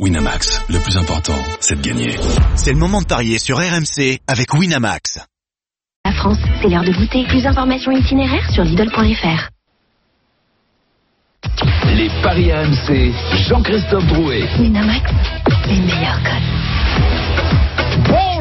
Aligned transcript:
Winamax, 0.00 0.60
le 0.70 0.80
plus 0.80 0.96
important, 0.96 1.38
c'est 1.60 1.76
de 1.76 1.80
gagner. 1.80 2.16
C'est 2.56 2.72
le 2.72 2.78
moment 2.78 3.00
de 3.00 3.06
parier 3.06 3.38
sur 3.38 3.58
RMC 3.58 4.18
avec 4.26 4.52
Winamax. 4.52 5.20
La 6.04 6.12
France, 6.12 6.38
c'est 6.60 6.68
l'heure 6.68 6.82
de 6.82 6.90
goûter. 6.90 7.24
Plus 7.28 7.44
d'informations 7.44 7.92
itinéraires 7.92 8.50
sur 8.50 8.64
Lidl.fr. 8.64 9.50
Les 11.94 12.08
paris 12.24 12.52
RMC, 12.52 13.12
Jean-Christophe 13.48 14.06
Drouet. 14.08 14.42
Winamax, 14.58 15.12
les 15.68 15.78
meilleurs 15.78 16.20
codes. 16.24 16.73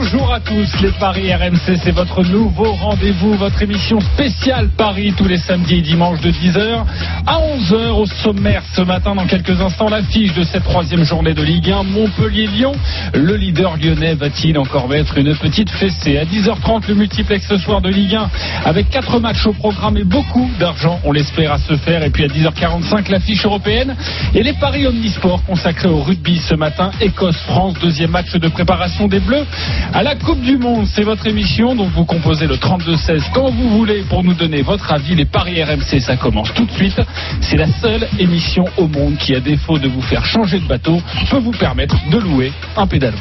Bonjour 0.03 0.33
à 0.33 0.41
tous, 0.41 0.81
les 0.81 0.91
Paris 0.99 1.33
RMC, 1.33 1.77
c'est 1.81 1.91
votre 1.91 2.25
nouveau 2.25 2.73
rendez-vous, 2.73 3.35
votre 3.35 3.61
émission 3.61 4.01
spéciale 4.01 4.67
Paris 4.75 5.13
tous 5.15 5.29
les 5.29 5.37
samedis 5.37 5.75
et 5.75 5.81
dimanches 5.81 6.19
de 6.19 6.29
10h 6.29 6.83
à 7.25 7.37
11h 7.39 7.91
au 7.91 8.05
sommaire 8.05 8.63
ce 8.75 8.81
matin. 8.81 9.15
Dans 9.15 9.25
quelques 9.25 9.61
instants, 9.61 9.87
l'affiche 9.87 10.33
de 10.33 10.43
cette 10.43 10.65
troisième 10.65 11.05
journée 11.05 11.33
de 11.33 11.41
Ligue 11.41 11.71
1, 11.71 11.83
Montpellier-Lyon. 11.83 12.73
Le 13.13 13.37
leader 13.37 13.77
lyonnais 13.77 14.15
va-t-il 14.15 14.57
encore 14.57 14.89
mettre 14.89 15.17
une 15.17 15.33
petite 15.37 15.69
fessée? 15.69 16.17
À 16.17 16.25
10h30, 16.25 16.89
le 16.89 16.95
multiplex 16.95 17.47
ce 17.47 17.57
soir 17.57 17.79
de 17.79 17.87
Ligue 17.87 18.15
1 18.15 18.29
avec 18.65 18.89
quatre 18.89 19.21
matchs 19.21 19.45
au 19.45 19.53
programme 19.53 19.95
et 19.95 20.03
beaucoup 20.03 20.49
d'argent, 20.59 20.99
on 21.05 21.13
l'espère, 21.13 21.53
à 21.53 21.59
se 21.59 21.77
faire. 21.77 22.03
Et 22.03 22.09
puis 22.09 22.25
à 22.25 22.27
10h45, 22.27 23.09
l'affiche 23.09 23.45
européenne 23.45 23.95
et 24.35 24.43
les 24.43 24.53
Paris 24.53 24.85
Omnisport 24.85 25.45
consacrés 25.45 25.87
au 25.87 26.01
rugby 26.01 26.39
ce 26.39 26.55
matin. 26.55 26.91
Écosse-France, 26.99 27.75
deuxième 27.81 28.11
match 28.11 28.33
de 28.33 28.49
préparation 28.49 29.07
des 29.07 29.21
Bleus 29.21 29.45
à 29.93 30.01
la 30.01 30.15
Coupe 30.15 30.41
du 30.41 30.57
Monde. 30.57 30.87
C'est 30.87 31.03
votre 31.03 31.27
émission, 31.27 31.75
donc 31.75 31.91
vous 31.91 32.05
composez 32.05 32.47
le 32.47 32.55
32-16 32.55 33.31
quand 33.33 33.51
vous 33.51 33.69
voulez 33.69 34.01
pour 34.09 34.23
nous 34.23 34.33
donner 34.33 34.61
votre 34.61 34.91
avis. 34.91 35.15
Les 35.15 35.25
Paris 35.25 35.63
RMC, 35.63 35.99
ça 36.01 36.17
commence 36.17 36.53
tout 36.53 36.65
de 36.65 36.71
suite. 36.71 36.99
C'est 37.41 37.57
la 37.57 37.67
seule 37.79 38.07
émission 38.19 38.65
au 38.77 38.87
monde 38.87 39.17
qui, 39.17 39.35
à 39.35 39.39
défaut 39.39 39.77
de 39.77 39.87
vous 39.87 40.01
faire 40.01 40.25
changer 40.25 40.59
de 40.59 40.67
bateau, 40.67 40.99
peut 41.29 41.37
vous 41.37 41.51
permettre 41.51 41.95
de 42.09 42.17
louer 42.17 42.51
un 42.75 42.87
pédalo. 42.87 43.17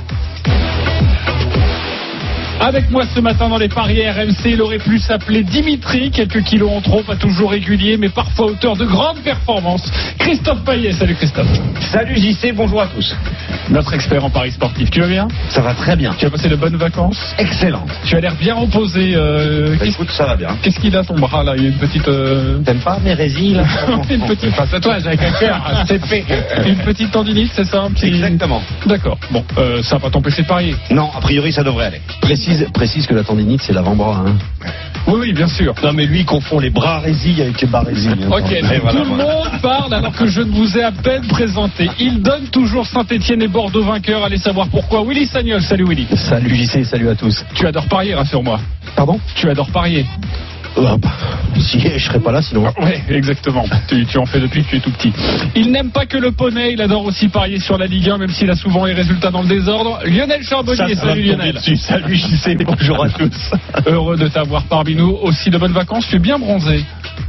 Avec 2.64 2.90
moi 2.92 3.02
ce 3.12 3.18
matin 3.18 3.48
dans 3.48 3.58
les 3.58 3.68
paris 3.68 4.08
RMC, 4.08 4.46
il 4.52 4.62
aurait 4.62 4.78
pu 4.78 4.96
s'appeler 5.00 5.42
Dimitri, 5.42 6.12
quelques 6.12 6.44
kilos 6.44 6.70
en 6.70 6.80
trop, 6.80 7.02
pas 7.02 7.16
toujours 7.16 7.50
régulier, 7.50 7.96
mais 7.96 8.08
parfois 8.08 8.46
auteur 8.46 8.76
de 8.76 8.84
grandes 8.84 9.18
performances. 9.24 9.90
Christophe 10.16 10.62
Payet, 10.64 10.92
salut 10.92 11.16
Christophe. 11.16 11.48
Salut 11.80 12.14
JC, 12.16 12.52
bonjour 12.54 12.80
à 12.82 12.86
tous. 12.86 13.16
Notre 13.68 13.94
expert 13.94 14.24
en 14.24 14.30
paris 14.30 14.52
sportif, 14.52 14.92
tu 14.92 15.00
vas 15.00 15.08
bien? 15.08 15.26
Ça 15.48 15.60
va 15.60 15.74
très 15.74 15.96
bien. 15.96 16.14
Tu 16.16 16.24
as 16.26 16.30
passé 16.30 16.48
de 16.48 16.54
bonnes 16.54 16.76
vacances? 16.76 17.34
Excellent. 17.36 17.84
Tu 18.04 18.14
as 18.14 18.20
l'air 18.20 18.36
bien 18.36 18.54
reposé. 18.54 19.12
Euh, 19.16 19.74
Bah, 19.80 19.86
écoute, 19.86 20.12
ça 20.12 20.26
va 20.26 20.36
bien. 20.36 20.56
Qu'est-ce 20.62 20.78
qu'il 20.78 20.96
a 20.96 21.02
ton 21.02 21.18
bras 21.18 21.42
là? 21.42 21.54
Il 21.56 21.64
y 21.64 21.66
a 21.66 21.68
une 21.70 21.78
petite... 21.78 22.06
euh, 22.06 22.58
T'aimes 22.60 22.78
pas 22.78 23.00
mes 23.04 23.16
là? 23.16 23.64
Une 24.08 24.20
petite 24.26 24.50
face 24.54 24.72
à 24.72 24.78
toi 24.78 24.94
avec 24.94 25.20
un 25.20 25.32
cœur, 25.32 25.84
c'est 25.88 26.04
fait. 26.06 26.24
Une 26.64 26.76
petite 26.76 27.10
tendinite, 27.10 27.50
c'est 27.56 27.64
ça? 27.64 27.82
Un 27.82 27.90
petit... 27.90 28.06
Exactement. 28.06 28.62
D'accord. 28.86 29.18
Bon, 29.32 29.44
euh, 29.58 29.82
ça 29.82 29.96
va 29.96 30.02
pas 30.02 30.10
t'empêcher 30.10 30.42
de 30.42 30.46
parier. 30.46 30.76
Non, 30.92 31.10
a 31.16 31.20
priori, 31.20 31.52
ça 31.52 31.64
devrait 31.64 31.86
aller. 31.86 32.00
Précise, 32.52 32.72
précise 32.72 33.06
que 33.06 33.14
la 33.14 33.24
tendinite, 33.24 33.62
c'est 33.62 33.72
l'avant-bras. 33.72 34.24
Hein. 34.26 34.36
Oui, 35.06 35.14
oui, 35.20 35.32
bien 35.32 35.48
sûr. 35.48 35.74
Non, 35.82 35.94
mais 35.94 36.04
lui, 36.04 36.20
il 36.20 36.26
confond 36.26 36.58
les 36.58 36.68
bras 36.68 36.98
résilles 36.98 37.40
avec 37.40 37.58
les 37.62 37.66
bas 37.66 37.80
résilles. 37.80 38.26
Ok, 38.30 38.44
tout 38.90 38.98
le 38.98 39.04
monde 39.04 39.60
parle 39.62 39.94
alors 39.94 40.12
que 40.12 40.26
je 40.26 40.42
ne 40.42 40.50
vous 40.50 40.76
ai 40.76 40.84
à 40.84 40.92
peine 40.92 41.26
présenté. 41.28 41.88
Il 41.98 42.20
donne 42.20 42.48
toujours 42.48 42.86
Saint-Etienne 42.86 43.40
et 43.40 43.48
Bordeaux 43.48 43.84
vainqueurs. 43.84 44.22
Allez 44.22 44.36
savoir 44.36 44.68
pourquoi. 44.68 45.02
Willy 45.02 45.26
Sagnol, 45.26 45.62
salut 45.62 45.86
Willy. 45.88 46.06
Salut 46.14 46.54
JC, 46.54 46.84
salut 46.84 47.08
à 47.08 47.14
tous. 47.14 47.42
Tu 47.54 47.66
adores 47.66 47.86
parier, 47.86 48.14
rassure-moi. 48.14 48.60
Pardon? 48.96 49.18
Tu 49.34 49.48
adores 49.48 49.70
parier. 49.70 50.04
Ah, 50.76 50.96
bah, 50.98 51.10
Si, 51.58 51.78
je 51.80 51.98
serais 51.98 52.18
pas 52.20 52.32
là 52.32 52.40
sinon. 52.42 52.64
Oui, 52.82 52.92
exactement. 53.10 53.64
Tu, 53.88 54.04
tu 54.06 54.18
en 54.18 54.24
fais 54.26 54.40
depuis 54.40 54.64
que 54.64 54.70
tu 54.70 54.76
es 54.76 54.80
tout 54.80 54.90
petit. 54.90 55.12
Il 55.54 55.70
n'aime 55.70 55.90
pas 55.90 56.06
que 56.06 56.16
le 56.16 56.32
poney, 56.32 56.72
il 56.72 56.80
adore 56.80 57.04
aussi 57.04 57.28
parier 57.28 57.58
sur 57.58 57.76
la 57.78 57.86
Ligue 57.86 58.08
1, 58.08 58.18
même 58.18 58.30
s'il 58.30 58.50
a 58.50 58.56
souvent 58.56 58.84
les 58.86 58.94
résultats 58.94 59.30
dans 59.30 59.42
le 59.42 59.48
désordre. 59.48 60.00
Lionel 60.06 60.42
Charbonnier, 60.42 60.94
salut 60.94 61.22
Lionel. 61.22 61.58
Salut 61.76 62.16
JC, 62.16 62.56
bonjour 62.64 63.04
à 63.04 63.08
tous. 63.10 63.50
Heureux 63.86 64.16
de 64.16 64.28
t'avoir 64.28 64.64
parmi 64.64 64.94
nous. 64.94 65.10
Aussi 65.22 65.50
de 65.50 65.58
bonnes 65.58 65.72
vacances, 65.72 66.06
tu 66.08 66.16
es 66.16 66.20
bien 66.20 66.38
bronzé. 66.38 66.84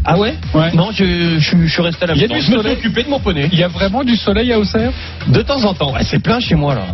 Ah 0.06 0.18
ouais? 0.18 0.36
Ouais. 0.54 0.72
Non, 0.74 0.92
je, 0.92 1.38
je, 1.40 1.58
je 1.58 1.68
suis 1.68 1.82
resté 1.82 2.04
à 2.06 2.08
la 2.08 2.16
Il 2.16 2.22
y 2.22 2.26
a 2.26 2.28
maison. 2.28 2.40
du 2.40 2.46
Je 2.46 2.52
me 2.52 2.56
soleil. 2.58 2.78
suis 2.78 2.88
occupé 2.88 3.04
de 3.04 3.10
mon 3.10 3.20
poney. 3.20 3.50
Il 3.52 3.60
y 3.60 3.64
a 3.64 3.68
vraiment 3.68 4.04
du 4.04 4.16
soleil 4.16 4.52
à 4.54 4.60
Auxerre? 4.60 4.92
De 5.28 5.42
temps 5.42 5.64
en 5.66 5.74
temps. 5.74 5.94
Ouais, 5.94 6.04
c'est 6.04 6.20
plein 6.24 6.40
chez 6.40 6.56
moi 6.56 6.76
là. 6.76 6.86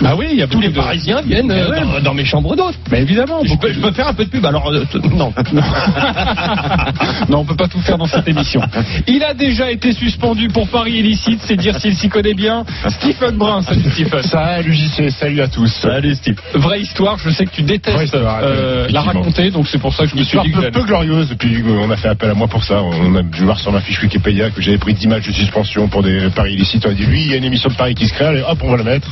Bah 0.00 0.14
oui, 0.18 0.26
il 0.32 0.38
y 0.38 0.42
a 0.42 0.46
Tous 0.46 0.60
les 0.60 0.68
de- 0.68 0.74
Parisiens 0.74 1.22
viennent 1.22 1.46
Mais 1.46 1.60
euh, 1.60 1.70
ouais. 1.70 1.80
dans, 1.80 2.00
dans 2.00 2.14
mes 2.14 2.24
chambres 2.24 2.56
d'hôtes. 2.56 2.74
Mais 2.90 3.02
évidemment. 3.02 3.40
Je 3.44 3.54
peux, 3.54 3.68
de- 3.68 3.74
je 3.74 3.80
peux 3.80 3.92
faire 3.92 4.08
un 4.08 4.12
peu 4.14 4.24
de 4.24 4.30
pub 4.30 4.44
alors. 4.44 4.68
euh, 4.68 4.84
non. 5.14 5.32
non, 7.28 7.38
on 7.38 7.44
peut 7.44 7.56
pas 7.56 7.68
tout 7.68 7.80
faire 7.80 7.96
dans 7.98 8.06
cette 8.06 8.26
émission. 8.28 8.60
Il 9.06 9.22
a 9.24 9.34
déjà 9.34 9.70
été 9.70 9.92
suspendu 9.92 10.48
pour 10.48 10.68
paris 10.68 10.94
illicite, 10.94 11.40
c'est 11.44 11.56
dire 11.56 11.78
s'il 11.78 11.94
s'y 11.94 12.08
connaît 12.08 12.34
bien. 12.34 12.64
Stephen 12.88 13.36
Brun, 13.36 13.62
salut 13.62 13.82
Stephen. 13.90 14.22
Salut 14.22 14.72
JC, 14.74 15.10
salut 15.10 15.40
à 15.40 15.48
tous. 15.48 15.68
Salut 15.80 16.14
Steve. 16.14 16.38
Vraie 16.54 16.80
histoire, 16.80 17.18
je 17.18 17.30
sais 17.30 17.46
que 17.46 17.52
tu 17.52 17.62
détestes 17.62 18.14
euh, 18.14 18.88
la 18.90 19.00
raconter, 19.00 19.50
donc 19.50 19.68
c'est 19.68 19.78
pour 19.78 19.94
ça 19.94 20.04
que 20.04 20.10
je 20.10 20.16
me 20.16 20.24
suis 20.24 20.38
dit 20.40 20.50
que 20.50 20.54
peu, 20.56 20.60
j'allais- 20.62 20.72
peu 20.72 20.82
glorieuse, 20.84 21.30
et 21.32 21.36
puis 21.36 21.56
euh, 21.62 21.80
on 21.82 21.90
a 21.90 21.96
fait 21.96 22.08
appel 22.08 22.30
à 22.30 22.34
moi 22.34 22.48
pour 22.48 22.64
ça. 22.64 22.82
On 22.82 23.14
a 23.14 23.22
dû 23.22 23.42
voir 23.44 23.58
sur 23.60 23.72
ma 23.72 23.80
fiche 23.80 24.02
Wikipédia 24.02 24.50
que 24.50 24.60
j'avais 24.60 24.78
pris 24.78 24.94
10 24.94 25.06
matchs 25.08 25.26
de 25.28 25.32
suspension 25.32 25.88
pour 25.88 26.02
des 26.02 26.28
paris 26.34 26.54
illicites. 26.54 26.84
On 26.86 26.90
a 26.90 26.94
dit, 26.94 27.06
lui, 27.06 27.22
il 27.22 27.30
y 27.30 27.34
a 27.34 27.36
une 27.36 27.44
émission 27.44 27.70
de 27.70 27.74
paris 27.76 27.94
qui 27.94 28.06
se 28.08 28.12
crée, 28.14 28.24
allez, 28.26 28.42
hop, 28.42 28.58
on 28.62 28.70
va 28.70 28.76
la 28.78 28.84
mettre, 28.84 29.08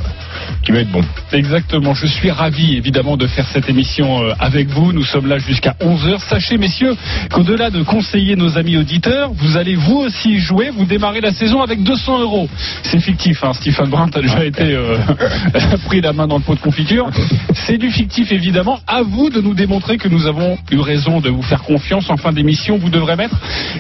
qui 0.65 0.72
va 0.73 0.81
être 0.81 0.91
bon. 0.91 1.03
Exactement, 1.33 1.95
je 1.95 2.07
suis 2.07 2.31
ravi 2.31 2.77
évidemment 2.77 3.17
de 3.17 3.27
faire 3.27 3.47
cette 3.49 3.69
émission 3.69 4.23
euh, 4.23 4.35
avec 4.39 4.69
vous. 4.69 4.93
Nous 4.93 5.05
sommes 5.05 5.27
là 5.27 5.39
jusqu'à 5.39 5.75
11h. 5.81 6.21
Sachez 6.29 6.59
messieurs 6.59 6.97
qu'au-delà 7.31 7.71
de 7.71 7.83
conseiller 7.83 8.37
nos 8.37 8.59
amis 8.59 8.77
auditeurs, 8.77 9.33
vous 9.33 9.57
allez 9.57 9.75
vous 9.75 9.99
aussi 9.99 10.39
jouer, 10.39 10.71
vous 10.71 10.85
démarrez 10.85 11.21
la 11.21 11.33
saison 11.33 11.63
avec 11.63 11.83
200 11.83 12.21
euros. 12.21 12.49
C'est 12.85 13.01
fictif, 13.01 13.43
hein. 13.45 13.53
Stephen 13.55 13.89
Brun, 13.89 14.09
t'as 14.09 14.21
déjà 14.21 14.45
été 14.45 14.63
euh, 14.63 14.97
pris 15.87 16.01
la 16.01 16.13
main 16.13 16.27
dans 16.27 16.39
le 16.39 16.43
pot 16.43 16.55
de 16.55 16.61
confiture. 16.61 17.11
C'est 17.55 17.79
du 17.79 17.91
fictif 17.91 18.33
évidemment. 18.33 18.79
À 18.87 19.03
vous 19.03 19.31
de 19.31 19.41
nous 19.41 19.55
démontrer 19.55 19.99
que 19.99 20.09
nous 20.09 20.27
avons 20.27 20.59
eu 20.71 20.81
raison 20.81 21.21
de 21.21 21.31
vous 21.31 21.43
faire 21.43 21.63
confiance. 21.63 22.09
En 22.11 22.17
fin 22.17 22.33
d'émission, 22.33 22.79
vous 22.79 22.91
devrez 22.91 23.17
mettre 23.17 23.37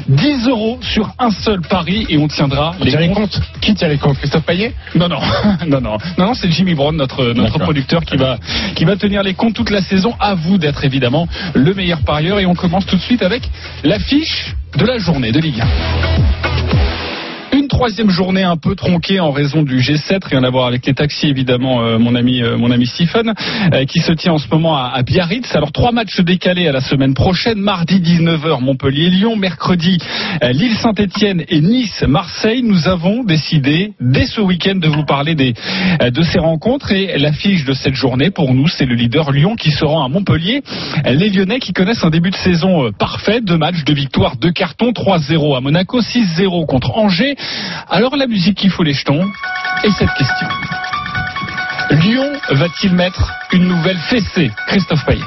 10 0.08 0.48
euros 0.48 0.78
sur 0.82 1.14
un 1.18 1.30
seul 1.30 1.60
pari 1.62 2.06
et 2.08 2.18
on 2.18 2.28
tiendra 2.28 2.74
On 2.80 2.84
tient 2.84 3.00
les 3.00 3.10
comptes 3.10 3.40
Qui 3.60 3.74
tient 3.74 3.88
les 3.88 3.98
comptes? 3.98 4.18
Christophe 4.18 4.44
Payet? 4.44 4.74
Non, 4.94 5.08
non, 5.08 5.20
non, 5.66 5.80
non, 5.80 5.92
non, 5.92 5.98
non, 6.18 6.34
c'est 6.34 6.50
Jimmy 6.50 6.74
Brown, 6.82 6.96
notre, 6.96 7.32
notre 7.32 7.58
producteur, 7.60 8.04
qui 8.04 8.16
va, 8.16 8.38
qui 8.74 8.84
va 8.84 8.96
tenir 8.96 9.22
les 9.22 9.34
comptes 9.34 9.54
toute 9.54 9.70
la 9.70 9.82
saison. 9.82 10.14
À 10.18 10.34
vous 10.34 10.58
d'être 10.58 10.84
évidemment 10.84 11.28
le 11.54 11.74
meilleur 11.74 12.00
parieur. 12.00 12.40
Et 12.40 12.46
on 12.46 12.54
commence 12.54 12.86
tout 12.86 12.96
de 12.96 13.00
suite 13.02 13.22
avec 13.22 13.48
l'affiche 13.84 14.54
de 14.76 14.84
la 14.84 14.98
journée 14.98 15.30
de 15.30 15.38
Ligue 15.38 15.60
1. 15.60 16.91
Une 17.54 17.68
troisième 17.68 18.08
journée 18.08 18.44
un 18.44 18.56
peu 18.56 18.74
tronquée 18.74 19.20
en 19.20 19.30
raison 19.30 19.62
du 19.62 19.76
G7, 19.76 20.26
rien 20.26 20.42
à 20.42 20.48
voir 20.48 20.66
avec 20.68 20.86
les 20.86 20.94
taxis 20.94 21.26
évidemment, 21.26 21.82
euh, 21.82 21.98
mon 21.98 22.14
ami 22.14 22.42
euh, 22.42 22.56
mon 22.56 22.70
ami 22.70 22.86
Stephen, 22.86 23.34
euh, 23.74 23.84
qui 23.84 23.98
se 24.00 24.12
tient 24.12 24.32
en 24.32 24.38
ce 24.38 24.48
moment 24.50 24.74
à, 24.74 25.02
Biarritz. 25.02 25.54
Alors 25.54 25.70
trois 25.70 25.92
matchs 25.92 26.18
décalés 26.20 26.66
à 26.66 26.72
la 26.72 26.80
semaine 26.80 27.12
prochaine, 27.12 27.58
mardi 27.58 28.00
19h 28.00 28.62
Montpellier-Lyon, 28.62 29.36
mercredi 29.36 29.98
euh, 30.42 30.50
Lille 30.52 30.74
Saint-Etienne 30.76 31.44
et 31.46 31.60
Nice-Marseille. 31.60 32.62
Nous 32.62 32.88
avons 32.88 33.22
décidé 33.22 33.92
dès 34.00 34.24
ce 34.24 34.40
week-end 34.40 34.76
de 34.76 34.88
vous 34.88 35.04
parler 35.04 35.34
des, 35.34 35.52
de 35.52 36.22
ces 36.22 36.38
rencontres 36.38 36.92
et 36.92 37.18
l'affiche 37.18 37.66
de 37.66 37.74
cette 37.74 37.94
journée 37.94 38.30
pour 38.30 38.54
nous 38.54 38.66
c'est 38.66 38.86
le 38.86 38.94
leader 38.94 39.30
Lyon 39.30 39.56
qui 39.56 39.72
se 39.72 39.84
rend 39.84 40.02
à 40.02 40.08
Montpellier. 40.08 40.62
Les 41.04 41.28
Lyonnais 41.28 41.58
qui 41.58 41.74
connaissent 41.74 42.04
un 42.04 42.10
début 42.10 42.30
de 42.30 42.36
saison 42.36 42.90
parfait, 42.98 43.42
deux 43.42 43.58
matchs, 43.58 43.84
deux 43.84 43.92
victoires, 43.92 44.36
deux 44.36 44.52
cartons, 44.52 44.92
3-0 44.92 45.54
à 45.54 45.60
Monaco, 45.60 46.00
6-0 46.00 46.64
contre 46.64 46.96
Angers. 46.96 47.36
Alors 47.90 48.16
la 48.16 48.26
musique 48.26 48.56
qui 48.58 48.68
fout 48.68 48.86
les 48.86 48.92
jetons 48.92 49.30
et 49.84 49.90
cette 49.90 50.12
question. 50.14 50.48
Lyon 51.90 52.32
va-t-il 52.50 52.94
mettre 52.94 53.32
une 53.52 53.68
nouvelle 53.68 53.98
fessée 53.98 54.50
Christophe 54.66 55.04
Payet? 55.04 55.24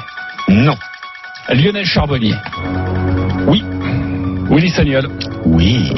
Non. 0.48 0.76
Lionel 1.50 1.84
Charbonnier? 1.84 2.34
Oui. 3.46 3.62
Willy 4.50 4.70
Sagnol? 4.70 5.08
Oui. 5.44 5.92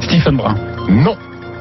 Stephen 0.00 0.36
Brun? 0.36 0.56
Non. 0.88 1.16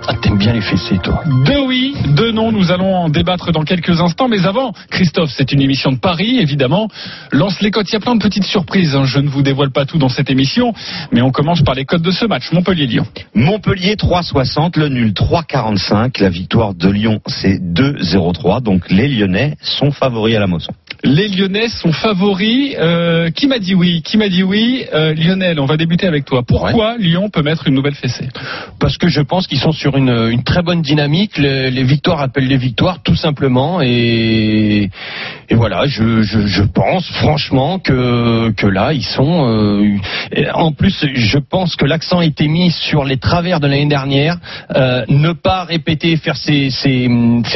Ah, 0.06 0.14
t'aimes 0.22 0.38
bien 0.38 0.52
les 0.52 0.62
fessées, 0.62 0.98
toi. 1.02 1.24
Deux 1.46 1.62
oui, 1.66 1.96
deux 2.10 2.32
non, 2.32 2.52
nous 2.52 2.72
allons 2.72 2.94
en 2.96 3.10
débattre 3.10 3.52
dans 3.54 3.64
quelques 3.64 4.02
instants. 4.02 4.28
Mais 4.28 4.46
avant, 4.46 4.74
Christophe, 4.90 5.32
c'est 5.36 5.52
une 5.54 5.62
émission 5.62 5.94
de 5.94 5.98
Paris, 5.98 6.40
évidemment. 6.40 6.90
Lance 7.32 7.62
les 7.62 7.72
codes, 7.72 7.88
il 7.88 7.94
y 7.94 7.96
a 7.96 8.00
plein 8.02 8.16
de 8.16 8.22
petites 8.22 8.44
surprises. 8.44 8.96
hein. 8.96 9.06
Je 9.06 9.20
ne 9.20 9.30
vous 9.30 9.42
dévoile 9.44 9.72
pas 9.72 9.86
tout 9.86 9.98
dans 9.98 10.10
cette 10.10 10.30
émission, 10.30 10.74
mais 11.14 11.22
on 11.22 11.32
commence 11.32 11.62
par 11.62 11.74
les 11.76 11.86
codes 11.86 12.02
de 12.02 12.12
ce 12.12 12.26
match. 12.26 12.52
Montpellier-Lyon. 12.52 13.06
Montpellier 13.34 13.96
3,60, 13.96 14.78
le 14.78 14.90
nul 14.90 15.14
3,45. 15.14 16.22
La 16.22 16.30
victoire 16.30 16.74
de 16.74 16.90
Lyon, 16.90 17.22
c'est 17.28 17.60
2,03. 17.64 18.62
Donc 18.62 18.90
les 18.90 19.08
Lyonnais 19.08 19.56
sont 19.62 19.92
favoris 19.92 20.36
à 20.36 20.40
la 20.40 20.48
moisson. 20.48 20.74
Les 21.06 21.28
Lyonnais 21.30 21.68
sont 21.70 21.92
favoris. 21.94 22.76
Euh, 22.78 23.30
qui 23.30 23.48
m'a 23.48 23.60
dit 23.60 23.74
oui? 23.76 24.02
Qui 24.04 24.18
m'a 24.18 24.28
dit 24.30 24.44
oui? 24.44 24.86
Euh, 24.94 25.14
Lionel, 25.14 25.60
on 25.60 25.66
va 25.66 25.78
débuter 25.78 26.08
avec 26.08 26.26
toi. 26.26 26.44
Pourquoi 26.46 26.98
Lyon 26.98 27.30
peut 27.30 27.42
mettre 27.42 27.68
une 27.68 27.74
nouvelle 27.74 27.96
fessée? 27.96 28.28
Parce 28.80 28.98
que 28.98 29.08
je 29.08 29.22
pense 29.22 29.48
qu'ils 29.48 29.60
sont 29.60 29.72
sur 29.72 29.93
une, 29.96 30.30
une 30.32 30.44
très 30.44 30.62
bonne 30.62 30.82
dynamique. 30.82 31.38
Les, 31.38 31.84
victoires 31.84 32.22
appellent 32.22 32.48
les 32.48 32.58
victoires, 32.58 33.02
tout 33.04 33.16
simplement. 33.16 33.82
Et, 33.82 34.90
voilà, 35.52 35.86
je, 35.86 36.22
je, 36.24 36.64
pense 36.64 37.08
franchement 37.12 37.80
que, 37.80 38.52
que 38.52 38.68
là, 38.68 38.94
ils 38.94 39.04
sont. 39.04 39.48
euh, 39.48 39.98
en 40.54 40.72
plus, 40.72 41.06
je 41.14 41.38
pense 41.38 41.76
que 41.76 41.86
l'accent 41.86 42.20
a 42.20 42.26
été 42.26 42.48
mis 42.48 42.72
sur 42.72 43.04
les 43.04 43.18
travers 43.18 43.60
de 43.60 43.68
l'année 43.68 43.86
dernière. 43.86 44.38
Euh, 44.76 45.06
ne 45.10 45.32
pas 45.34 45.64
répéter, 45.64 46.16
faire 46.18 46.38
ces, 46.38 46.70
ces 46.72 47.10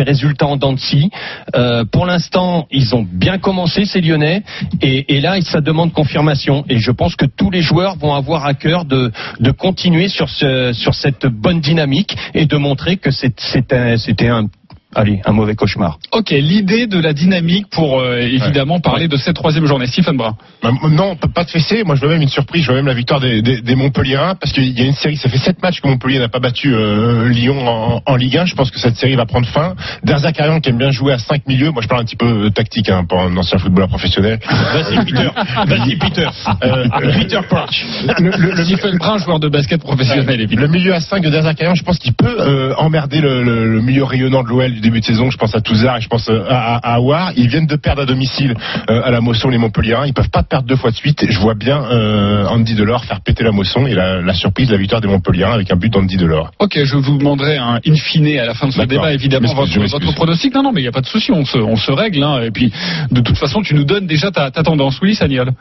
résultats 0.03 0.47
en 0.47 0.57
dents 0.57 0.73
de 0.73 0.79
scie. 0.79 1.09
Euh, 1.55 1.85
pour 1.85 2.05
l'instant, 2.05 2.67
ils 2.71 2.95
ont 2.95 3.05
bien 3.09 3.37
commencé, 3.37 3.85
ces 3.85 4.01
Lyonnais. 4.01 4.43
Et, 4.81 5.15
et 5.15 5.21
là, 5.21 5.39
ça 5.41 5.61
demande 5.61 5.93
confirmation. 5.93 6.65
Et 6.69 6.77
je 6.77 6.91
pense 6.91 7.15
que 7.15 7.25
tous 7.25 7.49
les 7.49 7.61
joueurs 7.61 7.95
vont 7.97 8.13
avoir 8.13 8.45
à 8.45 8.53
cœur 8.53 8.85
de, 8.85 9.11
de 9.39 9.51
continuer 9.51 10.07
sur, 10.07 10.29
ce, 10.29 10.73
sur 10.73 10.93
cette 10.93 11.25
bonne 11.25 11.61
dynamique 11.61 12.15
et 12.33 12.45
de 12.45 12.57
montrer 12.57 12.97
que 12.97 13.11
c'est 13.11 13.73
un- 13.73 13.97
c'était 13.97 14.27
un, 14.27 14.47
allez, 14.95 15.21
un 15.25 15.31
mauvais 15.31 15.55
cauchemar. 15.55 15.97
Ok, 16.11 16.31
l'idée 16.31 16.87
de 16.87 16.99
la 16.99 17.13
dynamique 17.13 17.67
pour 17.69 17.99
euh, 17.99 18.19
évidemment 18.19 18.79
parler 18.79 19.07
de 19.07 19.17
cette 19.17 19.35
troisième 19.35 19.65
journée. 19.65 19.85
Stephen 19.87 20.17
Brun. 20.17 20.35
Bah, 20.63 20.71
Non, 20.89 21.15
pas 21.15 21.43
de 21.43 21.49
fessée. 21.49 21.83
Moi, 21.85 21.95
je 21.95 22.01
veux 22.01 22.09
même 22.09 22.21
une 22.21 22.27
surprise. 22.29 22.63
Je 22.63 22.69
veux 22.71 22.77
même 22.77 22.87
la 22.87 22.93
victoire 22.93 23.19
des, 23.19 23.41
des, 23.41 23.61
des 23.61 23.75
Montpelliérains 23.75 24.35
parce 24.35 24.51
qu'il 24.53 24.77
y 24.77 24.81
a 24.81 24.85
une 24.85 24.93
série. 24.93 25.17
Ça 25.17 25.29
fait 25.29 25.37
sept 25.37 25.61
matchs 25.61 25.81
que 25.81 25.87
Montpellier 25.87 26.19
n'a 26.19 26.29
pas 26.29 26.39
battu 26.39 26.73
euh, 26.73 27.27
Lyon 27.29 27.67
en, 27.67 28.01
en 28.05 28.15
Ligue 28.15 28.37
1. 28.37 28.45
Je 28.45 28.55
pense 28.55 28.71
que 28.71 28.79
cette 28.79 28.95
série 28.97 29.15
va 29.15 29.25
prendre 29.25 29.47
fin. 29.47 29.75
Derzakarian 30.03 30.59
qui 30.59 30.69
aime 30.69 30.77
bien 30.77 30.91
jouer 30.91 31.13
à 31.13 31.17
5 31.19 31.47
milieux. 31.47 31.71
Moi, 31.71 31.81
je 31.81 31.87
parle 31.87 32.01
un 32.01 32.05
petit 32.05 32.15
peu 32.15 32.45
euh, 32.45 32.49
tactique 32.49 32.89
hein, 32.89 33.05
pour 33.07 33.19
un 33.21 33.35
ancien 33.37 33.57
footballeur 33.59 33.89
professionnel. 33.89 34.39
Vas-y, 34.49 35.05
Peter. 35.05 35.29
Vas-y, 35.67 35.95
Peter. 35.97 36.27
Euh, 36.63 36.85
Peter 37.19 37.39
Crouch. 37.49 37.85
le, 38.19 38.31
le- 38.31 38.51
le- 38.55 38.63
Stephen 38.65 38.97
Brun, 38.97 39.17
joueur 39.17 39.39
de 39.39 39.49
basket 39.49 39.81
professionnel, 39.81 40.41
évidemment. 40.41 40.67
le 40.67 40.71
milieu 40.71 40.93
à 40.93 40.99
5 40.99 41.21
de 41.23 41.29
Derzakarian, 41.29 41.75
je 41.75 41.83
pense 41.83 41.99
qu'il 41.99 42.13
peut 42.13 42.35
euh, 42.39 42.73
emmerder 42.77 43.21
le, 43.21 43.43
le- 43.43 43.71
le 43.71 43.81
milieu 43.81 44.03
rayonnant 44.03 44.43
de 44.43 44.49
l'OL 44.49 44.76
du 44.77 44.81
début 44.81 44.99
de 44.99 45.05
saison. 45.05 45.29
Je 45.29 45.37
pense 45.37 45.55
à 45.55 45.61
Touzard 45.61 45.97
et 45.97 46.01
je 46.01 46.07
pense 46.07 46.29
euh, 46.29 46.43
à, 46.47 46.75
à, 46.75 46.93
à 46.93 46.95
Aouar. 46.97 47.31
Ils 47.35 47.47
viennent 47.47 47.65
de 47.65 47.75
perdre 47.75 48.03
à 48.03 48.05
domicile 48.05 48.55
euh, 48.89 49.01
à 49.03 49.11
la 49.11 49.21
Mosson 49.21 49.49
les 49.49 49.57
Montpelliérains. 49.57 50.05
Ils 50.05 50.13
peuvent 50.13 50.29
pas 50.29 50.43
perdre 50.43 50.67
deux 50.67 50.75
fois 50.75 50.91
de 50.91 50.95
suite. 50.95 51.25
Je 51.27 51.39
vois 51.39 51.55
bien 51.55 51.83
euh, 51.83 52.45
Andy 52.47 52.75
Delors 52.75 53.05
faire 53.05 53.21
péter 53.21 53.43
la 53.43 53.51
Mosson 53.51 53.87
et 53.87 53.93
la, 53.93 54.21
la 54.21 54.33
surprise, 54.33 54.69
la 54.71 54.77
victoire 54.77 55.01
des 55.01 55.07
Montpelliérains 55.07 55.53
avec 55.53 55.71
un 55.71 55.75
but 55.75 55.91
d'Andy 55.91 56.17
Delors. 56.17 56.51
Ok, 56.59 56.79
je 56.83 56.95
vous 56.95 57.17
demanderai 57.17 57.57
un 57.57 57.79
in 57.85 57.95
fine 57.95 58.37
à 58.39 58.45
la 58.45 58.53
fin 58.53 58.67
de 58.67 58.73
ce 58.73 58.81
débat, 58.83 59.13
évidemment, 59.13 59.53
votre, 59.53 59.79
votre 59.79 60.13
pronostic. 60.13 60.53
Non, 60.53 60.63
non, 60.63 60.71
mais 60.71 60.81
il 60.81 60.83
n'y 60.83 60.89
a 60.89 60.91
pas 60.91 61.01
de 61.01 61.07
souci, 61.07 61.31
on 61.31 61.45
se, 61.45 61.57
on 61.57 61.75
se 61.75 61.91
règle. 61.91 62.23
Hein, 62.23 62.41
et 62.43 62.51
puis, 62.51 62.71
de 63.11 63.21
toute 63.21 63.37
façon, 63.37 63.61
tu 63.61 63.73
nous 63.73 63.85
donnes 63.85 64.07
déjà 64.07 64.31
ta, 64.31 64.51
ta 64.51 64.63
tendance. 64.63 64.99
Oui, 65.01 65.15
Sagnol. 65.15 65.51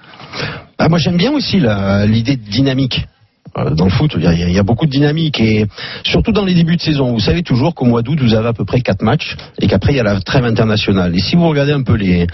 Ah, 0.78 0.88
moi 0.88 0.98
j'aime 0.98 1.16
bien 1.16 1.32
aussi 1.32 1.60
l'idée 2.06 2.36
de 2.36 2.50
dynamique. 2.50 3.06
Euh, 3.58 3.70
Dans 3.74 3.84
le 3.84 3.90
foot, 3.90 4.12
il 4.16 4.22
y, 4.22 4.26
a, 4.26 4.32
il 4.34 4.52
y 4.52 4.58
a 4.58 4.62
beaucoup 4.62 4.86
de 4.86 4.90
dynamique 4.90 5.40
et 5.40 5.66
surtout 6.04 6.32
dans 6.32 6.44
les 6.44 6.54
débuts 6.54 6.76
de 6.76 6.80
saison. 6.80 7.12
Vous 7.12 7.20
savez 7.20 7.42
toujours 7.42 7.74
qu'au 7.74 7.84
mois 7.86 8.02
d'août, 8.02 8.18
vous 8.20 8.34
avez 8.34 8.48
à 8.48 8.52
peu 8.52 8.64
près 8.64 8.80
quatre 8.80 9.02
matchs 9.02 9.36
et 9.60 9.66
qu'après 9.66 9.92
il 9.92 9.96
y 9.96 10.00
a 10.00 10.04
la 10.04 10.20
trêve 10.20 10.44
internationale. 10.44 11.14
Et 11.14 11.20
si 11.20 11.36
vous 11.36 11.48
regardez 11.48 11.72
un 11.72 11.82
peu 11.82 11.94
les, 11.94 12.26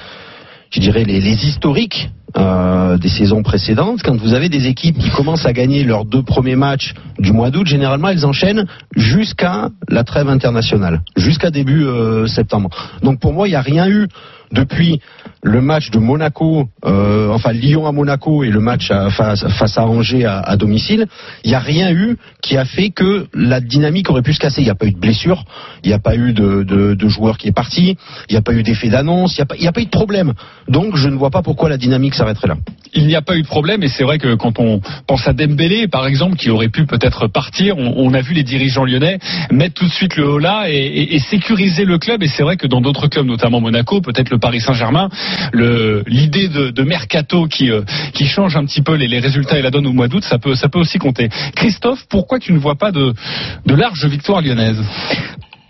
je 0.70 0.80
dirais 0.80 1.04
les, 1.04 1.20
les 1.20 1.46
historiques 1.46 2.10
euh, 2.36 2.96
des 2.96 3.10
saisons 3.10 3.42
précédentes, 3.42 4.00
quand 4.02 4.16
vous 4.16 4.32
avez 4.32 4.48
des 4.48 4.66
équipes 4.66 4.98
qui 4.98 5.10
commencent 5.10 5.44
à 5.44 5.52
gagner 5.52 5.84
leurs 5.84 6.06
deux 6.06 6.22
premiers 6.22 6.56
matchs 6.56 6.94
du 7.18 7.30
mois 7.30 7.50
d'août, 7.50 7.66
généralement 7.66 8.08
elles 8.08 8.24
enchaînent 8.24 8.64
jusqu'à 8.96 9.68
la 9.88 10.02
trêve 10.02 10.28
internationale, 10.28 11.02
jusqu'à 11.16 11.50
début 11.50 11.84
euh, 11.84 12.26
septembre. 12.26 12.70
Donc 13.02 13.20
pour 13.20 13.34
moi, 13.34 13.48
il 13.48 13.50
n'y 13.50 13.56
a 13.56 13.60
rien 13.60 13.86
eu 13.86 14.08
depuis 14.50 15.00
le 15.44 15.60
match 15.60 15.90
de 15.90 15.98
Monaco, 15.98 16.68
euh, 16.84 17.30
enfin 17.32 17.52
Lyon 17.52 17.86
à 17.86 17.92
Monaco 17.92 18.44
et 18.44 18.50
le 18.50 18.60
match 18.60 18.92
face, 19.10 19.76
à 19.76 19.86
Angers 19.86 20.24
à, 20.24 20.56
domicile, 20.56 21.06
il 21.44 21.48
n'y 21.48 21.56
a 21.56 21.58
rien 21.58 21.90
eu 21.90 22.16
qui 22.40 22.56
a 22.56 22.64
fait 22.64 22.90
que 22.90 23.26
la 23.34 23.60
dynamique 23.60 24.08
aurait 24.08 24.22
pu 24.22 24.32
se 24.32 24.38
casser. 24.38 24.60
Il 24.60 24.64
n'y 24.64 24.70
a 24.70 24.76
pas 24.76 24.86
eu 24.86 24.92
de 24.92 25.00
blessure, 25.00 25.44
il 25.82 25.88
n'y 25.88 25.94
a 25.94 25.98
pas 25.98 26.14
eu 26.14 26.32
de, 26.32 26.62
de, 26.62 27.08
joueur 27.08 27.38
qui 27.38 27.48
est 27.48 27.52
parti, 27.52 27.96
il 28.28 28.32
n'y 28.32 28.36
a 28.38 28.42
pas 28.42 28.52
eu 28.52 28.62
d'effet 28.62 28.88
d'annonce, 28.88 29.36
il 29.36 29.40
n'y 29.60 29.66
a, 29.66 29.72
pas- 29.72 29.80
eu 29.80 29.84
de 29.84 29.90
problème. 29.90 30.32
Donc 30.68 30.96
je 30.96 31.08
ne 31.08 31.16
vois 31.16 31.30
pas 31.30 31.42
pourquoi 31.42 31.68
la 31.68 31.76
dynamique 31.76 32.14
s'arrêterait 32.14 32.48
là. 32.48 32.56
Il 32.94 33.06
n'y 33.06 33.16
a 33.16 33.22
pas 33.22 33.36
eu 33.36 33.42
de 33.42 33.46
problème 33.48 33.82
et 33.82 33.88
c'est 33.88 34.04
vrai 34.04 34.18
que 34.18 34.34
quand 34.36 34.60
on 34.60 34.80
pense 35.08 35.26
à 35.26 35.32
Dembélé, 35.32 35.88
par 35.88 36.06
exemple, 36.06 36.36
qui 36.36 36.50
aurait 36.50 36.68
pu 36.68 36.86
peut-être 36.86 37.26
partir, 37.26 37.76
on, 37.78 38.12
a 38.14 38.20
vu 38.20 38.34
les 38.34 38.42
dirigeants 38.44 38.84
lyonnais 38.84 39.18
mettre 39.50 39.74
tout 39.74 39.86
de 39.86 39.90
suite 39.90 40.16
le 40.16 40.28
haut 40.28 40.38
là 40.38 40.66
et, 40.68 40.74
et- 40.76 41.14
et 41.16 41.18
sécuriser 41.18 41.84
le 41.84 41.98
club. 41.98 42.22
Et 42.22 42.28
c'est 42.28 42.42
vrai 42.42 42.56
que 42.56 42.66
dans 42.66 42.80
d'autres 42.82 43.08
clubs, 43.08 43.26
notamment 43.26 43.60
Monaco, 43.60 44.00
peut-être 44.02 44.30
le 44.30 44.38
Paris 44.38 44.60
Saint-Germain, 44.60 45.08
l'idée 45.52 46.48
de, 46.48 46.82
mercato 46.82 47.46
qui, 47.46 47.70
euh, 47.70 47.82
qui 48.12 48.26
change 48.26 48.56
un 48.56 48.64
petit 48.64 48.82
peu 48.82 48.94
les, 48.94 49.08
les 49.08 49.20
résultats 49.20 49.58
et 49.58 49.62
la 49.62 49.70
donne 49.70 49.86
au 49.86 49.92
mois 49.92 50.08
d'août, 50.08 50.24
ça 50.24 50.38
peut, 50.38 50.54
ça 50.54 50.68
peut 50.68 50.78
aussi 50.78 50.98
compter. 50.98 51.28
Christophe, 51.54 52.04
pourquoi 52.08 52.38
tu 52.38 52.52
ne 52.52 52.58
vois 52.58 52.74
pas 52.74 52.90
de, 52.90 53.14
de 53.66 53.74
large 53.74 54.04
victoire 54.06 54.40
lyonnaise? 54.40 54.82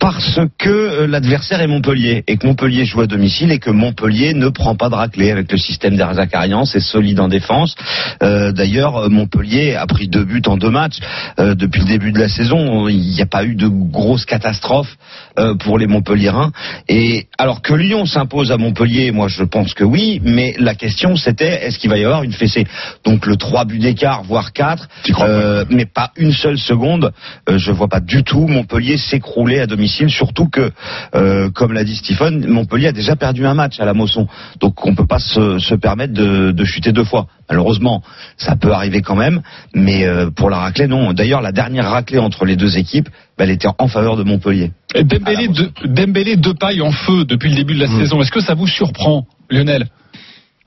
Parce 0.03 0.41
que 0.59 0.69
euh, 0.69 1.07
l'adversaire 1.07 1.61
est 1.61 1.69
Montpellier 1.69 2.25
et 2.27 2.37
que 2.37 2.45
Montpellier 2.45 2.85
joue 2.85 3.03
à 3.03 3.07
domicile 3.07 3.53
et 3.53 3.61
que 3.61 3.71
Montpellier 3.71 4.35
ne 4.35 4.49
prend 4.49 4.75
pas 4.75 4.89
de 4.89 4.97
raclée 4.97 5.31
avec 5.31 5.53
le 5.53 5.57
système 5.57 5.95
d'Arzakarian, 5.95 6.65
c'est 6.65 6.81
solide 6.81 7.21
en 7.21 7.29
défense. 7.29 7.77
Euh, 8.21 8.51
D'ailleurs, 8.51 8.97
euh, 8.97 9.09
Montpellier 9.09 9.77
a 9.77 9.87
pris 9.87 10.09
deux 10.09 10.25
buts 10.25 10.43
en 10.47 10.57
deux 10.57 10.71
matchs 10.71 10.99
euh, 11.39 11.55
depuis 11.55 11.83
le 11.83 11.87
début 11.87 12.11
de 12.11 12.19
la 12.19 12.29
saison. 12.29 12.89
Il 12.89 12.99
n'y 12.99 13.23
a 13.23 13.27
pas 13.27 13.45
eu 13.45 13.55
de 13.55 13.69
grosses 13.69 14.25
catastrophes 14.25 14.97
euh, 15.39 15.55
pour 15.55 15.79
les 15.79 15.87
Montpelliérains. 15.87 16.51
Et 16.89 17.29
alors 17.39 17.63
que 17.63 17.73
Lyon 17.73 18.05
s'impose 18.05 18.51
à 18.51 18.57
Montpellier, 18.57 19.13
moi 19.13 19.29
je 19.29 19.45
pense 19.45 19.73
que 19.73 19.85
oui, 19.85 20.21
mais 20.25 20.57
la 20.59 20.75
question 20.75 21.15
c'était 21.15 21.65
est-ce 21.65 21.79
qu'il 21.79 21.91
va 21.91 21.99
y 21.99 22.05
avoir 22.05 22.25
une 22.25 22.33
fessée? 22.33 22.67
Donc 23.05 23.25
le 23.25 23.37
3 23.37 23.67
buts 23.67 23.79
d'écart, 23.79 24.25
voire 24.25 24.53
4, 24.53 24.89
Tu 25.05 25.13
crois 25.13 25.29
euh, 25.29 25.65
mais 25.71 25.87
pas 25.87 26.11
une 26.17 26.33
seule 26.33 26.59
seconde. 26.59 27.13
Je 27.49 27.71
vois 27.71 27.87
pas 27.87 28.01
du 28.01 28.25
tout 28.25 28.49
Montpellier 28.49 28.97
s'écrouler 28.97 29.61
à 29.61 29.69
domicile, 29.69 29.92
surtout 30.09 30.49
que, 30.49 30.71
euh, 31.15 31.51
comme 31.51 31.73
l'a 31.73 31.85
dit 31.85 31.97
Stephen, 31.97 32.47
Montpellier 32.47 32.89
a 32.89 32.93
déjà 32.93 33.17
perdu 33.17 33.47
un 33.47 33.55
match 33.55 33.81
à 33.81 33.85
la 33.85 33.95
Mosson, 33.95 34.27
donc 34.61 34.85
on 34.87 34.95
peut 34.95 35.07
pas 35.07 35.19
se, 35.19 35.59
se 35.59 35.75
permettre 35.75 36.13
de, 36.13 36.51
de 36.51 36.65
chuter 36.65 36.93
deux 36.93 37.05
fois. 37.05 37.27
Malheureusement, 37.49 38.03
ça 38.37 38.57
peut 38.57 38.73
arriver 38.73 39.03
quand 39.03 39.17
même, 39.17 39.43
mais 39.75 40.05
euh, 40.07 40.31
pour 40.31 40.49
la 40.49 40.59
raclée, 40.59 40.87
non. 40.87 41.13
D'ailleurs, 41.13 41.43
la 41.43 41.53
dernière 41.53 41.91
raclée 41.91 42.19
entre 42.19 42.45
les 42.45 42.57
deux 42.57 42.79
équipes, 42.79 43.09
bah, 43.37 43.45
elle 43.45 43.51
était 43.51 43.69
en 43.79 43.89
faveur 43.89 44.17
de 44.17 44.23
Montpellier. 44.23 44.73
Et 44.95 45.05
Dembélé, 45.05 45.49
de, 45.49 45.71
Dembélé 45.85 46.37
deux 46.37 46.55
pailles 46.55 46.81
en 46.81 46.93
feu 46.93 47.25
depuis 47.25 47.51
le 47.51 47.57
début 47.57 47.75
de 47.75 47.81
la 47.81 47.89
saison. 47.89 48.21
Est-ce 48.23 48.31
que 48.31 48.41
ça 48.41 48.55
vous 48.55 48.67
surprend, 48.67 49.27
Lionel? 49.51 49.89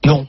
Non. 0.06 0.28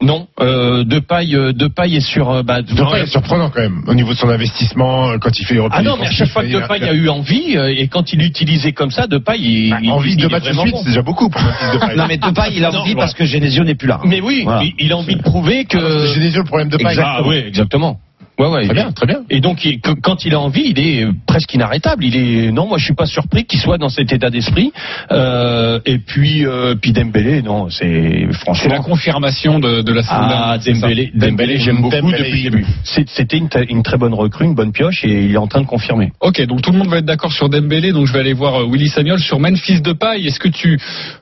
Non, 0.00 0.28
euh, 0.38 0.84
de 0.84 1.00
paille, 1.00 1.34
euh, 1.34 1.52
de 1.52 1.66
paille 1.66 1.96
est 1.96 2.00
sur. 2.00 2.30
euh, 2.30 2.42
bah, 2.44 2.62
Depay 2.62 3.00
est 3.02 3.06
surprenant 3.06 3.50
quand 3.50 3.60
même 3.60 3.82
au 3.88 3.94
niveau 3.94 4.12
de 4.12 4.18
son 4.18 4.28
investissement 4.28 5.10
euh, 5.10 5.18
quand 5.18 5.30
il 5.40 5.44
fait 5.44 5.54
les 5.54 5.62
Ah 5.72 5.82
non, 5.82 5.96
mais 6.00 6.06
à 6.06 6.10
chaque 6.12 6.28
fois 6.28 6.42
que 6.44 6.48
Depay 6.52 6.84
a 6.88 6.92
eu 6.94 7.08
envie, 7.08 7.56
euh, 7.56 7.74
et 7.76 7.88
quand 7.88 8.12
il 8.12 8.20
l'utilisait 8.20 8.70
comme 8.72 8.92
ça, 8.92 9.08
Depay, 9.08 9.38
il, 9.40 9.76
il- 9.82 9.90
envie 9.90 10.12
il 10.12 10.16
de 10.18 10.26
est 10.26 10.28
battre 10.28 10.46
de 10.48 10.52
suite, 10.52 10.70
bon. 10.72 10.78
c'est 10.82 10.90
déjà 10.90 11.02
beaucoup 11.02 11.28
pour 11.28 11.40
de. 11.42 11.96
Non, 11.96 12.04
mais 12.06 12.16
Depay, 12.16 12.50
il 12.54 12.64
a 12.64 12.70
Non, 12.70 12.78
envie 12.78 12.92
voilà. 12.92 13.06
parce 13.06 13.14
que 13.14 13.24
Genesio 13.24 13.64
n'est 13.64 13.74
plus 13.74 13.88
là. 13.88 13.98
Mais 14.04 14.20
oui, 14.20 14.42
Voilà. 14.44 14.62
il, 14.62 14.72
il 14.78 14.92
a 14.92 14.96
envie 14.98 15.16
de 15.16 15.22
prouver 15.22 15.64
que. 15.64 16.06
J'ai 16.14 16.20
des 16.20 16.30
yeux 16.32 16.38
le 16.42 16.44
problème 16.44 16.68
de 16.68 16.76
Depay. 16.76 16.94
Ah 17.02 17.22
oui, 17.26 17.34
exactement. 17.36 17.98
Ouais, 18.38 18.46
ouais. 18.48 18.64
Très 18.66 18.74
bien, 18.74 18.92
très 18.92 19.06
bien. 19.06 19.20
Et 19.30 19.40
donc, 19.40 19.64
il- 19.64 19.80
que- 19.80 19.98
quand 20.00 20.24
il 20.24 20.34
a 20.34 20.40
envie, 20.40 20.62
il 20.66 20.78
est 20.78 21.04
euh, 21.04 21.12
presque 21.26 21.52
inarrêtable. 21.54 22.04
Il 22.04 22.16
est 22.16 22.52
non, 22.52 22.66
moi 22.68 22.78
je 22.78 22.84
suis 22.84 22.94
pas 22.94 23.06
surpris 23.06 23.44
qu'il 23.44 23.58
soit 23.58 23.78
dans 23.78 23.88
cet 23.88 24.12
état 24.12 24.30
d'esprit. 24.30 24.72
Euh, 25.10 25.80
et 25.86 25.98
puis, 25.98 26.46
euh, 26.46 26.74
puis 26.80 26.92
Dembélé, 26.92 27.42
non, 27.42 27.68
c'est 27.70 27.86
C'est 27.88 28.26
la 28.26 28.32
franchement. 28.34 28.82
confirmation 28.82 29.58
de, 29.58 29.82
de 29.82 29.92
la 29.92 30.02
saison. 30.02 30.14
Ah, 30.20 30.56
Dembélé, 30.64 31.10
Dembélé, 31.14 31.58
j'aime 31.58 31.82
beaucoup 31.82 31.96
Dembélé, 31.96 32.18
depuis 32.24 32.42
le 32.44 32.50
début. 32.50 32.66
C'était 32.84 33.36
une, 33.38 33.48
une 33.68 33.82
très 33.82 33.96
bonne 33.98 34.14
recrue, 34.14 34.44
une 34.44 34.54
bonne 34.54 34.72
pioche, 34.72 35.04
et 35.04 35.24
il 35.24 35.32
est 35.34 35.36
en 35.38 35.46
train 35.48 35.60
de 35.62 35.66
confirmer. 35.66 36.12
Ok, 36.20 36.40
donc 36.46 36.62
tout 36.62 36.70
le 36.72 36.78
monde 36.78 36.88
va 36.88 36.98
être 36.98 37.04
d'accord 37.06 37.32
sur 37.32 37.48
Dembélé, 37.48 37.92
donc 37.92 38.06
je 38.06 38.12
vais 38.12 38.20
aller 38.20 38.32
voir 38.34 38.60
euh, 38.62 38.66
Willy 38.70 38.88
Sagnol 38.88 39.18
sur 39.18 39.40
Memphis 39.40 39.80
Depay. 39.80 40.24
Est-ce 40.26 40.38
que 40.38 40.48
tu 40.48 40.78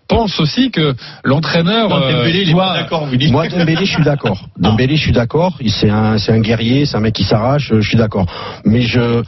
penses 0.08 0.38
aussi 0.38 0.70
que 0.70 0.94
l'entraîneur 1.24 1.92
euh, 1.94 2.12
Dembélé, 2.12 2.42
il 2.42 2.50
est 2.50 2.54
d'accord, 2.54 3.06
Willy. 3.06 3.30
Moi, 3.30 3.48
Dembélé, 3.48 3.84
je 3.86 3.92
suis 3.92 4.04
d'accord. 4.04 4.48
Dembélé, 4.58 4.96
je 4.96 5.02
suis 5.02 5.12
d'accord. 5.12 5.56
Il- 5.60 5.70
C'est 5.70 5.90
un, 5.90 6.16
c'est 6.18 6.32
un 6.32 6.40
guerrier, 6.40 6.86
c'est 6.86 6.96
un 6.96 7.00
qui 7.10 7.24
s'arrache. 7.24 7.72
Je 7.74 7.80
suis 7.80 7.96
d'accord. 7.96 8.26
Mais 8.64 8.82
je, 8.82 9.22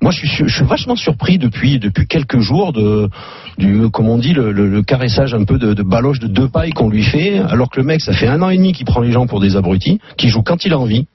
moi, 0.00 0.10
je 0.10 0.26
suis, 0.26 0.44
je 0.46 0.64
vachement 0.64 0.96
surpris 0.96 1.38
depuis, 1.38 1.78
depuis 1.78 2.06
quelques 2.06 2.40
jours 2.40 2.72
de, 2.72 3.08
du, 3.58 3.90
comme 3.90 4.08
on 4.08 4.18
dit, 4.18 4.34
le 4.34 4.82
caressage 4.82 5.34
un 5.34 5.44
peu 5.44 5.58
de, 5.58 5.74
de 5.74 5.82
baloche 5.82 6.20
de 6.20 6.28
deux 6.28 6.48
pailles 6.48 6.72
qu'on 6.72 6.88
lui 6.88 7.04
fait, 7.04 7.38
alors 7.38 7.70
que 7.70 7.80
le 7.80 7.86
mec, 7.86 8.00
ça 8.00 8.12
fait 8.12 8.28
un 8.28 8.42
an 8.42 8.50
et 8.50 8.56
demi 8.56 8.72
qu'il 8.72 8.86
prend 8.86 9.00
les 9.00 9.12
gens 9.12 9.26
pour 9.26 9.40
des 9.40 9.56
abrutis, 9.56 10.00
qui 10.16 10.28
joue 10.28 10.42
quand 10.42 10.64
il 10.64 10.72
a 10.72 10.78
envie. 10.78 11.06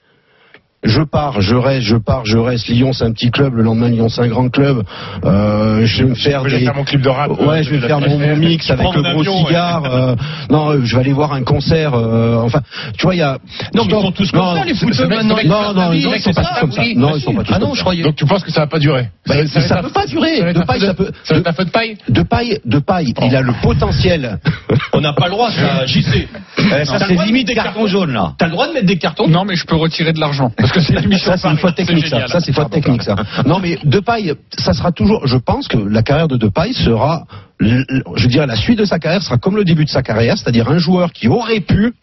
Je 0.82 1.02
pars, 1.02 1.40
je 1.42 1.54
reste, 1.54 1.82
je 1.82 1.96
pars, 1.96 2.24
je 2.24 2.38
reste. 2.38 2.68
Lyon, 2.68 2.92
c'est 2.94 3.04
un 3.04 3.12
petit 3.12 3.30
club. 3.30 3.54
Le 3.54 3.62
lendemain, 3.62 3.88
Lyon, 3.90 4.08
c'est 4.08 4.22
un 4.22 4.28
grand 4.28 4.48
club. 4.48 4.82
Euh, 5.24 5.84
je 5.84 6.02
vais 6.04 6.08
me 6.10 6.14
faire 6.14 6.44
Je 6.44 6.48
vais 6.54 6.58
des. 6.60 6.64
faire 6.64 6.74
mon 6.74 6.84
clip 6.84 7.02
de 7.02 7.08
rap. 7.10 7.30
Ouais, 7.38 7.58
euh, 7.58 7.62
je 7.62 7.70
vais 7.74 7.86
faire 7.86 8.00
mon, 8.00 8.18
mon 8.18 8.36
mix 8.36 8.70
avec 8.70 8.86
le 8.94 9.02
mon 9.02 9.10
gros 9.10 9.20
avion, 9.20 9.40
ouais. 9.42 9.46
cigare. 9.48 9.84
euh, 9.84 10.14
non, 10.48 10.70
euh, 10.70 10.80
je 10.82 10.94
vais 10.96 11.02
aller 11.02 11.12
voir 11.12 11.32
un 11.34 11.42
concert. 11.42 11.92
euh, 11.94 12.36
enfin, 12.42 12.62
tu 12.96 13.02
vois, 13.04 13.14
il 13.14 13.18
y 13.18 13.22
a. 13.22 13.38
Non, 13.74 13.84
mais 13.84 13.92
ils 13.94 14.02
sont 14.02 14.12
tous 14.12 14.30
comme 14.30 14.40
Non, 14.40 14.54
ça, 14.56 14.64
les 14.64 14.74
c'est- 14.74 15.06
maintenant. 15.06 15.36
Non, 15.44 15.74
non, 15.74 15.92
ils 15.92 16.02
sont 16.22 16.32
pas 16.32 16.42
tous 16.44 16.60
comme 16.60 16.72
ça. 16.72 16.80
oui. 16.80 16.94
Non, 16.96 17.14
ils 17.16 17.20
sont 17.20 17.34
pas 17.34 17.44
tous 17.44 17.52
Ah 17.54 17.58
non, 17.58 17.74
je 17.74 17.80
croyais. 17.80 18.02
Donc 18.02 18.16
tu 18.16 18.24
penses 18.24 18.42
que 18.42 18.50
ça 18.50 18.60
va 18.60 18.66
pas 18.66 18.78
durer? 18.78 19.08
Bah, 19.26 19.34
ça, 19.46 19.82
peut 19.82 19.90
pas 19.90 20.06
durer. 20.06 20.52
De 20.54 20.60
paille, 20.62 20.80
ça 20.80 20.86
de- 20.88 20.92
peut. 20.92 21.10
ça 21.24 21.34
va 21.34 21.40
être 21.40 21.46
un 21.48 21.52
feu 21.52 21.64
de 21.66 21.70
paille? 21.70 21.96
De 22.08 22.22
paille, 22.22 22.58
de 22.64 22.78
paille. 22.78 23.14
Il 23.22 23.36
a 23.36 23.42
le 23.42 23.52
potentiel. 23.62 24.38
On 24.94 25.00
n'a 25.02 25.12
pas 25.12 25.26
le 25.26 25.32
droit, 25.32 25.50
ça, 25.50 25.84
JC. 25.86 26.26
Euh, 26.58 26.84
ça, 26.84 26.98
c'est 27.06 27.14
limite 27.26 27.52
carton 27.54 27.86
jaune, 27.86 28.12
là. 28.12 28.32
T'as 28.38 28.46
le 28.46 28.52
droit 28.52 28.66
de 28.68 28.72
mettre 28.72 28.86
des 28.86 28.96
cartons? 28.96 29.28
Non, 29.28 29.44
mais 29.44 29.56
je 29.56 29.66
peux 29.66 29.76
retirer 29.76 30.12
de 30.12 30.20
l'argent. 30.20 30.50
Parce 30.72 30.86
que 30.86 30.92
c'est 30.92 30.98
une 30.98 31.04
émission 31.04 31.32
Ça, 31.32 31.36
c'est 31.36 31.48
une 31.48 31.58
faute 31.58 31.74
technique, 31.74 32.06
ça. 32.06 32.16
génial. 32.16 32.28
Ça, 32.28 32.40
c'est 32.40 32.52
faute 32.52 32.70
technique, 32.70 33.02
ça. 33.02 33.16
Non, 33.44 33.58
mais 33.58 33.78
Depay, 33.84 34.34
ça 34.56 34.72
sera 34.72 34.92
toujours. 34.92 35.26
Je 35.26 35.36
pense 35.36 35.66
que 35.66 35.76
la 35.76 36.02
carrière 36.02 36.28
de 36.28 36.36
Depay 36.36 36.72
sera, 36.72 37.24
je 37.60 38.26
dirais, 38.26 38.46
la 38.46 38.56
suite 38.56 38.78
de 38.78 38.84
sa 38.84 38.98
carrière 38.98 39.22
sera 39.22 39.36
comme 39.36 39.56
le 39.56 39.64
début 39.64 39.84
de 39.84 39.90
sa 39.90 40.02
carrière, 40.02 40.38
c'est-à-dire 40.38 40.70
un 40.70 40.78
joueur 40.78 41.12
qui 41.12 41.28
aurait 41.28 41.60
pu, 41.60 41.94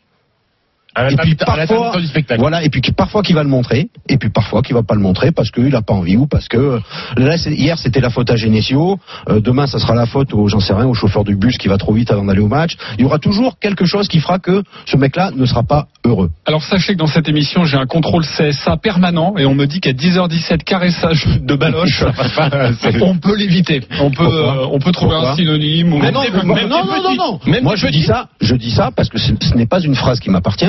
et 1.12 1.16
puis 1.18 1.36
à 1.46 1.56
la 1.58 1.68
parfois, 1.68 1.92
fin 1.94 2.00
du 2.00 2.08
spectacle. 2.08 2.40
voilà, 2.42 2.64
et 2.64 2.70
puis 2.70 2.82
parfois 2.96 3.22
qui 3.24 3.34
va 3.34 3.44
le 3.44 3.50
montrer, 3.50 3.90
et 4.10 4.18
puis 4.18 4.30
parfois 4.30 4.62
qui 4.62 4.74
va 4.74 4.84
pas 4.84 4.96
le 4.96 5.02
montrer 5.02 5.32
parce 5.32 5.52
qu'il 5.52 5.76
a 5.76 5.82
pas 5.82 5.94
envie 5.94 6.18
ou 6.18 6.28
parce 6.28 6.48
que 6.48 6.80
là, 7.18 7.38
c'est- 7.38 7.54
hier 7.54 7.78
c'était 7.78 8.00
la 8.02 8.10
faute 8.10 8.30
à 8.32 8.36
Genesio, 8.36 9.00
euh, 9.30 9.40
demain 9.40 9.68
ça 9.68 9.80
sera 9.80 9.96
la 9.96 10.06
faute 10.06 10.34
au, 10.34 10.48
j'en 10.48 10.60
sais 10.60 10.74
rien, 10.74 10.86
au 10.88 10.94
chauffeur 10.94 11.24
du 11.24 11.36
bus 11.36 11.58
qui 11.58 11.68
va 11.68 11.78
trop 11.78 11.94
vite 11.94 12.12
avant 12.12 12.26
d'aller 12.26 12.42
au 12.42 12.48
match. 12.48 12.76
Il 12.98 13.04
y 13.04 13.06
aura 13.06 13.20
toujours 13.20 13.60
quelque 13.60 13.86
chose 13.86 14.08
qui 14.08 14.20
fera 14.20 14.40
que 14.40 14.64
ce 14.86 14.98
mec-là 14.98 15.32
ne 15.36 15.46
sera 15.46 15.64
pas 15.64 15.88
heureux. 16.06 16.30
Alors 16.46 16.64
sachez 16.64 16.94
que 16.94 16.98
dans 17.00 17.08
cette 17.08 17.28
émission, 17.30 17.66
j'ai 17.66 17.78
un 17.78 17.86
contrôle 17.86 18.24
CSA 18.26 18.78
permanent 18.78 19.36
et 19.38 19.46
on 19.46 19.54
me 19.56 19.66
dit 19.66 19.80
qu'à 19.80 19.94
10h17, 19.94 20.64
caressage 20.64 21.26
de 21.42 21.56
baloche, 21.56 22.04
on 23.02 23.18
peut 23.18 23.36
l'éviter. 23.36 23.82
On 24.02 24.12
peut, 24.12 24.24
euh, 24.26 24.66
on 24.72 24.80
peut 24.80 24.92
trouver 24.92 25.14
Pourquoi 25.16 25.32
un 25.32 25.36
synonyme 25.36 25.94
ou 25.94 26.00
Mais 26.00 26.12
non, 26.12 26.22
Même 26.22 26.32
mais 26.34 26.40
des- 26.42 26.46
moi- 26.48 26.56
même 26.56 26.70
non, 26.70 26.86
non, 26.86 27.04
non, 27.04 27.16
non. 27.16 27.40
Même 27.46 27.64
Moi, 27.64 27.76
je 27.76 27.88
dis 27.88 28.04
ça, 28.04 28.28
je 28.42 28.56
dis 28.56 28.72
ça 28.72 28.92
parce 28.96 29.10
que 29.10 29.18
ce, 29.18 29.34
ce 29.42 29.54
n'est 29.56 29.66
pas 29.66 29.80
une 29.82 29.96
phrase 29.96 30.20
qui 30.20 30.30
m'appartient. 30.30 30.66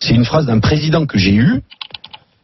C'est 0.00 0.14
une 0.14 0.24
phrase 0.24 0.46
d'un 0.46 0.60
président 0.60 1.06
que 1.06 1.18
j'ai 1.18 1.34
eu 1.34 1.60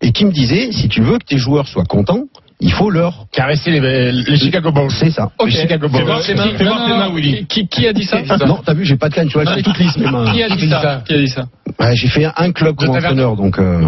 et 0.00 0.12
qui 0.12 0.24
me 0.24 0.32
disait 0.32 0.72
si 0.72 0.88
tu 0.88 1.00
veux 1.02 1.18
que 1.18 1.24
tes 1.24 1.38
joueurs 1.38 1.68
soient 1.68 1.84
contents, 1.84 2.24
il 2.60 2.72
faut 2.72 2.90
leur. 2.90 3.26
Caresser 3.32 3.70
les, 3.80 4.12
les 4.12 4.36
Chicago 4.36 4.70
Bulls. 4.72 4.90
C'est 4.90 5.10
ça. 5.10 5.30
Ok. 5.38 5.46
Les 5.50 5.60
Chicago 5.62 5.88
Bulls. 5.88 5.98
Fais 6.00 6.04
voir 6.06 6.22
tes 6.24 6.34
mains. 6.34 7.10
Willy. 7.12 7.46
Qui, 7.46 7.66
qui 7.68 7.86
a 7.86 7.92
dit 7.92 8.04
ça 8.04 8.22
Non, 8.46 8.60
t'as 8.64 8.74
vu, 8.74 8.84
j'ai 8.84 8.96
pas 8.96 9.08
de 9.08 9.14
canne, 9.14 9.28
tu 9.28 9.34
vois, 9.40 9.44
sont 9.52 9.60
toutes 9.62 9.78
lisses 9.78 9.96
mes 9.98 10.10
mains. 10.10 10.32
Qui 10.32 10.42
a 10.42 10.48
dit 10.48 10.68
ça 10.70 11.02
Qui 11.06 11.14
a 11.14 11.18
dit 11.18 11.28
ça 11.28 11.46
Ouais, 11.80 11.96
j'ai 11.96 12.08
fait 12.08 12.26
un 12.36 12.52
club 12.52 12.76
comme 12.76 12.90
entraîneur, 12.90 13.34
donc 13.36 13.58
euh, 13.58 13.82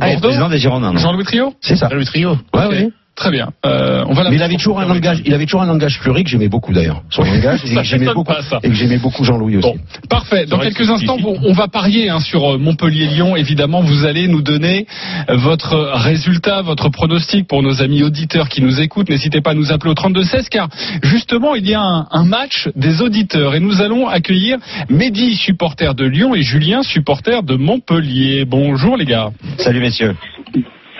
Ah, 0.00 0.08
président 0.20 0.48
des 0.48 0.58
Girondins, 0.58 0.96
Jean-Louis 0.96 1.24
Trio 1.24 1.54
c'est 1.60 1.76
ça. 1.76 1.88
Le 1.90 2.04
trio. 2.04 2.32
Ouais, 2.54 2.64
Ok. 2.66 2.70
ouais. 2.70 2.88
Très 3.20 3.30
bien. 3.30 3.50
Euh, 3.66 4.02
on 4.08 4.14
va 4.14 4.24
la 4.24 4.30
Mais 4.30 4.36
il 4.36 4.42
avait 4.42 4.56
toujours 4.56 4.80
un 4.80 4.86
langage, 4.86 5.20
il 5.26 5.34
avait 5.34 5.44
toujours 5.44 5.60
un 5.60 5.66
langage 5.66 5.98
fleuri 5.98 6.24
que 6.24 6.30
j'aimais 6.30 6.48
beaucoup 6.48 6.72
d'ailleurs. 6.72 7.02
Son 7.10 7.22
langage, 7.24 7.60
et 7.66 7.74
que 7.74 7.82
j'aimais 7.82 8.06
beaucoup, 8.06 8.24
pas, 8.24 8.40
ça. 8.40 8.60
et 8.62 8.68
que 8.70 8.74
j'aimais 8.74 8.96
beaucoup 8.96 9.24
Jean-Louis 9.24 9.58
aussi. 9.58 9.68
Bon, 9.68 9.78
parfait. 10.08 10.46
Dans 10.46 10.58
quelques 10.58 10.78
que 10.78 10.90
instants, 10.90 11.18
on 11.22 11.52
va 11.52 11.68
parier 11.68 12.08
hein, 12.08 12.20
sur 12.20 12.54
euh, 12.54 12.56
Montpellier-Lyon. 12.56 13.36
Évidemment, 13.36 13.82
vous 13.82 14.06
allez 14.06 14.26
nous 14.26 14.40
donner 14.40 14.86
euh, 15.28 15.36
votre 15.36 15.76
résultat, 15.96 16.62
votre 16.62 16.88
pronostic 16.88 17.46
pour 17.46 17.62
nos 17.62 17.82
amis 17.82 18.02
auditeurs 18.02 18.48
qui 18.48 18.62
nous 18.62 18.80
écoutent. 18.80 19.10
N'hésitez 19.10 19.42
pas 19.42 19.50
à 19.50 19.54
nous 19.54 19.70
appeler 19.70 19.90
au 19.90 19.94
32-16 19.94 20.48
car 20.48 20.70
justement, 21.02 21.54
il 21.54 21.68
y 21.68 21.74
a 21.74 21.82
un, 21.82 22.06
un 22.10 22.24
match 22.24 22.70
des 22.74 23.02
auditeurs 23.02 23.54
et 23.54 23.60
nous 23.60 23.82
allons 23.82 24.08
accueillir 24.08 24.56
Mehdi, 24.88 25.34
supporter 25.34 25.94
de 25.94 26.06
Lyon, 26.06 26.34
et 26.34 26.40
Julien, 26.40 26.82
supporter 26.82 27.42
de 27.42 27.56
Montpellier. 27.56 28.46
Bonjour 28.46 28.96
les 28.96 29.04
gars. 29.04 29.28
Salut, 29.58 29.80
messieurs. 29.80 30.16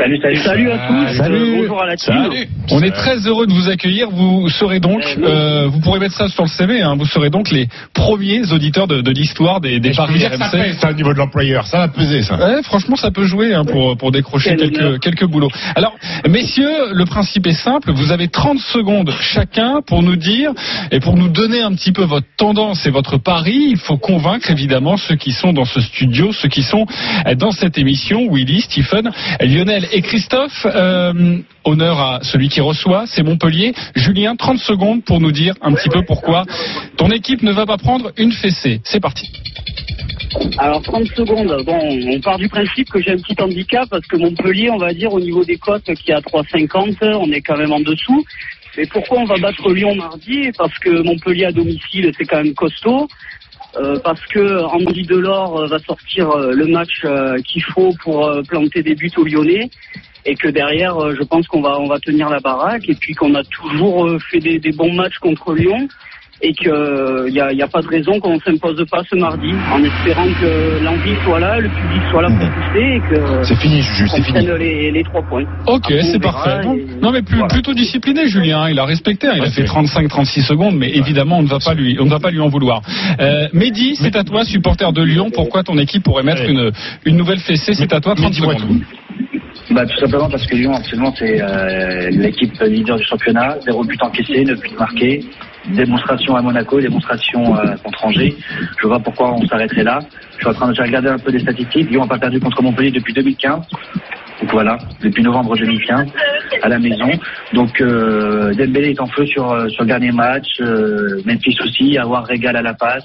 Salut, 0.01 0.19
salut, 0.23 0.37
salut 0.39 0.71
à 0.71 0.79
tous. 0.79 1.17
Salut. 1.19 1.37
Euh, 1.37 1.57
bonjour 1.61 1.83
à 1.83 1.87
la 1.87 1.95
team. 1.97 2.31
On 2.71 2.81
est 2.83 2.91
très 2.91 3.19
heureux 3.27 3.47
de 3.47 3.53
vous 3.53 3.69
accueillir. 3.69 4.09
Vous 4.09 4.49
serez 4.49 4.81
donc, 4.81 5.03
euh, 5.23 5.67
vous 5.69 5.81
pourrez 5.81 5.99
mettre 6.01 6.15
ça 6.17 6.29
sur 6.29 6.45
le 6.45 6.49
CV, 6.49 6.81
hein, 6.81 6.95
vous 6.99 7.05
serez 7.05 7.29
donc 7.29 7.51
les 7.51 7.69
premiers 7.93 8.51
auditeurs 8.51 8.87
de, 8.87 9.03
de 9.03 9.11
l'histoire 9.11 9.61
des, 9.61 9.79
des 9.79 9.91
paris 9.91 10.15
que 10.15 10.21
ça 10.39 10.47
RMC. 10.47 10.51
pèse, 10.53 10.79
ça, 10.79 10.89
au 10.91 10.95
niveau 10.95 11.13
de 11.13 11.19
l'employeur. 11.19 11.67
Ça 11.67 11.81
va 11.81 11.89
peser, 11.89 12.23
ça. 12.23 12.37
Ouais, 12.37 12.63
franchement, 12.63 12.97
ça 12.97 13.11
peut 13.11 13.25
jouer 13.25 13.53
hein, 13.53 13.67
pour, 13.67 13.95
pour 13.99 14.11
décrocher 14.11 14.57
Quel 14.57 14.71
quelques, 14.71 14.81
honneur. 14.81 15.01
quelques 15.01 15.27
boulots. 15.27 15.51
Alors, 15.77 15.95
messieurs, 16.27 16.95
le 16.95 17.05
principe 17.05 17.47
est 17.47 17.53
simple. 17.53 17.93
Vous 17.93 18.11
avez 18.11 18.29
30 18.29 18.59
secondes 18.59 19.13
chacun 19.21 19.81
pour 19.87 20.03
nous 20.03 20.17
dire 20.17 20.53
et 20.93 21.01
pour 21.01 21.15
nous 21.17 21.29
donner 21.29 21.61
un 21.61 21.75
petit 21.75 21.93
peu 21.93 22.05
votre 22.05 22.27
tendance 22.39 22.87
et 22.87 22.91
votre 22.91 23.19
pari. 23.19 23.67
Il 23.73 23.77
faut 23.77 23.99
convaincre 23.99 24.51
évidemment 24.51 24.97
ceux 24.97 25.17
qui 25.17 25.33
sont 25.33 25.53
dans 25.53 25.67
ce 25.67 25.81
studio, 25.81 26.33
ceux 26.33 26.49
qui 26.49 26.63
sont 26.63 26.87
euh, 27.27 27.35
dans 27.35 27.51
cette 27.51 27.77
émission. 27.77 28.33
Willy, 28.33 28.63
Stephen, 28.63 29.11
Lionel 29.43 29.89
et 29.93 30.03
Christophe. 30.03 30.67
Euh, 30.67 31.39
honneur 31.65 31.99
à 31.99 32.19
celui 32.23 32.49
qui 32.49 32.61
reçoit, 32.61 33.05
c'est 33.07 33.23
Montpellier. 33.23 33.75
Julien, 33.95 34.37
30 34.37 34.59
secondes 34.59 35.05
pour 35.05 35.21
nous 35.21 35.33
dire 35.33 35.55
un 35.61 35.73
petit 35.73 35.89
peu 35.89 36.03
pourquoi 36.07 36.45
ton 36.97 37.11
équipe 37.11 37.43
ne 37.43 37.53
va 37.53 37.67
pas 37.67 37.77
prendre 37.77 38.13
une 38.17 38.33
fessée. 38.33 38.81
C'est 38.85 39.01
parti. 39.01 39.31
Alors 40.59 40.83
30 40.83 41.07
secondes. 41.09 41.65
Bon, 41.65 41.79
on 42.09 42.21
part 42.21 42.39
du 42.39 42.49
principe 42.49 42.89
que 42.91 43.01
j'ai 43.01 43.13
un 43.13 43.17
petit 43.17 43.41
handicap 43.41 43.89
parce 43.91 44.07
que 44.07 44.17
Montpellier, 44.17 44.71
on 44.71 44.79
va 44.79 44.93
dire 44.93 45.13
au 45.13 45.21
niveau 45.21 45.45
des 45.45 45.57
cotes 45.57 45.93
qui 45.95 46.11
est 46.11 46.15
à 46.15 46.21
3,50, 46.21 47.17
on 47.17 47.31
est 47.33 47.41
quand 47.41 47.57
même 47.57 47.73
en 47.73 47.81
dessous. 47.81 48.25
Mais 48.77 48.87
pourquoi 48.87 49.19
on 49.19 49.25
va 49.25 49.37
battre 49.37 49.73
Lyon 49.73 49.95
mardi? 49.97 50.51
Parce 50.57 50.79
que 50.79 51.03
Montpellier 51.03 51.47
à 51.47 51.53
domicile, 51.53 52.13
c'est 52.17 52.25
quand 52.25 52.43
même 52.43 52.55
costaud. 52.55 53.09
Euh, 53.77 53.99
parce 54.03 54.25
que 54.27 54.63
Andy 54.65 55.05
Delors 55.05 55.61
euh, 55.61 55.67
va 55.67 55.79
sortir 55.79 56.31
euh, 56.31 56.53
le 56.53 56.67
match 56.67 57.07
qu'il 57.47 57.63
faut 57.63 57.95
pour 58.03 58.31
planter 58.49 58.83
des 58.83 58.95
buts 58.95 59.13
aux 59.17 59.25
Lyonnais. 59.25 59.71
Et 60.27 60.35
que 60.35 60.49
derrière, 60.49 61.15
je 61.17 61.23
pense 61.23 61.47
qu'on 61.47 61.63
va 61.63 61.79
on 61.81 61.89
va 61.89 61.99
tenir 61.99 62.29
la 62.29 62.41
baraque. 62.41 62.87
Et 62.89 62.95
puis 62.95 63.15
qu'on 63.15 63.35
a 63.35 63.43
toujours 63.45 64.11
fait 64.31 64.39
des, 64.39 64.59
des 64.59 64.73
bons 64.73 64.93
matchs 64.93 65.19
contre 65.19 65.55
Lyon 65.55 65.89
et 66.43 66.53
qu'il 66.55 66.73
n'y 67.33 67.41
a, 67.41 67.53
y 67.53 67.63
a 67.63 67.69
pas 67.69 67.83
de 67.83 67.87
raison 67.89 68.19
qu'on 68.21 68.35
ne 68.37 68.41
s'impose 68.41 68.83
pas 68.91 69.03
ce 69.09 69.17
mardi 69.17 69.53
en 69.73 69.83
espérant 69.85 70.27
que 70.41 70.83
l'envie 70.83 71.15
soit 71.25 71.39
là, 71.41 71.59
le 71.59 71.69
public 71.69 72.03
soit 72.11 72.23
là 72.23 72.29
pour 72.29 72.49
pousser 72.51 72.81
et 72.97 73.01
que 73.11 73.43
C'est 73.45 73.57
fini, 73.57 73.83
Juju, 73.83 74.05
qu'on 74.09 74.17
c'est 74.17 74.23
fini. 74.23 74.47
les, 74.59 74.91
les 74.91 75.03
trois 75.05 75.23
points. 75.23 75.45
Ok, 75.67 75.93
c'est 76.03 76.19
parfait. 76.23 76.63
Non, 76.65 76.75
et- 76.75 76.87
non, 77.03 77.11
mais 77.13 77.23
plus, 77.23 77.37
voilà. 77.39 77.53
plutôt 77.53 77.75
discipliné, 77.75 78.27
Julien. 78.27 78.63
hein. 78.63 78.71
Il 78.71 78.79
a 78.79 78.85
respecté. 78.85 79.27
hein. 79.29 79.33
Il 79.37 79.43
a 79.43 79.51
fait 79.51 79.63
c'est- 79.63 79.65
35-36 79.67 80.43
secondes, 80.43 80.77
mais 80.77 80.91
évidemment, 80.91 81.39
on 81.39 81.43
ne 81.43 81.49
va 81.49 81.59
pas 81.65 81.75
lui, 81.75 81.97
on 82.01 82.05
ne 82.07 82.11
va 82.11 82.19
pas 82.21 82.31
lui 82.31 82.41
en 82.41 82.49
vouloir. 82.49 82.81
Euh, 83.21 83.49
Mehdi, 83.53 83.97
c'est 83.97 84.17
à 84.17 84.25
toi, 84.25 84.45
supporter 84.45 84.93
de 84.93 85.03
Lyon. 85.03 85.31
Pourquoi 85.33 85.63
ton 85.63 85.77
équipe 85.79 86.03
pourrait 86.05 86.23
mettre 86.23 86.43
une, 86.49 86.71
une 87.05 87.17
nouvelle 87.17 87.41
fessée? 87.41 87.75
C'est 87.75 87.93
à 87.93 88.01
toi, 88.01 88.15
30 88.15 88.33
dis-moi 88.33 88.55
secondes. 88.55 88.81
Bah, 89.73 89.85
tout 89.87 89.99
simplement 90.01 90.29
parce 90.29 90.47
que 90.47 90.57
Lyon, 90.57 90.73
actuellement, 90.75 91.15
c'est 91.17 91.41
euh, 91.41 92.09
l'équipe 92.11 92.53
leader 92.63 92.97
du 92.97 93.05
championnat. 93.05 93.57
Zéro 93.65 93.85
but 93.85 94.03
encaissé, 94.03 94.45
neuf 94.45 94.59
buts 94.61 94.71
marqués. 94.79 95.21
Démonstration 95.69 96.37
à 96.37 96.43
Monaco, 96.43 96.81
démonstration 96.81 97.57
euh, 97.57 97.77
contre 97.85 98.05
Angers. 98.05 98.35
Je 98.81 98.87
vois 98.87 98.99
pourquoi 98.99 99.35
on 99.35 99.47
s'arrêterait 99.47 99.85
là. 99.85 100.01
Je 100.33 100.39
suis 100.39 100.49
en 100.49 100.55
train 100.55 100.69
de 100.69 100.75
j'ai 100.75 100.83
regardé 100.83 101.09
un 101.09 101.19
peu 101.19 101.31
des 101.31 101.41
statistiques. 101.41 101.91
Lyon 101.91 102.03
n'a 102.03 102.09
pas 102.09 102.19
perdu 102.19 102.41
contre 102.41 102.63
Montpellier 102.63 102.91
depuis 102.91 103.13
2015. 103.13 103.67
Donc 104.41 104.53
voilà, 104.53 104.79
depuis 105.03 105.23
novembre 105.23 105.57
2015 105.57 106.09
à 106.63 106.69
la 106.69 106.79
maison. 106.79 107.11
Donc 107.53 107.81
euh, 107.81 108.55
Dembélé 108.55 108.91
est 108.91 109.01
en 109.01 109.07
feu 109.07 109.27
sur 109.27 109.51
euh, 109.51 109.69
sur 109.69 109.83
le 109.83 109.89
dernier 109.89 110.13
match. 110.13 110.61
Euh, 110.61 111.21
Memphis 111.27 111.59
aussi, 111.63 111.99
avoir 111.99 112.25
régal 112.25 112.57
à 112.57 112.63
la 112.63 112.75
passe. 112.75 113.05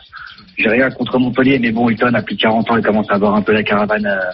J'ai 0.57 0.69
rien 0.69 0.89
contre 0.89 1.19
Montpellier, 1.19 1.59
mais 1.59 1.71
bon, 1.71 1.89
Hilton 1.89 2.13
a 2.13 2.21
plus 2.21 2.35
de 2.35 2.41
40 2.41 2.71
ans, 2.71 2.77
il 2.77 2.83
commence 2.83 3.09
à 3.11 3.15
avoir 3.15 3.35
un 3.35 3.41
peu 3.41 3.51
la 3.51 3.63
caravane 3.63 4.05
euh, 4.05 4.31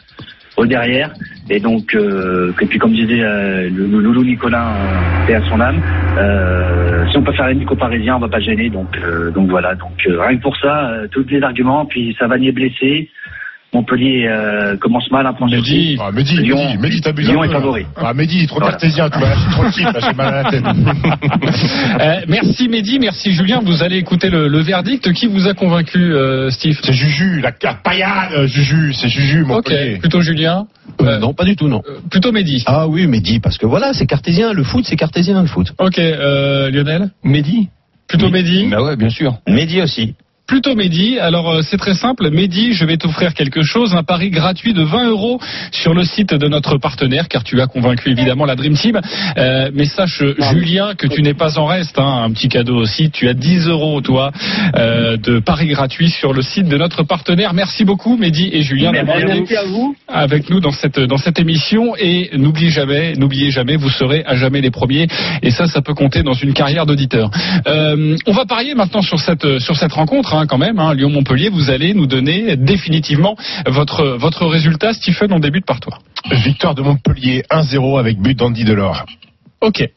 derrière. 0.65 1.13
Et 1.49 1.59
donc, 1.59 1.95
euh, 1.95 2.53
et 2.61 2.65
puis 2.65 2.79
comme 2.79 2.93
disait 2.93 3.21
euh, 3.21 3.69
le, 3.69 3.85
loulou 3.85 4.23
Nicolas, 4.23 4.73
euh, 4.75 5.27
paix 5.27 5.35
à 5.35 5.41
son 5.49 5.59
âme, 5.59 5.81
euh, 6.17 7.05
si 7.09 7.17
on 7.17 7.23
peut 7.23 7.33
faire 7.33 7.47
les 7.47 7.55
Nico 7.55 7.75
parisiens, 7.75 8.15
on 8.15 8.19
va 8.19 8.29
pas 8.29 8.39
gêner. 8.39 8.69
Donc, 8.69 8.97
euh, 9.03 9.31
donc 9.31 9.49
voilà. 9.49 9.75
Donc 9.75 10.05
euh, 10.07 10.21
rien 10.21 10.37
que 10.37 10.41
pour 10.41 10.55
ça, 10.57 10.91
euh, 10.91 11.07
tous 11.11 11.25
les 11.29 11.41
arguments. 11.41 11.85
Puis 11.85 12.15
Savanier 12.19 12.51
blessé. 12.51 13.09
Montpellier 13.73 14.27
euh, 14.27 14.75
commence 14.77 15.09
mal, 15.11 15.25
un 15.25 15.33
point 15.33 15.47
sur 15.47 15.57
Mehdi. 15.57 15.97
Ah, 16.01 16.11
Mehdi, 16.11 16.35
Lyon- 16.37 16.57
Mehdi, 16.57 16.77
Mehdi, 16.77 17.01
t'abuses 17.01 17.29
Lyon 17.29 17.41
un 17.41 17.45
est 17.45 17.47
peu, 17.47 17.53
favori. 17.53 17.85
Ah, 17.95 18.13
Mehdi, 18.13 18.45
trop 18.47 18.57
Voilà. 18.59 18.71
cartésien, 18.73 19.09
tu 19.09 19.17
m'as 19.19 19.29
lâché 19.29 19.49
trop 19.51 19.63
là, 19.63 19.99
j'ai 20.01 20.13
mal 20.13 20.27
à 20.33 20.43
la 20.43 20.49
tête. 20.51 20.63
Euh, 22.01 22.21
merci 22.27 22.67
Mehdi, 22.67 22.99
merci 22.99 23.31
Julien. 23.33 23.61
Vous 23.63 23.83
allez 23.83 23.97
écouter 23.97 24.29
le, 24.29 24.47
le 24.47 24.59
verdict. 24.59 25.11
Qui 25.13 25.27
vous 25.27 25.47
a 25.47 25.53
convaincu, 25.53 25.99
euh, 25.99 26.49
Steve 26.49 26.79
C'est 26.83 26.93
Juju, 26.93 27.39
la 27.41 27.51
carte 27.51 27.83
paillade, 27.83 28.31
euh, 28.33 28.47
Juju, 28.47 28.93
c'est 28.93 29.07
Juju, 29.07 29.41
Ok, 29.43 29.47
Montpellier. 29.47 29.97
plutôt 29.99 30.21
Julien. 30.21 30.65
Non, 30.99 31.33
pas 31.33 31.43
du 31.45 31.55
tout, 31.55 31.67
non. 31.67 31.81
euh, 31.87 31.99
plutôt 32.09 32.31
Mehdi. 32.31 32.63
Ah 32.65 32.87
oui, 32.87 33.07
dis 33.21 33.39
parce 33.39 33.57
que 33.57 33.65
voilà, 33.65 33.93
c'est 33.93 34.05
cartésien. 34.05 34.53
Le 34.53 34.63
foot, 34.63 34.85
c'est 34.87 34.95
cartésien, 34.95 35.41
le 35.41 35.47
foot. 35.47 35.73
Ok, 35.79 35.99
euh, 35.99 36.69
Lionel. 36.71 37.09
Mehdi 37.23 37.69
Plutôt 38.07 38.29
Mehdi. 38.29 38.67
Bah 38.69 38.81
ouais, 38.83 38.95
bien 38.97 39.09
sûr. 39.09 39.37
Mehdi 39.47 39.81
aussi. 39.81 40.15
Plutôt 40.51 40.75
Mehdi. 40.75 41.17
Alors 41.17 41.49
euh, 41.49 41.61
c'est 41.61 41.77
très 41.77 41.93
simple. 41.93 42.29
Mehdi, 42.29 42.73
je 42.73 42.83
vais 42.83 42.97
t'offrir 42.97 43.33
quelque 43.33 43.61
chose, 43.61 43.95
un 43.95 44.03
pari 44.03 44.31
gratuit 44.31 44.73
de 44.73 44.83
20 44.83 45.07
euros 45.07 45.39
sur 45.71 45.93
le 45.93 46.03
site 46.03 46.33
de 46.33 46.47
notre 46.49 46.77
partenaire, 46.77 47.29
car 47.29 47.45
tu 47.45 47.61
as 47.61 47.67
convaincu 47.67 48.09
évidemment 48.09 48.43
la 48.43 48.57
Dream 48.57 48.73
Team. 48.73 48.99
Euh, 49.37 49.71
mais 49.73 49.85
sache, 49.85 50.21
Julien, 50.51 50.93
que 50.95 51.07
tu 51.07 51.21
n'es 51.21 51.33
pas 51.33 51.57
en 51.57 51.67
reste. 51.67 51.97
hein. 51.97 52.23
un 52.25 52.31
petit 52.31 52.49
cadeau 52.49 52.75
aussi. 52.75 53.09
Tu 53.11 53.29
as 53.29 53.33
10 53.33 53.69
euros, 53.69 54.01
toi, 54.01 54.33
euh, 54.75 55.15
de 55.15 55.39
paris 55.39 55.69
gratuits 55.69 56.09
sur 56.09 56.33
le 56.33 56.41
site 56.41 56.67
de 56.67 56.77
notre 56.77 57.03
partenaire. 57.03 57.53
Merci 57.53 57.85
beaucoup, 57.85 58.17
Mehdi 58.17 58.49
et 58.51 58.61
Julien, 58.61 58.91
d'avoir 58.91 59.19
été 59.19 59.55
avec 60.09 60.49
nous 60.49 60.59
dans 60.59 60.71
cette 60.71 60.99
dans 60.99 61.15
cette 61.15 61.39
émission 61.39 61.95
et 61.97 62.29
n'oubliez 62.35 62.71
jamais, 62.71 63.13
n'oubliez 63.13 63.51
jamais, 63.51 63.77
vous 63.77 63.89
serez 63.89 64.25
à 64.25 64.35
jamais 64.35 64.59
les 64.59 64.71
premiers 64.71 65.07
et 65.43 65.49
ça, 65.49 65.67
ça 65.67 65.81
peut 65.81 65.93
compter 65.93 66.23
dans 66.23 66.33
une 66.33 66.53
carrière 66.53 66.85
d'auditeur. 66.85 67.31
Euh, 67.67 68.17
on 68.27 68.33
va 68.33 68.43
parier 68.45 68.75
maintenant 68.75 69.01
sur 69.01 69.21
cette 69.21 69.59
sur 69.59 69.77
cette 69.77 69.93
rencontre 69.93 70.33
hein, 70.33 70.40
quand 70.47 70.57
même. 70.57 70.79
Hein, 70.79 70.93
Lyon-Montpellier, 70.93 71.49
vous 71.49 71.69
allez 71.69 71.93
nous 71.93 72.07
donner 72.07 72.55
définitivement 72.55 73.35
votre 73.67 74.05
votre 74.17 74.45
résultat. 74.45 74.93
Stephen, 74.93 75.31
on 75.33 75.39
débute 75.39 75.65
par 75.65 75.79
toi. 75.79 75.99
Victoire 76.31 76.75
de 76.75 76.81
Montpellier 76.81 77.43
1-0 77.49 77.99
avec 77.99 78.19
but 78.19 78.37
d'Andy 78.37 78.63
Delors. 78.63 79.05
Ok. 79.61 79.87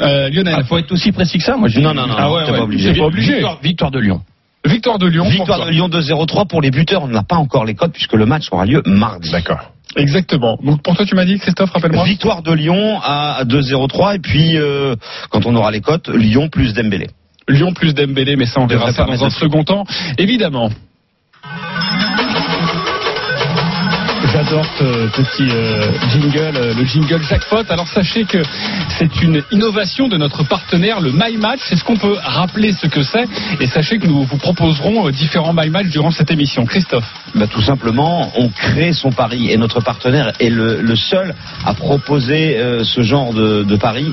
Euh, 0.00 0.28
Lionel. 0.30 0.56
Il 0.58 0.66
faut 0.66 0.78
être 0.78 0.92
aussi 0.92 1.12
précis 1.12 1.38
que 1.38 1.44
ça. 1.44 1.56
Moi, 1.56 1.68
je- 1.68 1.80
Non, 1.80 1.94
non, 1.94 2.06
non, 2.06 2.14
Ah 2.18 2.30
ouais, 2.32 2.42
ouais, 2.44 2.58
pas 2.58 2.62
obligé. 2.62 2.92
c'est 2.92 2.98
pas 2.98 3.06
obligé. 3.06 3.32
Victoire, 3.34 3.60
victoire 3.62 3.90
de 3.90 3.98
Lyon. 3.98 4.20
Victoire 4.64 4.98
de 4.98 5.06
Lyon. 5.06 5.24
Victoire 5.28 5.64
de 5.66 5.70
Lyon 5.70 5.88
2-0-3 5.88 6.46
pour 6.46 6.60
les 6.60 6.70
buteurs. 6.70 7.04
On 7.04 7.08
n'a 7.08 7.22
pas 7.22 7.36
encore 7.36 7.64
les 7.64 7.74
codes 7.74 7.92
puisque 7.92 8.12
le 8.14 8.26
match 8.26 8.48
aura 8.50 8.66
lieu 8.66 8.82
mardi. 8.84 9.30
D'accord. 9.30 9.72
Exactement. 9.96 10.58
Donc 10.62 10.82
pour 10.82 10.94
toi, 10.96 11.06
tu 11.06 11.14
m'as 11.14 11.24
dit 11.24 11.38
Christophe, 11.38 11.70
rappelle-moi. 11.70 12.04
Victoire 12.04 12.42
de 12.42 12.52
Lyon 12.52 12.98
à 13.02 13.44
2-0-3 13.44 14.16
et 14.16 14.18
puis 14.18 14.58
euh, 14.58 14.96
quand 15.30 15.46
on 15.46 15.54
aura 15.54 15.70
les 15.70 15.80
cotes, 15.80 16.08
Lyon 16.08 16.48
plus 16.50 16.74
Dembélé. 16.74 17.06
Lyon 17.48 17.72
plus 17.72 17.94
Dembélé, 17.94 18.36
mais 18.36 18.46
ça 18.46 18.60
on 18.60 18.66
verra 18.66 18.92
ça 18.92 19.04
dans 19.04 19.24
un 19.24 19.30
second 19.30 19.64
temps. 19.64 19.84
Évidemment. 20.18 20.70
J'adore 24.36 24.66
ce 24.78 25.06
petit 25.16 25.48
euh, 25.50 25.92
jingle, 26.10 26.56
euh, 26.56 26.74
le 26.74 26.84
jingle 26.84 27.22
jackpot. 27.22 27.64
Alors 27.70 27.88
sachez 27.88 28.24
que 28.24 28.42
c'est 28.98 29.22
une 29.22 29.42
innovation 29.50 30.08
de 30.08 30.18
notre 30.18 30.42
partenaire, 30.46 31.00
le 31.00 31.10
My 31.10 31.38
Match. 31.38 31.60
Est-ce 31.70 31.82
qu'on 31.82 31.96
peut 31.96 32.18
rappeler 32.22 32.72
ce 32.72 32.86
que 32.86 33.02
c'est 33.02 33.26
Et 33.60 33.66
sachez 33.66 33.98
que 33.98 34.06
nous 34.06 34.24
vous 34.24 34.36
proposerons 34.36 35.08
euh, 35.08 35.10
différents 35.10 35.54
My 35.54 35.70
Match 35.70 35.86
durant 35.86 36.10
cette 36.10 36.30
émission. 36.30 36.66
Christophe. 36.66 37.10
Bah, 37.34 37.46
tout 37.46 37.62
simplement, 37.62 38.30
on 38.36 38.50
crée 38.50 38.92
son 38.92 39.10
pari 39.10 39.50
et 39.50 39.56
notre 39.56 39.80
partenaire 39.80 40.32
est 40.38 40.50
le, 40.50 40.96
seul 40.96 41.34
à 41.64 41.72
proposer 41.72 42.58
ce 42.82 43.02
genre 43.02 43.32
de, 43.32 43.76
pari. 43.76 44.12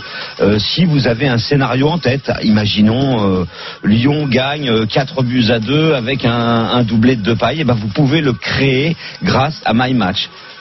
Si 0.57 0.85
vous 0.85 1.07
avez 1.07 1.27
un 1.27 1.37
scénario 1.37 1.89
en 1.89 1.97
tête, 1.97 2.31
imaginons 2.43 3.45
Lyon 3.83 4.27
gagne 4.27 4.69
euh, 4.69 4.85
4 4.85 5.23
buts 5.23 5.45
à 5.49 5.59
2 5.59 5.93
avec 5.93 6.25
un, 6.25 6.31
un 6.31 6.83
doublé 6.83 7.15
de 7.15 7.21
deux 7.21 7.35
pailles, 7.35 7.61
et 7.61 7.63
ben 7.63 7.73
vous 7.73 7.87
pouvez 7.87 8.21
le 8.21 8.33
créer 8.33 8.95
grâce 9.23 9.61
à 9.65 9.73
My 9.73 9.93
Match. 9.93 10.12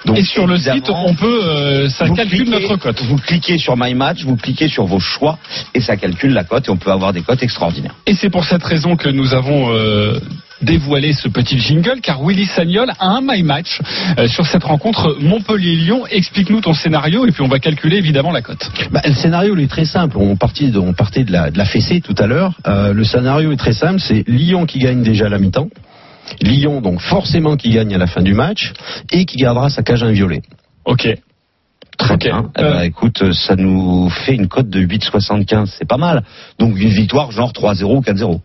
Donc, 0.05 0.19
Et 0.19 0.23
sur 0.25 0.47
le 0.49 0.57
site, 0.57 0.91
on 0.91 1.15
peut, 1.15 1.41
euh, 1.45 1.89
ça 1.89 2.07
vous 2.07 2.15
calcule 2.15 2.43
cliquez- 2.45 2.51
notre 2.51 2.77
cote. 2.77 3.01
Vous 3.03 3.17
cliquez 3.17 3.57
sur 3.59 3.77
My 3.77 3.95
Match, 3.95 4.25
vous 4.25 4.37
cliquez 4.37 4.67
sur 4.69 4.85
vos 4.85 4.99
choix 4.99 5.39
et 5.75 5.81
ça 5.81 5.97
calcule 5.97 6.33
la 6.33 6.43
cote 6.45 6.67
et 6.67 6.71
on 6.71 6.77
peut 6.77 6.91
avoir 6.91 7.13
des 7.13 7.23
cotes 7.23 7.43
extraordinaires. 7.43 7.95
Et 8.07 8.15
c'est 8.15 8.31
pour 8.31 8.45
cette 8.45 8.65
raison 8.65 8.97
que 8.97 9.09
nous 9.09 9.33
avons 9.33 9.73
euh, 9.73 10.19
dévoilé 10.61 11.13
ce 11.13 11.29
petit 11.29 11.57
jingle, 11.59 12.01
car 12.03 12.21
Willy 12.21 12.47
Sagnol 12.47 12.91
a 12.99 13.07
un 13.11 13.21
My 13.23 13.45
Match 13.45 13.81
euh, 14.19 14.27
sur 14.27 14.45
cette 14.47 14.65
rencontre 14.65 15.17
Montpellier-Lyon. 15.21 16.05
Explique-nous 16.11 16.61
ton 16.63 16.75
scénario 16.75 17.25
et 17.27 17.31
puis 17.31 17.43
on 17.43 17.49
va 17.49 17.61
calculer 17.61 17.99
évidemment 17.99 18.33
la 18.33 18.43
cote. 18.43 18.71
Bah, 18.91 19.03
le 19.05 19.15
scénario 19.15 19.57
il 19.57 19.63
est 19.63 19.69
très 19.71 19.85
simple. 19.85 20.17
On 20.19 20.37
partait 20.37 20.69
de, 20.69 20.79
on 20.81 20.95
partait 20.95 21.23
de 21.23 21.31
la, 21.31 21.51
de 21.53 21.59
la 21.59 21.65
fessée 21.65 22.01
tout 22.01 22.15
à 22.19 22.27
l'heure. 22.27 22.55
Euh, 22.67 22.93
le 22.93 23.05
scénario 23.05 23.53
est 23.53 23.57
très 23.57 23.73
simple. 23.73 24.01
C'est 24.01 24.25
Lyon 24.27 24.67
qui 24.67 24.81
gagne 24.81 25.03
déjà 25.05 25.27
à 25.27 25.29
la 25.29 25.39
mi-temps. 25.39 25.69
Lyon 26.41 26.81
donc 26.81 27.01
forcément 27.01 27.57
qui 27.57 27.71
gagne 27.71 27.95
à 27.95 27.99
la 27.99 28.07
fin 28.07 28.23
du 28.23 28.35
match 28.35 28.73
et 29.11 29.25
qui 29.25 29.37
gardera 29.37 29.69
sa 29.69 29.83
cage 29.83 30.03
inviolée. 30.03 30.43
Ok. 30.85 31.09
Très 31.99 32.15
Ok. 32.15 32.21
bien. 32.25 32.51
Eh 32.57 32.63
Euh, 32.63 32.73
ben, 32.73 32.81
écoute, 32.83 33.33
ça 33.33 33.55
nous 33.55 34.09
fait 34.11 34.35
une 34.35 34.49
cote 34.49 34.69
de 34.71 34.81
8,75. 34.81 35.67
C'est 35.79 35.87
pas 35.87 35.99
mal. 35.99 36.23
Donc 36.59 36.79
une 36.81 36.89
victoire 36.89 37.31
genre 37.31 37.53
3-0 37.53 37.97
ou 37.97 38.01
4-0. 38.01 38.41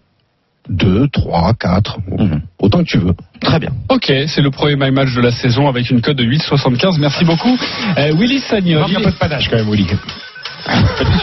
2, 0.70 1.08
3, 1.08 1.54
4, 1.54 1.98
Mhm. 2.20 2.42
autant 2.60 2.80
que 2.80 2.90
tu 2.90 2.98
veux. 2.98 3.14
Très 3.40 3.58
bien. 3.58 3.70
Ok, 3.90 4.12
c'est 4.28 4.42
le 4.42 4.52
premier 4.52 4.76
My 4.76 4.92
Match 4.92 5.14
de 5.16 5.22
la 5.22 5.32
saison 5.32 5.70
avec 5.70 5.90
une 5.90 6.02
cote 6.02 6.18
de 6.18 6.26
8,75. 6.26 7.00
Merci 7.00 7.24
beaucoup. 7.24 7.58
Euh, 7.98 8.12
Willy 8.18 8.40
Sagnol. 8.40 8.84
il 8.90 8.98
un 8.98 9.00
peu 9.02 9.12
de 9.12 9.16
panache 9.18 9.50
quand 9.50 9.56
même, 9.56 9.70
Willy. 9.70 9.88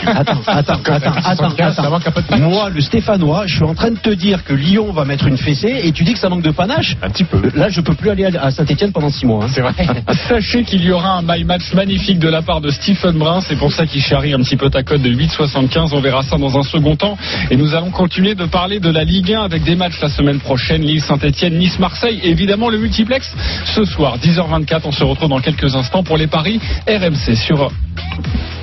Attends, 0.06 0.40
attends, 0.46 0.80
attends, 0.86 1.12
attends, 1.24 1.72
Ça 1.72 1.88
manque 1.88 2.06
un 2.06 2.10
peu 2.10 2.22
de 2.22 2.26
attends. 2.34 2.38
Moi, 2.48 2.70
le 2.70 2.80
Stéphanois, 2.80 3.46
je 3.46 3.56
suis 3.56 3.64
en 3.64 3.74
train 3.74 3.90
de 3.90 3.98
te 3.98 4.10
dire 4.10 4.44
que 4.44 4.52
Lyon 4.52 4.92
va 4.92 5.04
mettre 5.04 5.26
une 5.26 5.36
fessée 5.36 5.80
et 5.84 5.92
tu 5.92 6.04
dis 6.04 6.12
que 6.14 6.18
ça 6.18 6.28
manque 6.28 6.42
de 6.42 6.50
panache 6.50 6.96
Un 7.02 7.10
petit 7.10 7.24
peu. 7.24 7.40
Là, 7.54 7.68
je 7.68 7.80
peux 7.80 7.94
plus 7.94 8.10
aller 8.10 8.24
à 8.24 8.50
Saint-Etienne 8.50 8.92
pendant 8.92 9.10
6 9.10 9.26
mois. 9.26 9.44
hein. 9.44 9.48
C'est 9.52 9.60
vrai. 9.60 9.72
Sachez 10.28 10.64
qu'il 10.64 10.84
y 10.84 10.90
aura 10.90 11.18
un 11.18 11.22
My 11.22 11.44
Match 11.44 11.72
magnifique 11.74 12.18
de 12.18 12.28
la 12.28 12.42
part 12.42 12.60
de 12.60 12.70
Stephen 12.70 13.18
Brun. 13.18 13.40
C'est 13.40 13.56
pour 13.56 13.72
ça 13.72 13.86
qu'il 13.86 14.02
charrie 14.02 14.32
un 14.32 14.38
petit 14.38 14.56
peu 14.56 14.70
ta 14.70 14.82
cote 14.82 15.02
de 15.02 15.10
8,75. 15.10 15.90
On 15.92 16.00
verra 16.00 16.22
ça 16.22 16.36
dans 16.36 16.56
un 16.58 16.62
second 16.62 16.96
temps. 16.96 17.16
Et 17.50 17.56
nous 17.56 17.74
allons 17.74 17.90
continuer 17.90 18.34
de 18.34 18.44
parler 18.46 18.80
de 18.80 18.90
la 18.90 19.04
Ligue 19.04 19.32
1 19.32 19.42
avec 19.42 19.62
des 19.64 19.76
matchs 19.76 20.00
la 20.00 20.08
semaine 20.08 20.40
prochaine. 20.40 20.82
Lille, 20.82 21.00
Saint-Etienne, 21.02 21.58
Nice, 21.58 21.78
Marseille. 21.78 22.20
Et 22.22 22.30
évidemment, 22.30 22.68
le 22.68 22.78
multiplex 22.78 23.32
ce 23.64 23.84
soir, 23.84 24.18
10h24. 24.18 24.80
On 24.84 24.92
se 24.92 25.04
retrouve 25.04 25.28
dans 25.28 25.40
quelques 25.40 25.74
instants 25.74 26.02
pour 26.02 26.16
les 26.16 26.26
paris 26.26 26.60
RMC 26.88 27.34
sur 27.36 27.70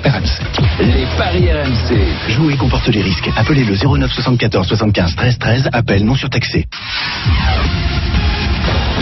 RMC. 0.04 0.71
Les 0.80 1.06
paris 1.18 1.48
RMC. 1.52 2.30
Jouer 2.30 2.56
comporte 2.56 2.88
les 2.88 3.02
risques. 3.02 3.30
Appelez 3.36 3.64
le 3.64 3.74
09 3.74 4.10
74 4.10 4.66
75 4.66 5.16
13 5.16 5.38
13. 5.38 5.68
Appel 5.72 6.04
non 6.04 6.14
surtaxé. 6.14 6.66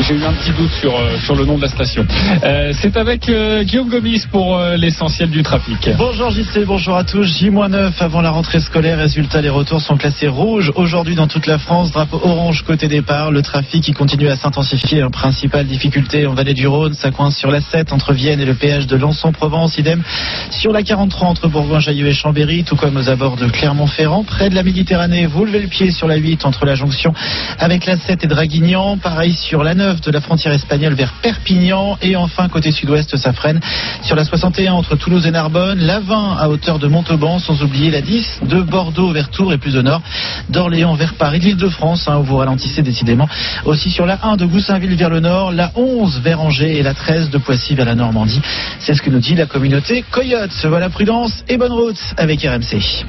J'ai 0.03 0.15
eu 0.15 0.25
un 0.25 0.33
petit 0.33 0.53
doute 0.53 0.71
sur, 0.81 0.97
euh, 0.97 1.19
sur 1.19 1.37
le 1.37 1.45
nom 1.45 1.57
de 1.59 1.63
la 1.63 1.69
station. 1.69 2.07
Euh, 2.43 2.73
c'est 2.81 2.97
avec 2.97 3.29
euh, 3.29 3.65
Guillaume 3.65 3.91
Gomis 3.91 4.25
pour 4.31 4.59
l'essentiel 4.77 5.29
du 5.29 5.43
trafic. 5.43 5.91
Bonjour 5.99 6.31
JC, 6.31 6.65
bonjour 6.65 6.97
à 6.97 7.05
tous. 7.05 7.25
J-9 7.25 7.93
avant 7.99 8.23
la 8.23 8.31
rentrée 8.31 8.61
scolaire. 8.61 8.99
Résultat, 8.99 9.43
les 9.43 9.51
retours 9.51 9.81
sont 9.83 9.99
classés 9.99 10.29
rouges 10.29 10.73
aujourd'hui 10.75 11.17
dans 11.17 11.27
toute 11.27 11.47
la 11.47 11.59
France. 11.59 11.91
Drapeau 11.93 12.19
orange 12.25 12.63
côté 12.63 12.89
départ. 12.89 13.31
Le 13.31 13.43
trafic 13.43 13.85
qui 13.85 13.93
continue 13.93 14.29
à 14.29 14.37
s'intensifier. 14.37 15.03
En 15.03 15.11
principale 15.11 15.67
difficulté 15.67 16.27
en 16.27 16.33
vallée 16.33 16.55
du 16.55 16.67
Rhône. 16.67 16.95
Ça 16.95 17.11
coince 17.11 17.37
sur 17.37 17.51
la 17.51 17.61
7 17.61 17.93
entre 17.93 18.15
Vienne 18.15 18.41
et 18.41 18.47
le 18.47 18.55
péage 18.55 18.87
de 18.87 18.97
Lançon-Provence. 18.97 19.77
Idem 19.77 20.03
sur 20.51 20.73
la 20.73 20.83
43 20.83 21.29
entre 21.29 21.49
Bourgoin-Jallieu 21.49 22.07
et 22.07 22.15
Chambéry. 22.15 22.65
Tout 22.65 22.77
comme 22.77 22.97
aux 22.97 23.11
abords 23.11 23.37
de 23.37 23.49
Clermont-Ferrand. 23.49 24.25
Près 24.25 24.49
de 24.49 24.55
la 24.55 24.63
Méditerranée, 24.63 25.27
vous 25.27 25.45
levez 25.45 25.61
le 25.61 25.69
pied 25.69 25.91
sur 25.91 26.09
la 26.09 26.17
8 26.17 26.47
entre 26.47 26.65
la 26.65 26.75
jonction 26.75 27.13
avec 27.59 27.85
la 27.85 27.99
7 27.99 28.25
et 28.25 28.29
Draguignan. 28.29 28.97
Pareil 28.97 29.35
sur 29.35 29.63
la 29.63 29.75
9 29.75 29.90
de 29.99 30.11
la 30.13 30.21
frontière 30.21 30.53
espagnole 30.53 30.95
vers 30.95 31.13
Perpignan. 31.23 31.99
Et 32.03 32.15
enfin, 32.15 32.49
côté 32.49 32.71
sud-ouest, 32.71 33.17
ça 33.17 33.33
freine 33.33 33.59
sur 34.03 34.15
la 34.15 34.25
61 34.25 34.75
entre 34.75 34.95
Toulouse 34.95 35.27
et 35.27 35.33
Narbonne. 35.33 35.81
La 35.81 35.99
20 35.99 36.37
à 36.39 36.49
hauteur 36.49 36.79
de 36.79 36.87
Montauban, 36.87 37.41
sans 37.41 37.61
oublier 37.63 37.91
la 37.91 38.01
10 38.01 38.41
de 38.43 38.61
Bordeaux 38.63 39.11
vers 39.11 39.31
Tours 39.31 39.53
et 39.53 39.59
plus 39.59 39.77
au 39.77 39.83
nord 39.83 40.03
d'Orléans 40.49 40.95
vers 40.95 41.15
Paris. 41.15 41.41
L'île 41.41 41.57
de 41.57 41.69
France, 41.69 42.07
hein, 42.07 42.19
où 42.19 42.23
vous 42.23 42.37
ralentissez 42.37 42.83
décidément. 42.83 43.29
Aussi 43.65 43.91
sur 43.91 44.07
la 44.07 44.19
1 44.23 44.37
de 44.37 44.47
Goussainville 44.47 44.95
vers 44.95 45.11
le 45.11 45.21
nord, 45.21 45.51
la 45.51 45.73
11 45.75 46.21
vers 46.21 46.41
Angers 46.41 46.79
et 46.79 46.83
la 46.83 46.95
13 46.95 47.31
de 47.31 47.39
Poissy 47.39 47.75
vers 47.75 47.87
la 47.87 47.95
Normandie. 47.95 48.41
C'est 48.79 48.95
ce 48.95 49.03
que 49.03 49.11
nous 49.11 49.19
dit 49.19 49.35
la 49.35 49.47
communauté 49.47 50.05
Coyote. 50.11 50.53
Voilà 50.65 50.91
prudence 50.91 51.45
et 51.49 51.57
bonne 51.57 51.73
route 51.73 51.99
avec 52.17 52.43
RMC. 52.43 53.05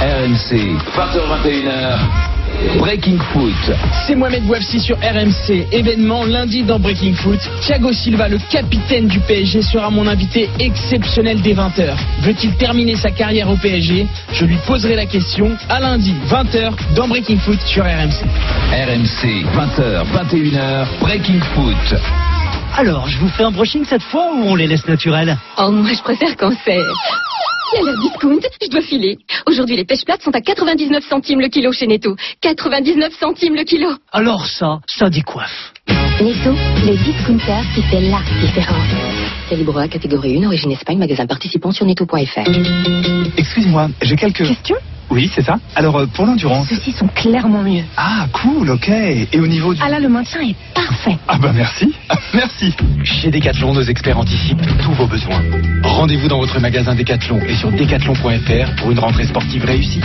RMC, 0.00 0.78
20h21h. 0.96 2.45
Breaking 2.78 3.18
Foot. 3.32 3.54
C'est 4.06 4.14
Mohamed 4.14 4.44
Bouafsi 4.44 4.80
sur 4.80 4.96
RMC. 4.98 5.66
Événement 5.72 6.24
lundi 6.24 6.62
dans 6.62 6.78
Breaking 6.78 7.14
Foot. 7.14 7.38
Thiago 7.62 7.92
Silva, 7.92 8.28
le 8.28 8.38
capitaine 8.50 9.06
du 9.06 9.20
PSG, 9.20 9.62
sera 9.62 9.90
mon 9.90 10.06
invité 10.06 10.48
exceptionnel 10.58 11.40
des 11.42 11.54
20h. 11.54 11.94
Veut-il 12.20 12.54
terminer 12.56 12.96
sa 12.96 13.10
carrière 13.10 13.50
au 13.50 13.56
PSG 13.56 14.06
Je 14.32 14.44
lui 14.44 14.56
poserai 14.66 14.94
la 14.94 15.06
question 15.06 15.56
à 15.68 15.80
lundi, 15.80 16.14
20h, 16.28 16.94
dans 16.94 17.08
Breaking 17.08 17.38
Foot 17.38 17.60
sur 17.66 17.84
RMC. 17.84 18.24
RMC, 18.72 19.44
20h, 19.54 20.04
21h. 20.12 20.86
Breaking 21.00 21.40
Foot. 21.54 22.35
Alors, 22.78 23.08
je 23.08 23.16
vous 23.18 23.28
fais 23.28 23.42
un 23.42 23.50
brushing 23.50 23.86
cette 23.86 24.02
fois 24.02 24.34
ou 24.34 24.42
on 24.42 24.54
les 24.54 24.66
laisse 24.66 24.86
naturels 24.86 25.34
Oh, 25.56 25.70
moi, 25.70 25.94
je 25.94 26.02
préfère 26.02 26.36
quand 26.36 26.52
c'est... 26.62 26.76
Il 26.76 27.78
y 27.78 27.80
a 27.80 27.84
l'air 27.84 27.98
discount, 28.02 28.38
je 28.62 28.68
dois 28.68 28.82
filer. 28.82 29.16
Aujourd'hui, 29.46 29.76
les 29.76 29.84
pêches 29.86 30.04
plates 30.04 30.20
sont 30.20 30.34
à 30.34 30.42
99 30.42 31.02
centimes 31.08 31.40
le 31.40 31.48
kilo 31.48 31.72
chez 31.72 31.86
Netto. 31.86 32.14
99 32.42 33.14
centimes 33.18 33.54
le 33.54 33.64
kilo. 33.64 33.88
Alors 34.12 34.44
ça, 34.46 34.80
ça 34.86 35.08
décoiffe. 35.08 35.72
Netto, 36.20 36.54
les 36.84 36.98
discounters 36.98 37.64
qui 37.74 37.80
fait 37.80 38.02
la 38.02 38.20
différence. 38.42 38.86
Calibre 39.48 39.78
A, 39.78 39.88
catégorie 39.88 40.44
1, 40.44 40.46
origine 40.46 40.72
Espagne, 40.72 40.98
magasin 40.98 41.26
participant 41.26 41.72
sur 41.72 41.86
netto.fr. 41.86 42.50
Excuse-moi, 43.38 43.88
j'ai 44.02 44.16
quelques... 44.16 44.46
Question 44.46 44.76
Oui, 45.10 45.30
c'est 45.34 45.42
ça. 45.42 45.58
Alors, 45.74 45.96
euh, 45.96 46.06
pour 46.06 46.26
l'endurance... 46.26 46.68
Ceux-ci 46.68 46.92
sont 46.92 47.08
clairement 47.08 47.62
mieux. 47.62 47.84
Ah, 47.96 48.26
cool, 48.32 48.70
ok. 48.70 48.88
Et 48.88 49.38
au 49.38 49.46
niveau 49.46 49.72
du... 49.72 49.80
Ah 49.84 49.88
là, 49.88 50.00
le 50.00 50.08
maintien 50.08 50.40
est 50.40 50.56
parfait. 50.74 51.16
Ah 51.28 51.38
bah 51.38 51.52
merci, 51.54 51.94
merci. 52.34 52.74
Chez 53.04 53.30
Decathlon, 53.30 53.72
nos 53.74 53.82
experts 53.82 54.18
anticipent 54.18 54.66
tous 54.82 54.92
vos 54.92 55.06
besoins. 55.06 55.42
Rendez-vous 55.84 56.28
dans 56.28 56.38
votre 56.38 56.58
magasin 56.60 56.94
Decathlon 56.94 57.40
et 57.46 57.54
sur 57.54 57.70
decathlon.fr 57.70 58.76
pour 58.76 58.90
une 58.90 58.98
rentrée 58.98 59.26
sportive 59.26 59.64
réussie. 59.64 60.00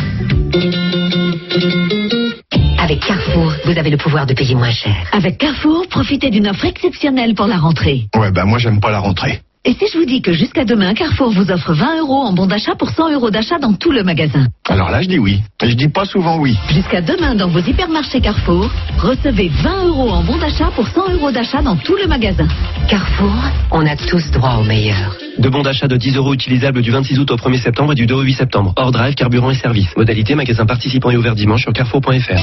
Avec 2.80 3.00
Carrefour, 3.00 3.54
vous 3.66 3.72
vous 3.72 3.78
avez 3.80 3.90
le 3.90 3.98
pouvoir 3.98 4.26
de 4.26 4.34
payer 4.34 4.54
moins 4.56 4.72
cher. 4.72 4.94
Avec 5.14 5.38
Carrefour, 5.38 5.88
profitez 5.90 6.30
d'une 6.30 6.48
offre 6.48 6.66
exceptionnelle 6.66 7.36
pour 7.36 7.48
la 7.48 7.58
rentrée. 7.58 8.08
Ouais, 8.18 8.32
bah 8.32 8.44
moi 8.46 8.58
j'aime 8.60 8.80
pas 8.80 8.92
la 8.92 9.00
rentrée. 9.00 9.42
Et 9.63 9.74
si 9.76 9.86
je 9.93 10.00
vous 10.00 10.06
dis 10.06 10.24
que 10.24 10.34
jusqu'à 10.34 10.65
demain, 10.65 10.95
Carrefour 10.95 11.30
vous 11.30 11.52
offre 11.52 11.74
20 11.74 12.00
euros 12.00 12.24
en 12.24 12.34
bon 12.34 12.47
d'achat 12.47 12.74
pour 12.74 12.89
100 12.89 13.12
euros 13.13 13.30
d'achat 13.30 13.60
dans 13.60 13.74
tout 13.74 13.91
le 13.91 14.04
magasin 14.04 14.47
Alors 14.67 14.89
là, 14.89 15.04
je 15.04 15.08
dis 15.08 15.19
oui. 15.19 15.39
Et 15.62 15.69
je 15.69 15.76
dis 15.76 15.88
pas 15.88 16.04
souvent 16.06 16.39
oui. 16.39 16.58
Jusqu'à 16.71 17.00
demain, 17.00 17.36
dans 17.36 17.47
vos 17.47 17.60
hypermarchés 17.60 18.21
Carrefour, 18.21 18.71
recevez 18.97 19.50
20 19.50 19.86
euros 19.86 20.10
en 20.10 20.24
bon 20.24 20.39
d'achat 20.39 20.71
pour 20.76 20.88
100 20.88 21.12
euros 21.13 21.30
d'achat 21.30 21.62
dans 21.62 21.76
tout 21.76 21.95
le 21.95 22.08
magasin. 22.08 22.47
Carrefour, 22.89 23.36
on 23.69 23.86
a 23.86 23.95
tous 23.95 24.32
droit 24.32 24.56
au 24.56 24.63
meilleur. 24.63 25.15
De 25.38 25.47
bons 25.47 25.62
d'achat 25.62 25.88
de 25.88 25.95
10 25.95 26.17
euros 26.17 26.34
utilisables 26.34 26.82
du 26.82 26.89
26 26.89 27.19
août 27.19 27.30
au 27.30 27.36
1er 27.36 27.62
septembre 27.62 27.91
et 27.91 27.95
du 27.95 28.08
2 28.08 28.15
au 28.15 28.21
8 28.21 28.34
septembre. 28.34 28.74
Hors 28.78 28.91
drive, 28.91 29.13
carburant 29.13 29.52
et 29.52 29.56
service. 29.56 29.95
Modalité 29.95 30.34
magasin 30.34 30.65
participant 30.65 31.12
et 31.12 31.17
ouvert 31.17 31.36
dimanche 31.36 31.62
sur 31.62 31.71
carrefour.fr. 31.71 32.41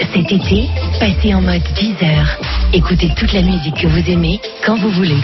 Cet 0.00 0.32
été, 0.32 0.68
passez 0.98 1.34
en 1.34 1.42
mode 1.42 1.62
10 1.76 1.94
heures. 2.02 2.38
Écoutez 2.74 3.08
toute 3.16 3.32
la 3.32 3.40
musique 3.40 3.76
que 3.76 3.86
vous 3.86 4.10
aimez, 4.10 4.38
quand 4.64 4.76
vous 4.76 4.90
voulez. 4.90 5.16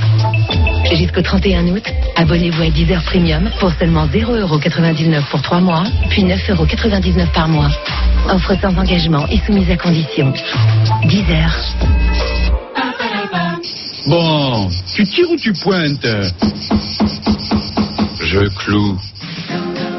Jusqu'au 0.94 1.20
31 1.20 1.68
août, 1.68 1.82
abonnez-vous 2.16 2.62
à 2.62 2.70
Deezer 2.70 3.02
Premium 3.04 3.50
pour 3.60 3.70
seulement 3.72 4.06
0,99€ 4.06 5.22
pour 5.30 5.42
3 5.42 5.60
mois, 5.60 5.84
puis 6.08 6.24
9,99€ 6.24 7.32
par 7.32 7.48
mois. 7.48 7.68
Offre 8.30 8.58
sans 8.62 8.74
engagement 8.78 9.26
et 9.28 9.38
soumise 9.46 9.70
à 9.70 9.76
condition. 9.76 10.32
Deezer. 11.04 11.54
Bon, 14.06 14.70
tu 14.94 15.04
tires 15.04 15.30
ou 15.30 15.36
tu 15.36 15.52
pointes? 15.52 16.06
Je 18.20 18.48
cloue. 18.56 18.98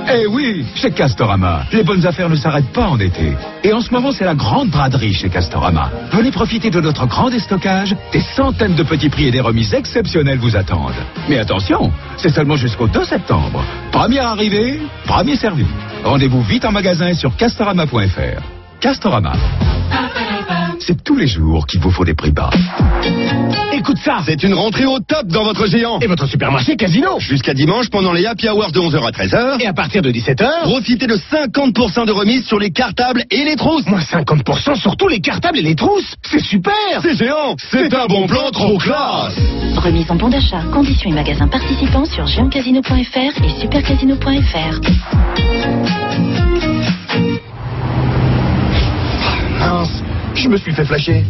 Eh 0.07 0.27
oui, 0.27 0.65
chez 0.75 0.91
Castorama, 0.91 1.63
les 1.71 1.83
bonnes 1.83 2.05
affaires 2.05 2.29
ne 2.29 2.35
s'arrêtent 2.35 2.71
pas 2.71 2.87
en 2.87 2.99
été. 2.99 3.33
Et 3.63 3.73
en 3.73 3.81
ce 3.81 3.91
moment, 3.91 4.11
c'est 4.11 4.25
la 4.25 4.35
grande 4.35 4.69
braderie 4.69 5.13
chez 5.13 5.29
Castorama. 5.29 5.89
Venez 6.11 6.31
profiter 6.31 6.69
de 6.69 6.79
notre 6.79 7.07
grand 7.07 7.29
déstockage. 7.29 7.95
Des 8.11 8.21
centaines 8.35 8.75
de 8.75 8.83
petits 8.83 9.09
prix 9.09 9.27
et 9.27 9.31
des 9.31 9.41
remises 9.41 9.73
exceptionnelles 9.73 10.37
vous 10.37 10.55
attendent. 10.55 10.93
Mais 11.27 11.39
attention, 11.39 11.91
c'est 12.17 12.29
seulement 12.29 12.55
jusqu'au 12.55 12.87
2 12.87 13.03
septembre. 13.03 13.63
Première 13.91 14.27
arrivée, 14.27 14.79
premier 15.05 15.35
servi. 15.35 15.65
Rendez-vous 16.03 16.43
vite 16.43 16.65
en 16.65 16.71
magasin 16.71 17.13
sur 17.13 17.35
castorama.fr. 17.35 18.41
Castorama. 18.79 19.33
C'est 20.79 21.03
tous 21.03 21.15
les 21.15 21.27
jours 21.27 21.65
qu'il 21.67 21.79
vous 21.79 21.91
faut 21.91 22.05
des 22.05 22.13
prix 22.13 22.31
bas. 22.31 22.49
Écoute 23.73 23.97
ça. 23.97 24.19
C'est 24.25 24.43
une 24.43 24.53
rentrée 24.53 24.85
au 24.85 24.99
top 24.99 25.27
dans 25.27 25.43
votre 25.43 25.67
géant. 25.67 25.99
Et 25.99 26.07
votre 26.07 26.27
supermarché 26.27 26.75
Casino. 26.75 27.19
Jusqu'à 27.19 27.53
dimanche, 27.53 27.89
pendant 27.89 28.13
les 28.13 28.25
happy 28.25 28.49
hours 28.49 28.71
de 28.71 28.79
11h 28.79 29.05
à 29.05 29.11
13h. 29.11 29.61
Et 29.61 29.67
à 29.67 29.73
partir 29.73 30.01
de 30.01 30.11
17h 30.11 30.63
Profitez 30.63 31.07
de 31.07 31.15
50% 31.15 32.05
de 32.05 32.11
remise 32.11 32.45
sur 32.45 32.59
les 32.59 32.71
cartables 32.71 33.23
et 33.31 33.43
les 33.43 33.55
trousses. 33.55 33.85
Moins 33.85 33.99
50% 33.99 34.75
sur 34.79 34.95
tous 34.97 35.07
les 35.07 35.19
cartables 35.19 35.59
et 35.59 35.63
les 35.63 35.75
trousses. 35.75 36.15
C'est 36.23 36.43
super. 36.43 36.73
C'est 37.01 37.15
géant. 37.15 37.55
C'est 37.57 37.93
un 37.93 38.05
bon 38.07 38.27
plan 38.27 38.49
trop 38.51 38.77
classe. 38.77 39.35
Remise 39.77 40.09
en 40.09 40.15
bon 40.15 40.29
d'achat. 40.29 40.61
Conditions 40.73 41.09
et 41.09 41.13
magasins 41.13 41.47
participants 41.47 42.05
sur 42.05 42.25
géantcasino.fr 42.25 43.43
et 43.43 43.61
supercasino.fr. 43.61 44.79
Mince, 49.59 50.03
je 50.35 50.49
me 50.49 50.57
suis 50.57 50.73
fait 50.73 50.85
flasher. 50.85 51.23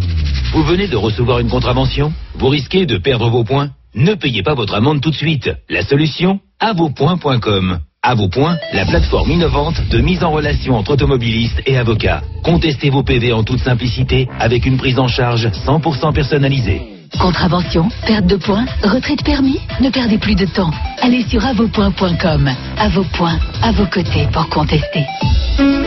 Vous 0.53 0.63
venez 0.63 0.87
de 0.87 0.95
recevoir 0.95 1.39
une 1.39 1.49
contravention 1.49 2.13
Vous 2.35 2.49
risquez 2.49 2.85
de 2.85 2.97
perdre 2.97 3.29
vos 3.29 3.43
points 3.43 3.69
Ne 3.93 4.13
payez 4.15 4.43
pas 4.43 4.53
votre 4.53 4.75
amende 4.75 5.01
tout 5.01 5.11
de 5.11 5.15
suite. 5.15 5.49
La 5.69 5.83
solution 5.83 6.39
Avospoints.com. 6.59 7.79
À 8.01 8.13
vos 8.13 8.29
points, 8.29 8.55
la 8.73 8.85
plateforme 8.85 9.31
innovante 9.31 9.81
de 9.89 9.99
mise 9.99 10.23
en 10.23 10.31
relation 10.31 10.75
entre 10.75 10.91
automobilistes 10.91 11.61
et 11.65 11.77
avocats. 11.77 12.21
Contestez 12.43 12.89
vos 12.89 13.03
PV 13.03 13.33
en 13.33 13.43
toute 13.43 13.59
simplicité 13.59 14.27
avec 14.39 14.65
une 14.65 14.77
prise 14.77 14.99
en 14.99 15.07
charge 15.07 15.47
100% 15.47 16.13
personnalisée. 16.13 16.81
Contravention, 17.19 17.89
perte 18.05 18.25
de 18.27 18.35
points, 18.35 18.65
retrait 18.83 19.15
de 19.15 19.23
permis 19.23 19.59
Ne 19.81 19.89
perdez 19.89 20.17
plus 20.17 20.35
de 20.35 20.45
temps. 20.45 20.71
Allez 21.01 21.23
sur 21.23 21.43
avospoints.com. 21.45 22.49
À 22.77 22.89
vos 22.89 23.03
points, 23.03 23.39
à 23.63 23.71
vos 23.71 23.85
côtés 23.87 24.27
pour 24.31 24.47
contester. 24.49 25.03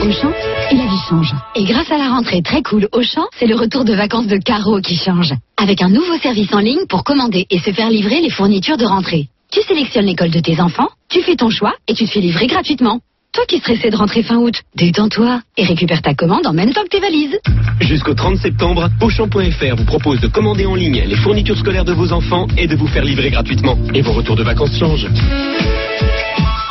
Auchan, 0.01 0.31
la 0.71 0.87
vie 0.87 1.01
change. 1.09 1.35
Et 1.57 1.65
grâce 1.65 1.91
à 1.91 1.99
la 1.99 2.09
rentrée 2.09 2.41
très 2.41 2.63
cool 2.63 2.89
Auchan, 2.93 3.27
c'est 3.39 3.47
le 3.47 3.57
retour 3.57 3.85
de 3.85 3.95
vacances 3.95 4.29
de 4.29 4.37
Caro 4.37 4.81
qui 4.81 4.97
change. 4.97 5.35
Avec 5.57 5.83
un 5.83 5.89
nouveau 5.89 6.17
service 6.19 6.53
en 6.55 6.61
ligne 6.61 6.87
pour 6.89 7.03
commander 7.03 7.47
et 7.51 7.59
se 7.59 7.73
faire 7.73 7.91
livrer 7.91 8.21
les 8.21 8.31
fournitures 8.31 8.77
de 8.77 8.85
rentrée. 8.85 9.29
Tu 9.51 9.61
sélectionnes 9.63 10.07
l'école 10.07 10.31
de 10.31 10.39
tes 10.41 10.61
enfants, 10.61 10.89
tu 11.09 11.21
fais 11.23 11.35
ton 11.35 11.51
choix 11.51 11.75
et 11.89 11.95
tu 11.95 12.05
te 12.05 12.11
fais 12.11 12.21
livrer 12.21 12.47
gratuitement. 12.47 13.01
Toi 13.33 13.45
qui 13.47 13.59
stressais 13.59 13.91
de 13.91 13.97
rentrer 13.97 14.23
fin 14.23 14.37
août, 14.37 14.55
détends-toi 14.77 15.41
et 15.57 15.65
récupère 15.65 16.01
ta 16.01 16.15
commande 16.15 16.47
en 16.47 16.53
même 16.53 16.73
temps 16.73 16.85
que 16.85 16.89
tes 16.89 17.01
valises. 17.01 17.39
Jusqu'au 17.81 18.15
30 18.15 18.37
septembre, 18.37 18.89
Auchan.fr 19.01 19.77
vous 19.77 19.85
propose 19.85 20.21
de 20.21 20.29
commander 20.29 20.67
en 20.67 20.75
ligne 20.75 21.03
les 21.07 21.17
fournitures 21.17 21.59
scolaires 21.59 21.85
de 21.85 21.93
vos 21.93 22.13
enfants 22.13 22.47
et 22.57 22.67
de 22.67 22.77
vous 22.77 22.87
faire 22.87 23.05
livrer 23.05 23.31
gratuitement. 23.31 23.77
Et 23.95 24.03
vos 24.03 24.13
retours 24.13 24.37
de 24.37 24.45
vacances 24.45 24.79
changent. 24.79 25.09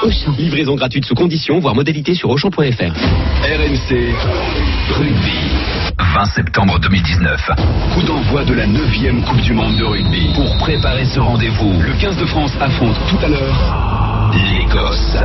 Auchan. 0.07 0.33
Livraison 0.37 0.75
gratuite 0.75 1.03
sous 1.03 1.15
conditions, 1.15 1.59
voire 1.59 1.75
modalité 1.75 2.15
sur 2.15 2.29
Auchan.fr. 2.29 2.61
RMC 2.61 4.15
Rugby. 4.91 5.39
20 5.99 6.25
septembre 6.25 6.79
2019. 6.79 7.51
Coup 7.93 8.03
d'envoi 8.03 8.45
de 8.45 8.53
la 8.53 8.67
9 8.67 8.81
Coupe 9.27 9.41
du 9.41 9.53
Monde 9.53 9.75
de 9.75 9.83
rugby. 9.83 10.29
Pour 10.33 10.57
préparer 10.59 11.03
ce 11.03 11.19
rendez-vous, 11.19 11.81
le 11.81 11.93
15 11.99 12.17
de 12.17 12.25
France 12.25 12.53
affronte 12.61 12.95
tout 13.09 13.17
à 13.21 13.27
l'heure 13.27 13.97
l'Écosse. 14.57 15.17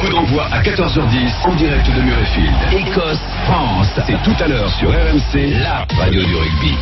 Coup 0.00 0.10
d'envoi. 0.10 0.46
À 0.50 0.60
14h10 0.60 1.46
en 1.46 1.54
direct 1.54 1.86
de 1.86 2.02
Murrayfield. 2.02 2.54
Écosse-France. 2.72 3.90
C'est 4.06 4.22
tout 4.24 4.42
à 4.42 4.48
l'heure 4.48 4.70
sur 4.70 4.90
RMC, 4.90 5.60
la 5.62 5.86
radio 5.96 6.24
du 6.24 6.34
rugby. 6.34 6.74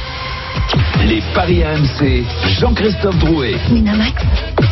Les 1.07 1.23
paris 1.35 1.63
RMC, 1.63 2.25
Jean-Christophe 2.59 3.19
Drouet. 3.19 3.57
Winamax, 3.71 4.23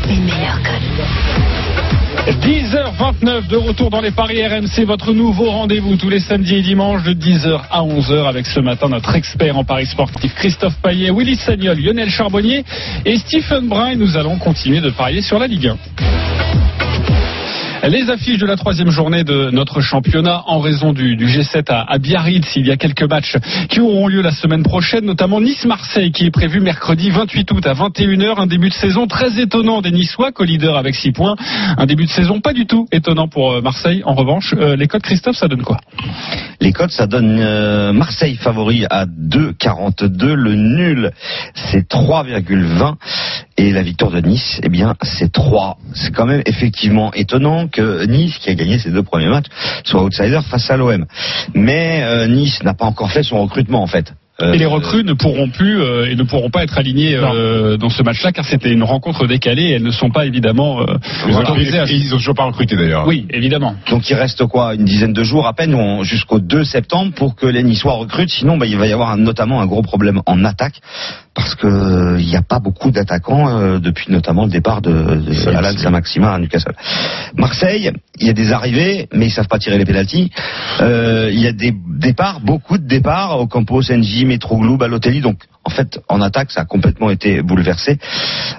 les 0.08 0.16
meilleurs 0.16 0.62
codes. 0.62 1.93
10h29 2.26 3.48
de 3.48 3.56
retour 3.56 3.90
dans 3.90 4.00
les 4.00 4.10
paris 4.10 4.42
RMC, 4.46 4.86
votre 4.86 5.12
nouveau 5.12 5.50
rendez-vous 5.50 5.96
tous 5.96 6.08
les 6.08 6.20
samedis 6.20 6.54
et 6.54 6.62
dimanches 6.62 7.02
de 7.02 7.12
10h 7.12 7.60
à 7.70 7.82
11h 7.82 8.26
avec 8.26 8.46
ce 8.46 8.60
matin 8.60 8.88
notre 8.88 9.14
expert 9.14 9.58
en 9.58 9.64
paris 9.64 9.84
sportif 9.84 10.34
Christophe 10.34 10.76
Paillet, 10.82 11.10
Willy 11.10 11.36
Sagnol, 11.36 11.78
Lionel 11.78 12.08
Charbonnier 12.08 12.64
et 13.04 13.18
Stephen 13.18 13.68
Brun 13.68 13.96
nous 13.96 14.16
allons 14.16 14.38
continuer 14.38 14.80
de 14.80 14.88
parier 14.88 15.20
sur 15.20 15.38
la 15.38 15.46
Ligue 15.46 15.68
1. 15.68 15.76
Les 17.90 18.08
affiches 18.08 18.38
de 18.38 18.46
la 18.46 18.56
troisième 18.56 18.88
journée 18.88 19.24
de 19.24 19.50
notre 19.50 19.82
championnat 19.82 20.42
en 20.46 20.58
raison 20.58 20.94
du, 20.94 21.16
du 21.16 21.26
G7 21.26 21.70
à, 21.70 21.82
à, 21.82 21.98
Biarritz. 21.98 22.56
Il 22.56 22.66
y 22.66 22.70
a 22.70 22.78
quelques 22.78 23.02
matchs 23.02 23.36
qui 23.68 23.80
auront 23.80 24.08
lieu 24.08 24.22
la 24.22 24.30
semaine 24.30 24.62
prochaine, 24.62 25.04
notamment 25.04 25.38
Nice-Marseille 25.38 26.10
qui 26.10 26.24
est 26.24 26.30
prévu 26.30 26.60
mercredi 26.60 27.10
28 27.10 27.50
août 27.50 27.66
à 27.66 27.74
21h. 27.74 28.40
Un 28.40 28.46
début 28.46 28.70
de 28.70 28.74
saison 28.74 29.06
très 29.06 29.38
étonnant 29.38 29.82
des 29.82 29.90
Niçois, 29.90 30.32
co-leader 30.32 30.78
avec 30.78 30.94
6 30.94 31.12
points. 31.12 31.36
Un 31.76 31.84
début 31.84 32.06
de 32.06 32.10
saison 32.10 32.40
pas 32.40 32.54
du 32.54 32.64
tout 32.64 32.86
étonnant 32.90 33.28
pour 33.28 33.52
euh, 33.52 33.60
Marseille. 33.60 34.02
En 34.06 34.14
revanche, 34.14 34.54
euh, 34.56 34.76
les 34.76 34.88
codes 34.88 35.02
Christophe, 35.02 35.36
ça 35.36 35.48
donne 35.48 35.62
quoi? 35.62 35.76
Les 36.62 36.72
codes, 36.72 36.90
ça 36.90 37.06
donne 37.06 37.38
euh, 37.38 37.92
Marseille 37.92 38.36
favori 38.36 38.86
à 38.88 39.04
2,42. 39.04 40.32
Le 40.32 40.54
nul, 40.54 41.10
c'est 41.54 41.86
3,20. 41.86 42.94
Et 43.56 43.70
la 43.70 43.82
victoire 43.82 44.10
de 44.10 44.20
Nice, 44.20 44.60
eh 44.64 44.68
bien, 44.68 44.94
c'est 45.02 45.30
3. 45.30 45.76
C'est 45.94 46.12
quand 46.12 46.26
même 46.26 46.42
effectivement 46.46 47.12
étonnant 47.12 47.68
que 47.74 48.06
Nice, 48.06 48.38
qui 48.38 48.50
a 48.50 48.54
gagné 48.54 48.78
ses 48.78 48.90
deux 48.90 49.02
premiers 49.02 49.28
matchs, 49.28 49.46
soit 49.84 50.02
outsider 50.02 50.40
face 50.48 50.70
à 50.70 50.76
l'OM. 50.76 51.04
Mais 51.54 52.02
euh, 52.04 52.26
Nice 52.26 52.62
n'a 52.62 52.74
pas 52.74 52.86
encore 52.86 53.10
fait 53.10 53.22
son 53.22 53.42
recrutement, 53.42 53.82
en 53.82 53.86
fait. 53.86 54.14
Euh, 54.42 54.52
et 54.52 54.58
les 54.58 54.66
recrues 54.66 55.04
ne 55.04 55.12
pourront 55.12 55.48
plus 55.48 55.80
euh, 55.80 56.10
et 56.10 56.16
ne 56.16 56.24
pourront 56.24 56.50
pas 56.50 56.64
être 56.64 56.76
alignées 56.76 57.14
euh, 57.14 57.76
dans 57.76 57.88
ce 57.88 58.02
match-là 58.02 58.32
car 58.32 58.44
c'était 58.44 58.72
une 58.72 58.82
rencontre 58.82 59.28
décalée 59.28 59.62
et 59.66 59.70
elles 59.74 59.82
ne 59.84 59.92
sont 59.92 60.10
pas 60.10 60.26
évidemment 60.26 60.80
euh, 60.80 60.86
Voilà. 61.28 61.48
autorisées 61.50 61.78
à... 61.78 61.84
Ils 61.84 62.12
ont 62.12 62.16
toujours 62.16 62.34
pas 62.34 62.42
recruté 62.44 62.74
d'ailleurs. 62.74 63.06
Oui, 63.06 63.26
évidemment. 63.30 63.76
Donc 63.90 64.10
il 64.10 64.14
reste 64.14 64.44
quoi 64.46 64.74
Une 64.74 64.84
dizaine 64.84 65.12
de 65.12 65.22
jours 65.22 65.46
à 65.46 65.52
peine 65.52 66.02
jusqu'au 66.02 66.40
2 66.40 66.64
septembre 66.64 67.12
pour 67.14 67.36
que 67.36 67.46
les 67.46 67.62
Niçois 67.62 67.92
recrutent? 67.92 68.30
Sinon, 68.30 68.56
bah, 68.56 68.66
il 68.66 68.76
va 68.76 68.88
y 68.88 68.92
avoir 68.92 69.10
un- 69.12 69.18
notamment 69.18 69.60
un 69.60 69.66
gros 69.66 69.82
problème 69.82 70.20
en 70.26 70.44
attaque 70.44 70.80
parce 71.34 71.54
que 71.54 71.66
euh, 71.68 72.20
il 72.20 72.26
n'y 72.26 72.36
a 72.36 72.42
pas 72.42 72.58
beaucoup 72.58 72.90
d'attaquants 72.90 73.48
euh, 73.58 73.78
depuis 73.78 74.10
notamment 74.10 74.44
le 74.46 74.50
départ 74.50 74.82
de, 74.82 74.90
de 74.90 75.48
Alan 75.56 75.76
Saint-Maximin 75.76 76.32
à 76.32 76.38
Newcastle. 76.40 76.74
Marseille, 77.36 77.92
il 78.20 78.26
y 78.26 78.30
a 78.30 78.32
des 78.32 78.52
arrivées, 78.52 79.08
mais 79.12 79.26
ils 79.26 79.30
savent 79.30 79.48
pas 79.48 79.58
tirer 79.58 79.78
les 79.78 79.84
pénalties. 79.84 80.30
Euh, 80.80 81.30
il 81.32 81.40
y 81.40 81.46
a 81.46 81.52
des 81.52 81.72
départs, 82.00 82.40
beaucoup 82.40 82.78
de 82.78 82.86
départs 82.86 83.40
au 83.40 83.46
Campos, 83.46 83.82
NJ, 83.90 84.23
Metroglou, 84.24 84.76
Balotelli. 84.76 85.20
Donc 85.20 85.42
en 85.64 85.70
fait, 85.70 86.00
en 86.08 86.20
attaque, 86.20 86.50
ça 86.50 86.62
a 86.62 86.64
complètement 86.64 87.10
été 87.10 87.42
bouleversé. 87.42 87.98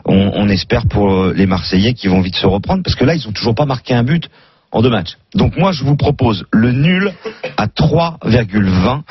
On, 0.05 0.31
on 0.33 0.49
espère 0.49 0.87
pour 0.87 1.11
euh, 1.11 1.33
les 1.35 1.45
Marseillais 1.45 1.93
qui 1.93 2.07
vont 2.07 2.21
vite 2.21 2.35
se 2.35 2.47
reprendre 2.47 2.83
parce 2.83 2.95
que 2.95 3.05
là, 3.05 3.15
ils 3.15 3.27
ont 3.27 3.31
toujours 3.31 3.55
pas 3.55 3.65
marqué 3.65 3.93
un 3.93 4.03
but 4.03 4.29
en 4.71 4.81
deux 4.81 4.89
matchs. 4.89 5.17
Donc 5.33 5.55
moi, 5.57 5.71
je 5.71 5.83
vous 5.83 5.95
propose 5.95 6.45
le 6.51 6.71
nul 6.71 7.13
à 7.57 7.67
3,20 7.67 9.01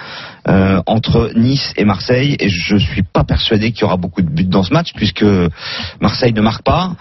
euh, 0.47 0.83
entre 0.87 1.31
Nice 1.37 1.73
et 1.77 1.85
Marseille. 1.85 2.37
Et 2.39 2.49
je 2.51 2.77
suis 2.77 3.03
pas 3.03 3.25
persuadé 3.25 3.73
qu'il 3.73 3.83
y 3.83 3.85
aura 3.85 3.97
beaucoup 3.97 4.21
de 4.21 4.29
buts 4.29 4.45
dans 4.45 4.63
ce 4.63 4.73
match 4.73 4.93
puisque 4.95 5.25
Marseille 6.01 6.33
ne 6.33 6.43
marque 6.43 6.63
pas 6.63 6.93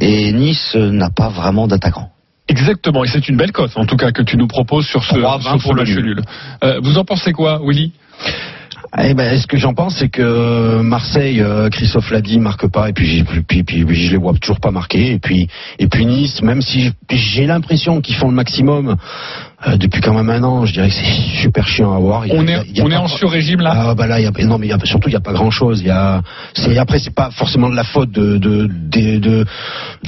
et 0.00 0.32
Nice 0.32 0.76
n'a 0.76 1.10
pas 1.10 1.30
vraiment 1.30 1.66
d'attaquant. 1.66 2.10
Exactement, 2.48 3.02
et 3.02 3.08
c'est 3.08 3.28
une 3.28 3.36
belle 3.36 3.50
cote, 3.50 3.72
en 3.74 3.86
tout 3.86 3.96
cas, 3.96 4.12
que 4.12 4.22
tu 4.22 4.36
nous 4.36 4.46
proposes 4.46 4.86
sur 4.86 5.02
ce, 5.02 5.14
3,20 5.14 5.42
sur 5.42 5.58
ce 5.58 5.62
pour 5.64 5.74
le 5.74 5.82
match 5.82 5.90
nul. 5.90 6.04
nul. 6.04 6.22
Euh, 6.62 6.78
vous 6.80 6.96
en 6.96 7.04
pensez 7.04 7.32
quoi, 7.32 7.60
Willy? 7.60 7.92
Eh 8.98 9.14
ben, 9.14 9.38
ce 9.38 9.46
que 9.46 9.56
j'en 9.56 9.74
pense, 9.74 9.96
c'est 9.98 10.08
que 10.08 10.80
Marseille, 10.80 11.40
euh, 11.40 11.68
Christophe 11.70 12.10
l'a 12.10 12.20
dit, 12.20 12.38
marque 12.38 12.68
pas, 12.68 12.88
et 12.88 12.92
puis, 12.92 13.24
puis, 13.24 13.42
puis, 13.42 13.84
puis 13.84 14.06
je 14.06 14.12
les 14.12 14.16
vois 14.16 14.32
toujours 14.34 14.60
pas 14.60 14.70
marquer, 14.70 15.12
et 15.12 15.18
puis, 15.18 15.48
et 15.78 15.88
puis 15.88 16.06
Nice, 16.06 16.40
même 16.42 16.62
si 16.62 16.92
j'ai 17.10 17.46
l'impression 17.46 18.00
qu'ils 18.00 18.16
font 18.16 18.28
le 18.28 18.34
maximum 18.34 18.96
euh, 19.66 19.76
depuis 19.78 20.00
quand 20.02 20.12
même 20.12 20.28
un 20.28 20.42
an, 20.44 20.66
je 20.66 20.72
dirais 20.74 20.88
que 20.88 20.94
c'est 20.94 21.40
super 21.42 21.66
chiant 21.66 21.94
à 21.94 21.98
voir. 21.98 22.26
Il 22.26 22.32
y 22.32 22.36
a- 22.36 22.38
On 22.38 22.42
il 22.42 22.50
y 22.50 22.52
a- 22.54 22.58
est, 22.58 22.64
il 22.68 22.76
y 22.76 22.80
a 22.80 22.84
on 22.84 22.88
est 22.90 22.94
pas- 22.94 23.00
en 23.00 23.08
sur-régime 23.08 23.60
là 23.60 23.72
Ah 23.74 23.94
bah 23.94 24.06
là, 24.06 24.20
il 24.20 24.24
y 24.24 24.26
a, 24.26 24.44
non 24.46 24.58
mais 24.58 24.66
il 24.66 24.70
y 24.70 24.72
a, 24.72 24.78
surtout 24.84 25.08
il 25.08 25.12
y 25.12 25.16
a 25.16 25.20
pas 25.20 25.32
grand 25.32 25.50
chose. 25.50 25.80
Il 25.80 25.86
y 25.86 25.90
a, 25.90 26.20
c'est 26.54 26.76
après 26.78 26.98
c'est 26.98 27.14
pas 27.14 27.30
forcément 27.30 27.70
de 27.70 27.74
la 27.76 27.84
faute 27.84 28.10
de 28.10 28.36
de 28.36 28.66
de, 28.66 29.18
de, 29.18 29.18
De 29.18 29.46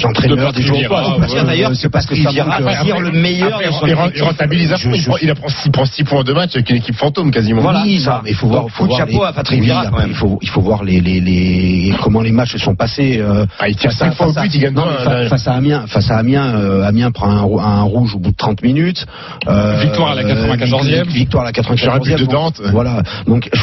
l'entraîneur, 0.02 0.36
Patrick 0.48 0.66
des 0.66 0.82
joueurs. 0.84 1.18
D'ailleurs, 1.46 1.74
c'est 1.74 1.88
parce 1.88 2.06
que 2.06 2.14
ça 2.16 2.30
tire 2.30 2.44
le 3.00 3.10
meilleur 3.12 3.58
de 3.58 3.88
il, 4.14 4.22
rentabilise. 4.22 4.74
Il, 4.84 5.04
prend, 5.06 5.16
il, 5.22 5.30
apprend- 5.30 5.46
il 5.64 5.70
prend 5.72 5.84
6 5.86 6.04
points 6.04 6.24
de 6.24 6.32
match 6.32 6.50
avec 6.54 6.68
une 6.70 6.76
équipe 6.76 6.96
fantôme 6.96 7.30
quasiment. 7.30 7.62
Voilà. 7.62 7.82
Oui, 7.84 8.00
ça, 8.00 8.20
mais 8.24 8.30
il 8.30 8.36
faut 8.36 8.48
voir, 8.48 8.64
coup 8.64 8.82
de 8.84 8.88
voir 8.88 8.98
chapeau 9.00 9.12
les- 9.12 9.24
à 9.24 9.32
Patrick 9.32 9.60
oui, 9.60 9.64
Vieira, 9.66 9.80
après, 9.80 9.90
quand 9.92 9.98
même. 9.98 10.10
Il 10.10 10.16
faut, 10.16 10.38
il 10.42 10.48
faut 10.50 10.60
voir 10.60 10.84
les, 10.84 11.00
les, 11.00 11.20
les, 11.20 11.94
comment 12.02 12.20
les 12.20 12.32
matchs 12.32 12.52
se 12.52 12.58
sont 12.58 12.74
passés. 12.76 13.18
euh, 13.18 13.46
Ah, 13.58 13.68
il 13.68 13.76
tire 13.76 13.90
face 13.90 14.02
à- 14.02 14.04
5 14.10 14.14
fois 14.14 14.26
au 14.26 14.32
face 14.32 14.38
à- 14.38 14.42
but, 14.46 14.54
il 14.54 14.60
gagne 14.60 14.74
face 15.28 15.48
à 15.48 15.52
Amiens, 15.52 15.86
face 15.86 16.10
à 16.10 16.18
Amiens, 16.18 16.54
euh, 16.54 16.82
Amiens 16.84 17.10
prend 17.10 17.30
un 17.30 17.82
rouge 17.82 18.14
au 18.14 18.18
bout 18.18 18.30
de 18.30 18.36
30 18.36 18.62
minutes. 18.62 19.06
Euh, 19.46 19.78
Victoire 19.80 20.10
à 20.10 20.14
la 20.14 20.22
94e. 20.24 21.06
Victoire 21.08 21.44
à 21.44 21.46
la 21.46 21.52
94e. 21.52 21.76
Sur 21.76 21.92
un 21.94 21.98
but 21.98 22.18
de 22.18 22.24
Dante. 22.26 22.60
Voilà. 22.72 23.02
Donc, 23.26 23.48
je- 23.52 23.62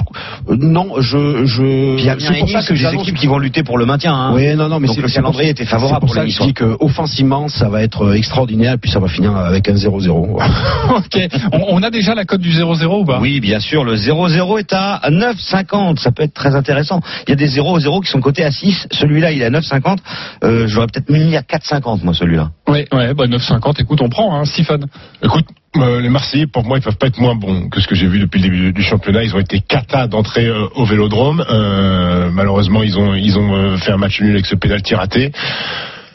euh, 0.51 0.55
non, 0.57 1.01
je, 1.01 1.45
je, 1.45 1.63
et 1.97 2.39
pour 2.39 2.49
ça 2.49 2.61
que 2.63 2.73
des 2.73 2.93
équipes 3.01 3.15
qui 3.15 3.27
vont 3.27 3.37
lutter 3.39 3.63
pour 3.63 3.77
le 3.77 3.85
maintien. 3.85 4.13
Hein. 4.13 4.31
oui, 4.33 4.55
non, 4.55 4.69
non, 4.69 4.79
mais 4.79 4.87
c'est 4.87 5.01
le 5.01 5.07
c'est 5.07 5.15
calendrier 5.15 5.49
était 5.51 5.65
favorable 5.65 5.95
c'est 5.95 5.99
pour 5.99 6.07
pour 6.07 6.15
ça 6.15 6.23
que 6.23 6.29
je 6.29 6.41
dis 6.43 6.53
que 6.53 6.77
offensivement, 6.79 7.47
ça 7.47 7.69
va 7.69 7.81
être 7.83 8.03
euh, 8.05 8.13
extraordinaire, 8.13 8.73
et 8.73 8.77
puis 8.77 8.89
ça 8.91 8.99
va 8.99 9.07
finir 9.07 9.35
avec 9.35 9.67
un 9.69 9.73
0-0. 9.73 10.39
Ok, 10.95 11.19
on, 11.51 11.65
on 11.69 11.83
a 11.83 11.89
déjà 11.89 12.15
la 12.15 12.25
cote 12.25 12.41
du 12.41 12.51
0-0 12.51 13.01
ou 13.01 13.05
pas? 13.05 13.19
Oui, 13.19 13.39
bien 13.39 13.59
sûr, 13.59 13.83
le 13.83 13.95
0-0 13.95 14.59
est 14.59 14.73
à 14.73 15.01
9,50. 15.09 15.99
Ça 15.99 16.11
peut 16.11 16.23
être 16.23 16.33
très 16.33 16.55
intéressant. 16.55 17.01
Il 17.27 17.31
y 17.31 17.33
a 17.33 17.35
des 17.35 17.47
0-0 17.49 18.03
qui 18.03 18.11
sont 18.11 18.21
cotés 18.21 18.43
à 18.43 18.51
6. 18.51 18.87
Celui-là, 18.91 19.31
il 19.31 19.41
est 19.41 19.45
à 19.45 19.49
9,50. 19.49 19.97
Euh, 20.43 20.67
J'aurais 20.67 20.87
peut-être 20.87 21.09
mis 21.09 21.35
à 21.35 21.41
4,50, 21.41 22.03
moi, 22.03 22.13
celui-là. 22.13 22.51
Ouais, 22.67 22.87
ouais, 22.93 23.13
bah 23.13 23.25
9,50, 23.27 23.81
écoute, 23.81 24.01
on 24.01 24.09
prend, 24.09 24.35
hein, 24.39 24.45
Siphon. 24.45 24.79
Écoute, 25.23 25.45
euh, 25.81 26.01
les 26.01 26.09
Marseillais, 26.09 26.47
pour 26.47 26.63
moi, 26.63 26.77
ils 26.77 26.81
peuvent 26.81 26.97
pas 26.97 27.07
être 27.07 27.19
moins 27.19 27.35
bons 27.35 27.69
que 27.69 27.79
ce 27.81 27.87
que 27.87 27.95
j'ai 27.95 28.07
vu 28.07 28.19
depuis 28.19 28.41
le 28.41 28.49
début 28.49 28.73
du, 28.73 28.83
championnat. 28.83 29.23
Ils 29.23 29.35
ont 29.35 29.39
été 29.39 29.59
cata 29.59 30.07
d'entrée 30.07 30.47
euh, 30.47 30.67
au 30.75 30.85
Vélodrome. 30.85 31.43
Euh, 31.49 32.29
malheureusement, 32.31 32.83
ils 32.83 32.97
ont 32.97 33.13
ils 33.13 33.37
ont 33.37 33.53
euh, 33.55 33.77
fait 33.77 33.91
un 33.91 33.97
match 33.97 34.21
nul 34.21 34.31
avec 34.31 34.45
ce 34.45 34.55
pénalty 34.55 34.95
raté. 34.95 35.31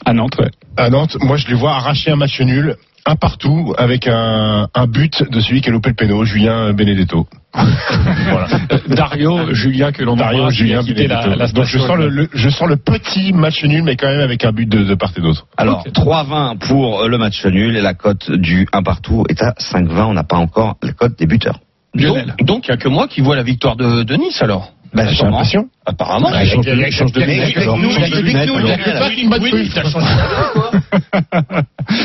À 0.05 0.13
Nantes, 0.13 0.37
ouais. 0.39 0.49
À 0.77 0.89
Nantes, 0.89 1.17
moi, 1.21 1.37
je 1.37 1.47
les 1.47 1.53
vois 1.53 1.71
arracher 1.71 2.11
un 2.11 2.15
match 2.15 2.39
nul, 2.41 2.75
un 3.05 3.15
partout, 3.15 3.73
avec 3.77 4.07
un, 4.07 4.67
un 4.73 4.87
but 4.87 5.23
de 5.29 5.39
celui 5.39 5.61
qui 5.61 5.69
a 5.69 5.71
loupé 5.71 5.89
le 5.89 5.95
péno, 5.95 6.23
Julien 6.25 6.71
Benedetto. 6.73 7.27
voilà. 7.53 8.47
Euh, 8.71 8.77
Dario, 8.87 9.53
Julien, 9.53 9.91
que 9.91 10.03
l'on 10.03 10.15
Dario, 10.15 10.47
qui 10.49 10.55
Julien 10.55 10.83
quitté 10.83 11.07
la, 11.07 11.47
Donc 11.47 11.65
je 11.65 11.79
sens 11.79 11.97
le, 11.97 12.09
le- 12.09 12.29
je 12.33 12.49
sens 12.49 12.67
le 12.69 12.77
petit 12.77 13.33
match 13.33 13.63
nul, 13.63 13.83
mais 13.83 13.95
quand 13.95 14.07
même 14.07 14.21
avec 14.21 14.45
un 14.45 14.51
but 14.51 14.67
de, 14.69 14.83
de 14.83 14.95
part 14.95 15.11
et 15.17 15.21
d'autre. 15.21 15.47
Alors, 15.57 15.83
3,20 15.85 16.57
pour 16.59 17.07
le 17.07 17.17
match 17.17 17.45
nul 17.45 17.75
et 17.75 17.81
la 17.81 17.93
cote 17.93 18.31
du 18.31 18.67
1 18.71 18.83
partout 18.83 19.25
est 19.29 19.41
à 19.41 19.51
5,20. 19.59 20.03
On 20.05 20.13
n'a 20.13 20.23
pas 20.23 20.37
encore 20.37 20.77
la 20.81 20.93
cote 20.93 21.17
des 21.17 21.25
buteurs. 21.25 21.59
Lionel. 21.93 22.27
Donc, 22.37 22.45
donc, 22.47 22.67
il 22.67 22.71
n'y 22.71 22.75
a 22.75 22.77
que 22.77 22.87
moi 22.87 23.07
qui 23.07 23.19
vois 23.21 23.35
la 23.35 23.43
victoire 23.43 23.75
de, 23.75 24.03
de 24.03 24.15
Nice 24.15 24.41
alors. 24.41 24.71
Ben, 24.93 25.07
J'ai 25.09 25.23
l'impression. 25.23 25.67
Apparemment. 25.85 26.29
il 26.39 26.47
change 26.47 26.65
de, 26.65 26.73
il 26.75 26.91
change 26.91 27.11
de. 27.13 27.21
Lionel. 27.21 28.77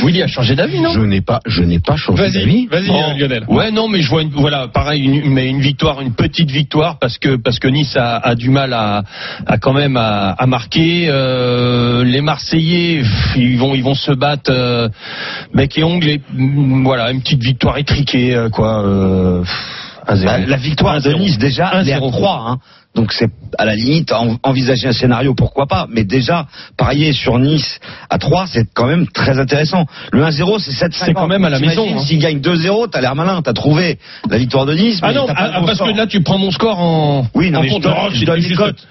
Willy, 0.05 0.23
a 0.23 0.27
changé 0.27 0.55
d'avis, 0.55 0.81
non? 0.81 0.91
Je 0.93 1.01
n'ai 1.01 1.21
pas, 1.21 1.41
je 1.47 1.63
n'ai 1.63 1.81
pas 1.81 1.97
changé 1.97 2.31
d'avis. 2.31 2.67
vas-y, 2.67 2.91
euh, 2.91 3.15
Lionel. 3.19 3.45
Ouais, 3.49 3.71
non, 3.71 3.89
mais 3.89 4.01
je 4.03 4.09
vois 4.09 4.23
une, 4.23 4.31
voilà, 4.31 4.69
pareil, 4.69 5.03
une, 5.03 5.31
mais 5.31 5.49
une 5.49 5.61
victoire, 5.61 6.01
une 6.01 6.15
petite 6.15 6.51
victoire, 6.51 6.99
parce 6.99 7.19
que 7.19 7.37
parce 7.37 7.59
que 7.59 7.69
Nice 7.69 7.97
a, 7.97 8.17
a 8.17 8.35
du 8.35 8.51
mal 8.51 8.73
à, 8.73 9.03
à 9.47 9.59
quand 9.59 9.73
même 9.73 9.97
à, 9.97 10.31
à 10.31 10.47
marquer. 10.47 11.07
Euh, 11.09 12.05
les 12.05 12.21
Marseillais, 12.21 13.03
ils 13.37 13.59
vont 13.59 13.75
ils 13.75 13.83
vont 13.83 13.95
se 13.95 14.13
battre 14.13 14.51
euh, 14.53 14.89
bec 15.55 15.77
et 15.77 15.85
ongle. 15.85 16.09
Et, 16.09 16.21
mm, 16.33 16.85
voilà, 16.85 17.11
une 17.11 17.21
petite 17.21 17.43
victoire 17.43 17.79
étriquée, 17.79 18.35
euh, 18.35 18.49
quoi. 18.49 18.83
Euh, 18.85 19.43
Bah, 20.07 20.39
la 20.39 20.57
victoire 20.57 21.01
de 21.01 21.11
1-0. 21.11 21.19
Nice, 21.19 21.39
déjà, 21.39 21.71
elle 21.75 21.89
est 21.89 21.93
à 21.93 22.01
1-0. 22.01 22.11
3. 22.13 22.45
Hein. 22.49 22.59
Donc 22.97 23.13
c'est 23.13 23.29
à 23.59 23.65
la 23.67 23.75
limite, 23.77 24.11
en- 24.13 24.37
envisager 24.43 24.89
un 24.89 24.93
scénario, 24.93 25.35
pourquoi 25.35 25.67
pas. 25.67 25.87
Mais 25.91 26.03
déjà, 26.05 26.47
parier 26.77 27.13
sur 27.13 27.39
Nice 27.39 27.79
à 28.11 28.19
3, 28.19 28.47
c'est 28.47 28.67
quand 28.75 28.87
même 28.87 29.07
très 29.07 29.39
intéressant. 29.39 29.85
Le 30.13 30.25
1-0, 30.25 30.59
c'est 30.59 30.73
7 30.73 30.93
C'est 30.95 31.13
quand 31.13 31.29
même 31.29 31.45
à 31.45 31.51
la 31.51 31.59
maison, 31.61 31.87
hein. 31.97 32.01
S'il 32.01 32.19
gagne 32.19 32.41
2-0, 32.41 32.89
t'as 32.91 33.01
l'air 33.03 33.15
malin, 33.15 33.43
t'as 33.43 33.53
trouvé 33.53 33.99
la 34.31 34.39
victoire 34.39 34.67
de 34.67 34.75
Nice. 34.75 34.99
Ah 35.03 35.09
mais 35.09 35.15
non, 35.15 35.27
ah, 35.29 35.61
bon 35.61 35.67
parce 35.67 35.77
score. 35.79 35.93
que 35.93 35.97
là 35.97 36.07
tu 36.07 36.23
prends 36.23 36.39
mon 36.39 36.51
score 36.51 36.79
en. 36.81 37.27
Oui, 37.35 37.51
non, 37.51 37.61
en 37.61 37.63
mais 37.63 37.69
compte. 37.69 37.85
Non, 37.85 38.09
je 38.11 38.25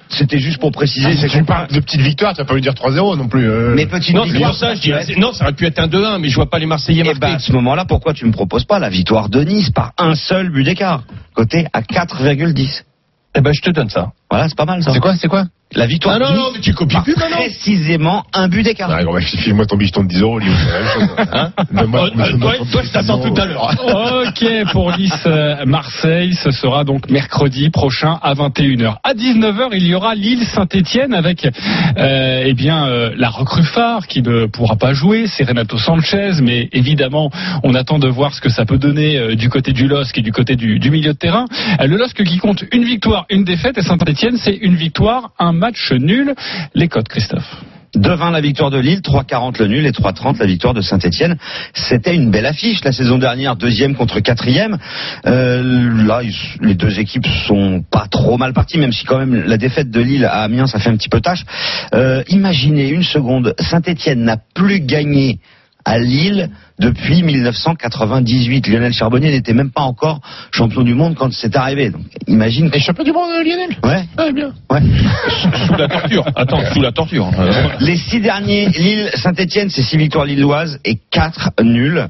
c'était 0.10 0.40
juste- 0.40 0.60
pour 0.60 0.72
préciser. 0.72 1.12
Si 1.14 1.18
c'est 1.22 1.28
tu 1.30 1.44
parles 1.44 1.68
de 1.72 1.80
petite 1.80 2.02
victoire, 2.02 2.34
tu 2.34 2.38
vas 2.42 2.46
pas 2.46 2.54
lui 2.54 2.62
dire 2.62 2.74
3-0 2.76 3.16
non 3.18 3.28
plus. 3.28 3.50
euh. 3.50 3.74
Mais 3.76 3.88
petite 3.88 4.16
Non, 4.16 4.24
victoire, 4.24 4.54
ça, 4.56 4.76
je 4.76 4.80
dis, 4.82 5.20
non, 5.20 5.34
ça 5.34 5.46
aurait 5.46 5.54
pu 5.54 5.66
être 5.66 5.80
un 5.80 5.88
2-1, 5.88 6.20
mais 6.20 6.30
je 6.30 6.36
vois 6.36 6.50
pas 6.50 6.60
les 6.60 6.66
Marseillais 6.68 7.02
Eh 7.04 7.08
marquer. 7.08 7.20
ben, 7.20 7.34
à 7.36 7.40
ce 7.40 7.52
moment-là, 7.54 7.86
pourquoi 7.86 8.14
tu 8.14 8.26
me 8.26 8.32
proposes 8.32 8.66
pas 8.66 8.78
la 8.80 8.90
victoire 8.90 9.30
de 9.30 9.42
Nice 9.42 9.72
par 9.72 9.94
un 9.98 10.14
seul 10.16 10.52
but 10.52 10.64
d'écart 10.64 11.04
Côté 11.34 11.66
à 11.74 11.82
4,10. 11.82 12.84
Eh 13.36 13.42
ben, 13.42 13.54
je 13.54 13.62
te 13.62 13.70
donne 13.70 13.90
ça. 13.90 14.14
Voilà, 14.36 14.50
c'est 14.50 14.58
pas 14.58 14.66
mal 14.66 14.84
ça. 14.84 14.92
C'est 14.92 15.00
quoi, 15.00 15.16
c'est 15.16 15.30
quoi 15.30 15.46
La 15.76 15.88
victoire 15.88 16.18
Ah 16.18 16.20
non, 16.20 16.36
non, 16.36 16.50
mais 16.54 16.60
tu 16.60 16.74
copies 16.74 16.98
plus 17.04 17.16
maintenant. 17.16 17.38
précisément 17.38 18.24
un 18.34 18.50
but 18.50 18.64
d'écart. 18.64 18.90
Ah, 18.92 19.02
bah, 19.04 19.22
File-moi 19.22 19.66
ton 19.66 19.78
bicheton 19.78 20.04
de 20.04 20.10
10 20.10 20.22
euros, 20.22 20.40
Lyon. 20.40 20.52
Hein 21.32 21.52
Euh, 21.58 21.66
euh, 21.70 21.72
donne-moi 21.72 22.10
toi, 22.72 22.82
je 22.84 22.92
t'attends 22.92 23.18
10 23.20 23.30
tout 23.30 23.42
à 23.42 23.46
l'heure. 23.46 23.72
Ok, 24.28 24.46
pour 24.74 24.98
Nice 24.98 25.24
euh, 25.26 25.66
Marseille, 25.66 26.34
ce 26.34 26.52
sera 26.52 26.84
donc 26.84 27.10
mercredi 27.10 27.70
prochain 27.70 28.20
à 28.22 28.34
21h. 28.34 28.98
À 29.04 29.14
19h, 29.14 29.70
il 29.74 29.88
y 29.88 29.96
aura 29.96 30.16
Lille 30.16 30.44
Saint-Étienne 30.46 31.14
avec 31.14 31.46
euh, 31.98 32.44
eh 32.46 32.54
bien 32.54 32.88
euh, 32.88 33.12
la 33.18 33.30
recrue 33.30 33.64
phare 33.64 34.08
qui 34.08 34.22
ne 34.22 34.48
pourra 34.48 34.76
pas 34.76 34.94
jouer, 34.94 35.28
c'est 35.28 35.46
Renato 35.48 35.78
Sanchez, 35.78 36.32
mais 36.42 36.68
évidemment, 36.74 37.32
on 37.64 37.74
attend 37.74 38.00
de 38.00 38.08
voir 38.10 38.34
ce 38.34 38.42
que 38.42 38.50
ça 38.50 38.66
peut 38.66 38.78
donner 38.78 39.18
euh, 39.18 39.36
du 39.36 39.50
côté 39.50 39.72
du 39.72 39.88
LOSC 39.88 40.18
et 40.18 40.22
du 40.22 40.32
côté 40.32 40.56
du, 40.58 40.80
du 40.80 40.90
milieu 40.90 41.14
de 41.14 41.18
terrain. 41.18 41.46
Euh, 41.80 41.88
le 41.88 41.96
LOSC 41.98 42.24
qui 42.24 42.38
compte 42.38 42.64
une 42.72 42.84
victoire, 42.84 43.26
une 43.30 43.44
défaite 43.44 43.78
et 43.78 43.82
C'est 44.38 44.56
une 44.56 44.76
victoire, 44.76 45.32
un 45.40 45.54
match 45.54 45.92
nul. 45.92 46.34
Les 46.74 46.88
codes, 46.88 47.08
Christophe. 47.08 47.64
2-20 47.96 48.32
la 48.32 48.42
victoire 48.42 48.72
de 48.72 48.78
Lille, 48.78 49.00
3-40 49.00 49.60
le 49.60 49.68
nul 49.68 49.86
et 49.86 49.92
3-30 49.92 50.40
la 50.40 50.46
victoire 50.46 50.74
de 50.74 50.82
Saint-Etienne. 50.82 51.38
C'était 51.74 52.14
une 52.14 52.30
belle 52.30 52.46
affiche 52.46 52.84
la 52.84 52.92
saison 52.92 53.18
dernière, 53.18 53.56
deuxième 53.56 53.96
contre 53.96 54.20
quatrième. 54.20 54.78
Euh, 55.26 56.04
là, 56.06 56.22
les 56.60 56.74
deux 56.74 57.00
équipes 57.00 57.26
sont 57.48 57.84
pas 57.90 58.08
trop 58.10 58.38
mal 58.38 58.52
parties, 58.54 58.80
même 58.80 58.92
si 58.92 59.06
quand 59.06 59.18
même 59.18 59.46
la 59.46 59.58
défaite 59.58 59.92
de 59.92 60.02
Lille 60.02 60.26
à 60.26 60.42
Amiens, 60.42 60.68
ça 60.68 60.80
fait 60.80 60.90
un 60.90 60.98
petit 60.98 61.10
peu 61.10 61.22
tâche. 61.22 61.46
Euh, 61.94 62.22
imaginez 62.28 62.90
une 62.90 63.04
seconde, 63.04 63.56
Saint-Etienne 63.60 64.24
n'a 64.24 64.38
plus 64.54 64.82
gagné 64.82 65.40
à 65.86 66.00
Lille 66.00 66.50
depuis 66.80 67.24
1998. 67.24 68.68
Lionel 68.68 68.92
Charbonnier 68.92 69.32
n'était 69.32 69.54
même 69.54 69.72
pas 69.72 69.84
encore 69.84 70.20
champion 70.52 70.82
du 70.82 70.94
monde 70.94 71.16
quand 71.16 71.32
c'est 71.32 71.56
arrivé. 71.56 71.92
Donc, 71.92 72.02
imagine. 72.28 72.70
Et 72.74 72.80
champion 72.80 73.04
du 73.04 73.14
monde, 73.14 73.30
euh, 73.30 73.44
Lionel? 73.44 73.70
Ouais. 73.84 74.04
Ouais, 74.18 74.34
bien. 74.34 74.52
Ouais. 74.70 74.82
Sous 75.68 75.76
la 75.76 75.88
torture. 75.88 76.26
Attends, 76.36 76.62
sous 76.74 76.82
la 76.82 76.92
torture. 76.92 77.30
Les 77.80 77.96
six 77.96 78.20
derniers, 78.20 78.68
Lille, 78.70 79.10
Saint-Etienne, 79.14 79.70
c'est 79.70 79.84
six 79.84 79.98
victoires 79.98 80.26
lilloises 80.26 80.80
et 80.84 80.98
quatre 81.12 81.52
nuls. 81.62 82.08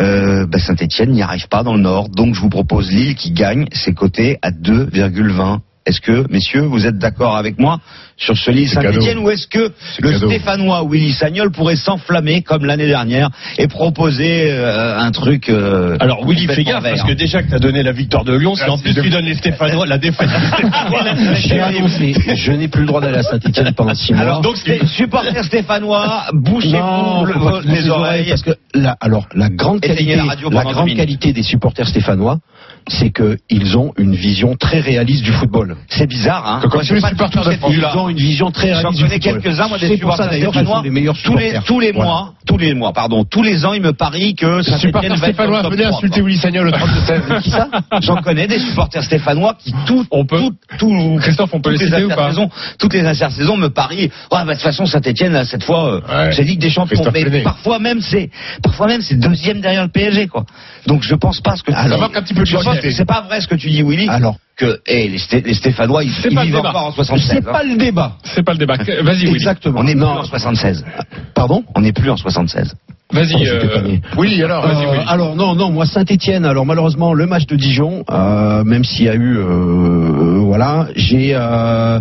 Euh, 0.00 0.46
bah, 0.46 0.58
Saint-Etienne 0.58 1.10
n'y 1.10 1.22
arrive 1.22 1.48
pas 1.48 1.62
dans 1.62 1.74
le 1.74 1.80
Nord, 1.80 2.08
donc 2.08 2.34
je 2.34 2.40
vous 2.40 2.48
propose 2.48 2.90
Lille 2.90 3.14
qui 3.14 3.32
gagne 3.32 3.66
ses 3.72 3.94
côtés 3.94 4.38
à 4.42 4.50
2,20. 4.50 5.58
Est-ce 5.88 6.02
que, 6.02 6.30
messieurs, 6.30 6.62
vous 6.62 6.86
êtes 6.86 6.98
d'accord 6.98 7.36
avec 7.36 7.58
moi 7.58 7.78
sur 8.18 8.36
ce 8.36 8.50
Lille 8.50 8.68
C'est 8.68 8.74
Saint-Etienne 8.74 9.18
ou 9.18 9.30
est-ce 9.30 9.46
que 9.46 9.72
le 10.00 10.10
cadeau. 10.10 10.28
Stéphanois 10.28 10.84
Willy 10.86 11.12
Sagnol 11.12 11.50
pourrait 11.50 11.76
s'enflammer 11.76 12.42
comme 12.42 12.66
l'année 12.66 12.86
dernière 12.86 13.30
et 13.56 13.68
proposer 13.68 14.50
euh, 14.50 14.98
un 14.98 15.10
truc 15.12 15.48
euh, 15.48 15.96
Alors 15.98 16.26
Willy, 16.26 16.46
fais 16.46 16.62
gaffe, 16.62 16.82
parce 16.82 17.04
que 17.04 17.12
déjà 17.12 17.42
que 17.42 17.48
t'as 17.48 17.58
donné 17.58 17.82
la 17.82 17.92
victoire 17.92 18.24
de 18.24 18.36
Lyon, 18.36 18.54
si 18.54 18.68
en 18.68 18.76
plus 18.76 18.94
tu 18.94 19.08
donnes 19.08 19.24
les 19.24 19.34
Stéphanois, 19.36 19.86
la 19.86 19.96
défaite. 19.96 20.28
J'ai 21.36 21.60
annoncé, 21.60 22.14
je 22.34 22.52
n'ai 22.52 22.68
plus 22.68 22.82
le 22.82 22.88
droit 22.88 23.00
d'aller 23.00 23.18
à 23.18 23.22
Saint-Etienne 23.22 23.72
pendant 23.74 23.94
six 23.94 24.12
mois. 24.12 24.22
Alors, 24.22 24.40
donc, 24.42 24.56
les 24.66 24.84
supporters 24.86 25.44
stéphanois, 25.44 26.24
bouchez-vous 26.34 27.62
les 27.64 27.78
les 27.78 27.88
oreilles. 27.88 28.28
parce 28.28 28.42
que 28.42 28.56
la, 28.74 28.94
alors 29.00 29.26
la 29.34 29.48
grande 29.48 29.80
qualité, 29.80 30.16
la 30.16 30.24
radio 30.24 30.50
la 30.50 30.64
grande 30.64 30.94
qualité 30.94 31.32
des 31.32 31.42
supporters 31.42 31.88
stéphanois, 31.88 32.40
c'est 32.86 33.10
qu'ils 33.10 33.76
ont 33.76 33.92
une 33.98 34.14
vision 34.14 34.56
très 34.56 34.80
réaliste 34.80 35.24
du 35.24 35.32
football. 35.32 35.76
C'est 35.88 36.06
bizarre, 36.06 36.46
hein. 36.46 36.60
Que 36.68 36.78
tu 36.78 36.84
j'ai 36.84 36.94
les 36.94 37.00
supporters 37.00 37.44
de 37.44 37.50
France, 37.52 37.72
ils 37.74 37.98
ont 37.98 38.08
une 38.08 38.16
vision 38.16 38.50
très 38.50 38.72
J'en 38.74 38.80
réaliste 38.80 38.98
du 38.98 39.04
connais 39.04 39.20
football. 39.20 39.42
quelques-uns, 39.42 39.68
moi, 39.68 39.78
des 39.78 39.96
supporters 39.96 40.26
stéphanois. 40.26 40.82
tous 41.24 41.36
les, 41.36 41.58
tous 41.66 41.80
les 41.80 41.92
mois, 41.92 42.34
tous 42.46 42.58
les 42.58 42.74
mois, 42.74 42.92
pardon, 42.92 43.24
tous 43.24 43.42
les 43.42 43.64
ans, 43.64 43.72
ils 43.72 43.82
me 43.82 43.92
parient 43.92 44.34
que 44.34 44.62
ça 44.62 44.78
Supporter 44.78 45.16
stéphanois, 45.16 45.68
venez 45.68 45.84
insulter 45.84 46.20
Willy 46.22 46.38
Sagnol 46.38 46.66
le 46.66 46.72
32-16. 46.72 47.42
Qui 47.42 47.50
ça 47.50 47.68
J'en 48.02 48.16
connais 48.16 48.46
des 48.46 48.58
supporters 48.58 49.04
stéphanois 49.04 49.54
qui 49.58 49.74
tout, 49.86 50.06
on 50.10 50.24
peut, 50.24 50.40
tout, 50.78 51.18
Christophe, 51.20 51.50
on 51.52 51.60
peut 51.60 51.70
les 51.70 51.78
citer 51.78 52.04
ou 52.04 52.08
pas 52.08 52.30
Toutes 52.78 52.94
les 52.94 53.04
intersaisons 53.06 53.56
me 53.56 53.68
parient. 53.68 54.04
Ouais, 54.06 54.10
bah, 54.30 54.44
de 54.44 54.52
toute 54.52 54.62
façon, 54.62 54.86
Saint-Etienne, 54.86 55.44
cette 55.44 55.64
fois, 55.64 56.00
euh, 56.08 56.30
c'est 56.32 56.42
Ligue 56.42 56.60
des 56.60 56.70
Champions. 56.70 57.02
Mais 57.12 57.42
parfois 57.42 57.78
même, 57.78 58.00
c'est, 58.00 58.30
parfois 58.62 58.86
même, 58.86 59.00
c'est 59.02 59.18
deuxième 59.18 59.60
derrière 59.60 59.82
le 59.82 59.90
PSG, 59.90 60.28
quoi. 60.28 60.44
Donc, 60.86 61.02
je 61.02 61.14
pense 61.14 61.40
pas 61.40 61.56
ce 61.56 61.62
que 61.62 61.72
Ça 61.72 61.96
manque 61.96 62.16
un 62.16 62.22
petit 62.22 62.34
peu 62.34 62.44
de 62.44 62.46
C'est 62.92 63.04
pas 63.04 63.22
vrai 63.22 63.40
ce 63.40 63.48
que 63.48 63.54
tu 63.54 63.70
dis, 63.70 63.82
Willy. 63.82 64.08
Alors. 64.08 64.36
Que, 64.56 64.80
eh, 64.88 65.06
les, 65.08 65.18
Sté- 65.18 65.44
les 65.44 65.54
Stéphanois, 65.54 66.02
ils, 66.02 66.10
ils 66.30 66.36
vivent 66.40 66.56
encore 66.56 66.86
en 66.86 66.92
76. 66.92 67.30
C'est 67.36 67.44
pas 67.44 67.62
le 67.62 67.76
débat. 67.76 68.16
C'est 68.24 68.42
pas 68.42 68.52
le 68.52 68.58
débat. 68.58 68.74
Vas-y, 68.76 69.26
Willy. 69.26 69.34
Exactement. 69.34 69.80
On 69.80 69.84
plus 69.86 70.00
Non. 70.00 70.18
en 70.18 70.24
76. 70.24 70.84
Pardon? 71.34 71.62
On 71.76 71.80
n'est 71.80 71.92
plus 71.92 72.10
en 72.10 72.16
76. 72.16 72.74
Vas-y. 73.12 73.34
Oh, 73.36 73.42
euh. 73.42 73.96
Oui, 74.18 74.42
alors, 74.42 74.66
vas-y, 74.66 74.84
Euh, 74.84 74.90
Willy. 74.92 75.04
alors 75.08 75.34
non, 75.34 75.54
non, 75.54 75.70
moi 75.70 75.86
Saint-Étienne. 75.86 76.44
Alors 76.44 76.66
malheureusement, 76.66 77.14
le 77.14 77.26
match 77.26 77.46
de 77.46 77.56
Dijon, 77.56 78.04
euh, 78.10 78.64
même 78.64 78.84
s'il 78.84 79.06
y 79.06 79.08
a 79.08 79.14
eu, 79.14 79.38
euh, 79.38 80.40
voilà, 80.44 80.88
j'ai 80.94 81.30
euh, 81.34 82.00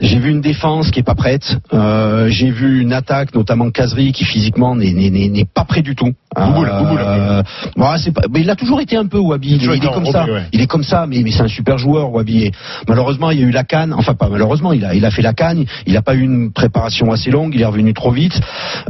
j'ai 0.00 0.18
vu 0.18 0.30
une 0.30 0.40
défense 0.40 0.90
qui 0.90 0.98
est 1.00 1.04
pas 1.04 1.14
prête. 1.14 1.58
Euh, 1.72 2.26
j'ai 2.28 2.50
vu 2.50 2.80
une 2.80 2.92
attaque, 2.92 3.34
notamment 3.34 3.70
Casery, 3.70 4.10
qui 4.12 4.24
physiquement 4.24 4.74
n'est 4.74 4.92
n'est- 4.92 5.10
n'est 5.10 5.28
n'est 5.28 5.44
pas 5.44 5.64
prêt 5.64 5.82
du 5.82 5.94
tout. 5.94 6.12
Boubou, 6.34 6.64
là, 6.64 6.78
Boubou, 6.82 6.96
là. 6.96 7.02
Euh, 7.08 7.42
voilà, 7.76 7.98
c'est 7.98 8.10
pas, 8.10 8.22
mais 8.32 8.40
il 8.40 8.48
a 8.50 8.56
toujours 8.56 8.80
été 8.80 8.96
un 8.96 9.06
peu 9.06 9.18
Wabi. 9.18 9.58
Il, 9.62 9.70
est 9.70 9.78
comme 9.92 10.06
ça. 10.06 10.24
ouais. 10.24 10.44
Il 10.52 10.62
est 10.62 10.66
comme 10.66 10.82
ça, 10.82 11.06
mais, 11.06 11.20
mais 11.22 11.30
c'est 11.30 11.42
un 11.42 11.48
super 11.48 11.76
joueur, 11.76 12.10
Wabi. 12.10 12.50
Malheureusement, 12.88 13.30
il 13.30 13.40
y 13.40 13.44
a 13.44 13.46
eu 13.46 13.50
la 13.50 13.64
canne. 13.64 13.92
Enfin, 13.92 14.14
pas 14.14 14.30
malheureusement, 14.30 14.72
il 14.72 14.82
a, 14.86 14.94
il 14.94 15.04
a 15.04 15.10
fait 15.10 15.20
la 15.20 15.34
canne. 15.34 15.66
Il 15.86 15.92
n'a 15.92 16.00
pas 16.00 16.14
eu 16.14 16.22
une 16.22 16.50
préparation 16.50 17.12
assez 17.12 17.30
longue. 17.30 17.54
Il 17.54 17.60
est 17.60 17.66
revenu 17.66 17.92
trop 17.92 18.10
vite. 18.12 18.40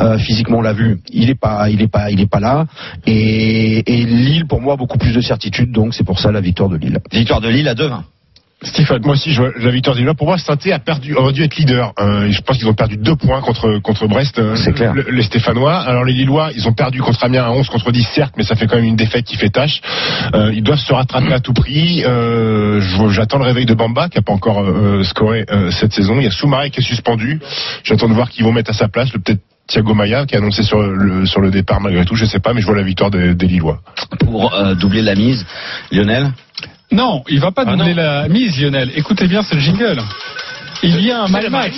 Euh, 0.01 0.19
physiquement, 0.19 0.59
on 0.59 0.63
l'a 0.63 0.73
vu. 0.73 1.01
Il 1.11 1.31
est 1.31 1.35
pas, 1.43 1.69
il 1.69 1.83
est 1.83 1.89
pas, 1.97 2.11
il 2.11 2.21
est 2.21 2.31
pas 2.31 2.41
là. 2.41 2.67
Et, 3.07 3.83
et 3.93 4.05
Lille, 4.07 4.47
pour 4.49 4.61
moi, 4.63 4.77
beaucoup 4.77 4.99
plus 4.99 5.13
de 5.13 5.21
certitude. 5.21 5.73
Donc, 5.73 5.93
c'est 5.95 6.05
pour 6.05 6.19
ça 6.21 6.31
la 6.33 6.41
victoire 6.41 6.69
de 6.71 6.77
Lille. 6.77 6.99
Victoire 7.13 7.41
de 7.41 7.49
Lille 7.49 7.69
à 7.69 7.75
2-20. 7.75 8.03
Stephen, 8.65 9.03
moi 9.03 9.15
aussi, 9.15 9.33
je 9.33 9.43
vois 9.43 9.51
la 9.61 9.73
victoire 9.73 9.97
des 9.97 10.03
Lillois. 10.03 10.15
Pour 10.15 10.29
moi, 10.29 10.39
saint 10.39 10.55
a 10.71 10.79
perdu, 10.79 11.15
aurait 11.17 11.33
dû 11.33 11.43
être 11.43 11.57
leader. 11.57 11.93
Euh, 11.99 12.31
je 12.31 12.41
pense 12.43 12.59
qu'ils 12.59 12.69
ont 12.69 12.75
perdu 12.75 12.97
deux 12.97 13.17
points 13.17 13.41
contre 13.41 13.81
contre 13.81 14.07
Brest. 14.07 14.39
euh, 14.39 14.55
C'est 14.55 14.73
clair. 14.73 14.95
le- 14.95 15.11
les 15.11 15.25
Stéphanois. 15.25 15.79
Alors 15.81 16.05
les 16.05 16.13
Lillois, 16.13 16.51
ils 16.55 16.69
ont 16.69 16.73
perdu 16.73 17.01
contre 17.03 17.25
Amiens 17.25 17.43
à 17.43 17.51
11 17.51 17.67
contre 17.69 17.91
10, 17.91 18.07
certes, 18.15 18.35
mais 18.37 18.45
ça 18.45 18.55
fait 18.55 18.69
quand 18.69 18.77
même 18.77 18.85
une 18.85 18.95
défaite 18.95 19.25
qui 19.25 19.37
fait 19.37 19.49
tâche. 19.51 19.81
Euh, 20.37 20.53
ils 20.55 20.63
doivent 20.63 20.79
se 20.79 20.93
rattraper 20.93 21.33
à 21.33 21.41
tout 21.41 21.55
prix. 21.55 22.05
Euh, 22.07 22.81
J'attends 23.11 23.39
le 23.39 23.47
réveil 23.47 23.67
de 23.67 23.75
Bamba, 23.75 24.09
qui 24.09 24.19
a 24.19 24.23
pas 24.23 24.33
encore 24.33 24.61
euh, 24.63 25.03
scoré 25.03 25.45
euh, 25.51 25.73
cette 25.73 25.93
saison. 25.93 26.15
Il 26.21 26.25
y 26.25 26.29
a 26.29 26.31
Soumaré 26.31 26.71
qui 26.71 26.79
est 26.79 26.85
suspendu. 26.85 27.41
J'attends 27.83 28.09
de 28.09 28.15
voir 28.15 28.31
qui 28.31 28.43
vont 28.45 28.53
mettre 28.53 28.71
à 28.71 28.75
sa 28.75 28.87
place. 28.87 29.11
Peut-être 29.11 29.41
Thiago 29.69 29.95
Maia 29.95 30.27
qui 30.27 30.35
a 30.35 30.39
annoncé 30.39 30.63
sur 30.63 30.83
le 30.83 31.25
sur 31.27 31.41
le 31.41 31.51
départ 31.51 31.81
malgré 31.81 32.05
tout. 32.05 32.15
Je 32.17 32.25
sais 32.25 32.41
pas, 32.41 32.53
mais 32.53 32.61
je 32.61 32.67
vois 32.67 32.77
la 32.77 32.83
victoire 32.83 33.11
des, 33.11 33.35
des 33.35 33.47
Lillois. 33.47 33.81
Pour 34.21 34.53
euh, 34.55 34.75
doubler 34.75 35.03
la 35.03 35.15
mise, 35.15 35.47
Lionel? 35.91 36.31
Non, 36.91 37.23
il 37.29 37.41
va 37.41 37.53
pas 37.53 37.63
Ah, 37.67 37.77
doubler 37.77 37.95
non. 37.95 38.03
la 38.03 38.29
mise, 38.29 38.61
Lionel. 38.61 38.91
Écoutez 38.97 39.27
bien 39.27 39.43
ce 39.43 39.57
jingle. 39.59 40.01
Il 40.83 41.01
y 41.01 41.13
a 41.13 41.23
un 41.23 41.29
my 41.29 41.49
match. 41.49 41.73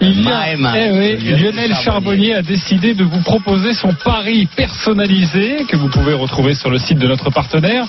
Il 0.00 0.22
y 0.22 0.28
a, 0.28 0.54
My 0.54 0.60
match. 0.60 0.76
Eh 0.78 0.90
oui, 0.90 1.40
Lionel 1.40 1.74
Charbonnier. 1.74 2.34
A 2.34 2.42
décidé 2.42 2.94
de 2.94 3.04
vous 3.04 3.22
proposer 3.22 3.74
son 3.74 3.92
pari 3.92 4.46
personnalisé 4.54 5.64
que 5.68 5.76
vous 5.76 5.88
pouvez 5.88 6.14
retrouver 6.14 6.54
sur 6.54 6.70
le 6.70 6.78
site 6.78 6.98
de 6.98 7.08
notre 7.08 7.30
partenaire 7.30 7.86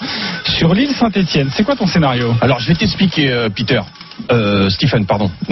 sur 0.58 0.74
l'île 0.74 0.92
Saint-Étienne. 0.92 1.50
C'est 1.54 1.64
quoi 1.64 1.76
ton 1.76 1.88
scénario? 1.88 2.34
Alors 2.42 2.60
je 2.60 2.68
vais 2.68 2.76
t'expliquer, 2.76 3.32
euh, 3.32 3.50
Peter. 3.50 3.82
Euh, 4.32 4.70
Stephen, 4.70 5.06
pardon. 5.06 5.30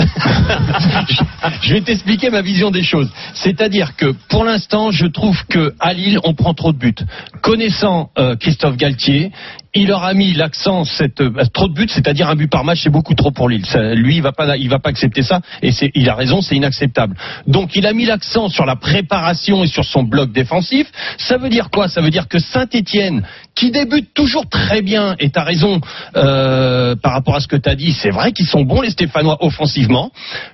je 1.62 1.74
vais 1.74 1.82
t'expliquer 1.82 2.30
ma 2.30 2.42
vision 2.42 2.72
des 2.72 2.84
choses. 2.84 3.10
C'est-à-dire 3.34 3.96
que 3.98 4.14
pour 4.30 4.46
l'instant, 4.46 4.90
je 4.92 5.06
trouve 5.06 5.38
que 5.48 5.74
à 5.80 5.94
Lille, 5.94 6.20
on 6.24 6.34
prend 6.34 6.54
trop 6.54 6.72
de 6.72 6.78
buts. 6.78 6.96
Connaissant 7.42 8.10
euh, 8.18 8.36
Christophe 8.38 8.78
Galtier, 8.78 9.32
il 9.76 9.92
aura 9.92 10.14
mis 10.14 10.34
l'accent 10.34 10.86
cette 10.86 11.22
euh, 11.22 11.32
trop 11.54 11.68
de 11.68 11.74
buts, 11.74 11.88
c'est-à-dire 11.90 12.30
un 12.30 12.36
but 12.36 12.50
par 12.50 12.64
match, 12.64 12.82
c'est 12.84 12.90
beaucoup 12.90 13.16
trop 13.16 13.32
pour 13.32 13.50
Lille. 13.50 13.64
Lui, 13.96 14.18
il 14.18 14.22
va 14.22 14.32
pas, 14.32 14.56
il 14.58 14.70
va 14.70 14.80
pas 14.80 14.90
accepter 14.90 15.24
ça, 15.24 15.42
et 15.62 15.72
il 15.96 16.10
a 16.10 16.16
raison, 16.16 16.42
c'est 16.42 16.56
inacceptable. 16.56 17.16
Donc, 17.48 17.76
il 17.76 17.88
a 17.88 17.94
mis 17.94 18.06
l'accent 18.06 18.50
sur 18.50 18.66
la 18.66 18.76
préparation 18.76 19.64
et 19.64 19.68
sur 19.68 19.84
son 19.84 20.04
bloc 20.04 20.32
défensif. 20.32 20.88
Ça 21.18 21.38
veut 21.38 21.50
dire 21.50 21.70
quoi? 21.72 21.88
Ça 21.88 22.02
veut 22.02 22.12
dire 22.12 22.28
que 22.28 22.40
Saint-Étienne, 22.40 23.24
qui 23.56 23.72
débute 23.72 24.14
toujours 24.14 24.48
très 24.48 24.82
bien, 24.82 25.16
et 25.20 25.30
t'as 25.30 25.44
raison 25.44 25.82
euh, 26.16 26.96
par 26.96 27.14
rapport 27.14 27.36
à 27.36 27.40
ce 27.40 27.48
que 27.48 27.56
t'as 27.56 27.76
dit, 27.76 27.94
c'est 27.94 28.12
vrai 28.12 28.32
qu'ils 28.32 28.48
sont 28.48 28.62
bons 28.62 28.82
les 28.82 28.92
Stéphanois 28.92 29.44
offensivement. 29.44 30.12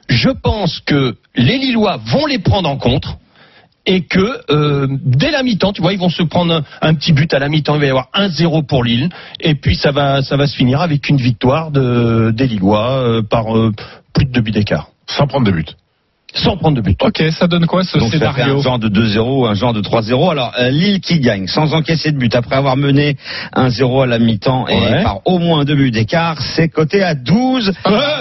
Je 0.08 0.30
pense 0.30 0.80
que 0.80 1.16
les 1.36 1.58
Lillois 1.58 2.00
vont 2.06 2.26
les 2.26 2.40
prendre 2.40 2.70
en 2.70 2.78
compte 2.78 3.06
et 3.86 4.02
que 4.02 4.42
euh, 4.52 4.88
dès 4.90 5.32
la 5.32 5.44
mi-temps, 5.44 5.74
tu 5.74 5.82
vois, 5.82 5.94
ils 5.94 6.00
vont 6.00 6.10
se 6.10 6.24
prendre 6.24 6.64
un, 6.82 6.94
petit 6.94 7.14
but 7.14 7.34
à 7.34 7.40
la 7.40 7.50
mi-temps, 7.50 7.76
il 7.76 7.82
va 7.82 7.86
y 7.86 7.90
avoir 7.90 8.10
1-0 8.14 8.66
pour 8.66 8.84
Lille, 8.84 9.10
et 9.40 9.56
puis 9.56 9.76
ça 9.76 9.92
va, 9.92 10.22
ça 10.22 10.38
va 10.38 10.48
se 10.48 10.56
finir 10.56 10.82
avec 10.82 11.10
une 11.10 11.18
victoire 11.18 11.72
de, 11.72 12.32
des 12.32 12.48
Lillois 12.48 12.92
euh, 12.92 13.22
par 13.22 13.58
euh, 13.58 13.72
plus 14.14 14.26
de 14.26 14.32
deux 14.32 14.42
buts 14.42 14.52
d'écart, 14.52 14.90
Sans 15.08 15.28
prendre 15.28 15.46
de 15.46 15.52
but. 15.52 15.76
Sans 16.36 16.58
prendre 16.58 16.78
de 16.78 16.82
but. 16.82 16.98
Ok, 17.04 17.24
ça 17.32 17.48
donne 17.48 17.66
quoi 17.66 17.84
ce 17.84 17.98
Donc 17.98 18.12
ça 18.12 18.20
fait 18.20 18.26
scénario 18.34 18.60
un 18.60 18.62
genre 18.62 18.80
de 18.80 18.88
2-0 18.90 19.20
ou 19.42 19.46
un 19.48 19.54
genre 19.56 19.74
de 19.74 19.82
3-0. 19.82 20.32
Alors 20.32 20.54
euh, 20.60 20.70
Lille 20.70 21.00
qui 21.02 21.20
gagne 21.20 21.48
sans 21.48 21.74
encaisser 21.74 22.12
de 22.12 22.18
but 22.18 22.34
après 22.36 22.56
avoir 22.56 22.78
mené 22.78 23.16
1-0 23.56 24.04
à 24.04 24.06
la 24.06 24.20
mi-temps 24.20 24.68
et 24.68 24.76
Ouais. 24.80 25.04
par 25.04 25.20
au 25.26 25.40
moins 25.40 25.66
deux 25.66 25.76
buts 25.76 25.92
d'écart, 25.92 26.42
c'est 26.42 26.70
coté 26.70 27.04
à 27.04 27.16
12. 27.16 27.74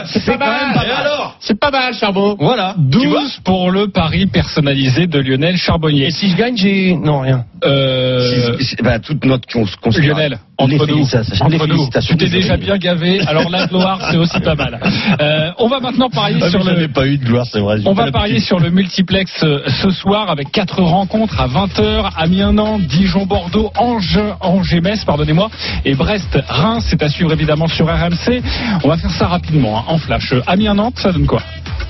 c'est 0.07 0.25
quand 0.25 0.39
même 0.39 0.75
pas 0.75 0.87
mal. 0.87 1.09
C'est 1.41 1.59
pas 1.59 1.71
mal, 1.71 1.95
Charbon. 1.95 2.37
Voilà. 2.41 2.75
Tu 2.91 3.07
vois 3.07 3.21
12 3.21 3.41
pour 3.45 3.71
le 3.71 3.89
pari 3.89 4.27
personnalisé 4.27 5.07
de 5.07 5.19
Lionel 5.21 5.57
Charbonnier. 5.57 6.07
et 6.07 6.11
si 6.11 6.31
je 6.31 6.37
gagne, 6.37 6.57
j'ai 6.57 6.97
non 6.97 7.21
rien. 7.21 7.45
Euh, 7.65 8.57
Si- 8.59 8.65
si- 8.65 8.77
bah, 8.83 8.99
toute 8.99 9.25
notre 9.25 9.47
cons-. 9.49 9.65
Lionel, 10.01 10.39
entre 10.61 10.71
Les 10.73 10.77
nous, 10.79 10.87
félicitations. 10.87 11.45
entre 11.47 11.53
Les 11.53 11.59
nous, 11.59 11.67
félicitations. 11.67 12.17
tu 12.17 12.25
t'es 12.25 12.31
déjà 12.31 12.57
bien 12.57 12.77
gavé. 12.79 13.21
Alors 13.29 13.49
la 13.49 13.67
gloire, 13.67 14.01
c'est 14.11 14.17
aussi 14.17 14.41
pas 14.41 14.55
mal. 14.57 14.81
Euh, 15.21 15.51
on 15.59 15.69
va 15.69 15.79
maintenant 15.81 16.11
parier 16.11 16.41
sur 16.51 16.65
le. 16.65 16.89
pas 16.89 17.07
eu 17.07 17.17
de 17.19 17.25
gloire, 17.25 17.47
c'est 17.51 17.61
vrai. 17.61 17.79
On 17.87 17.93
va 17.93 18.11
parier 18.11 18.41
sur 18.41 18.59
le 18.59 18.71
multiplex 18.71 19.31
euh, 19.45 19.61
ce 19.83 19.91
soir 19.91 20.31
avec 20.31 20.51
quatre 20.51 20.83
rencontres 20.83 21.41
à 21.41 21.47
20h. 21.47 22.11
Amiens-Nantes, 22.17 22.83
Dijon-Bordeaux, 22.83 23.71
Angers, 23.77 24.35
Angers-Metz, 24.41 25.05
pardonnez-moi, 25.05 25.49
et 25.85 25.95
Brest-Reims. 25.95 26.85
C'est 26.89 27.03
à 27.03 27.09
suivre 27.09 27.33
évidemment 27.33 27.69
sur 27.69 27.87
RMC. 27.87 28.43
On 28.83 28.89
va 28.89 28.97
faire 28.97 29.13
ça 29.13 29.27
rapidement, 29.29 29.79
hein, 29.79 29.85
en 29.87 29.99
flash. 29.99 30.33
Euh, 30.33 30.43
Amiens-Nantes, 30.47 30.99
ça 30.99 31.13
donne 31.13 31.27
quoi? 31.27 31.41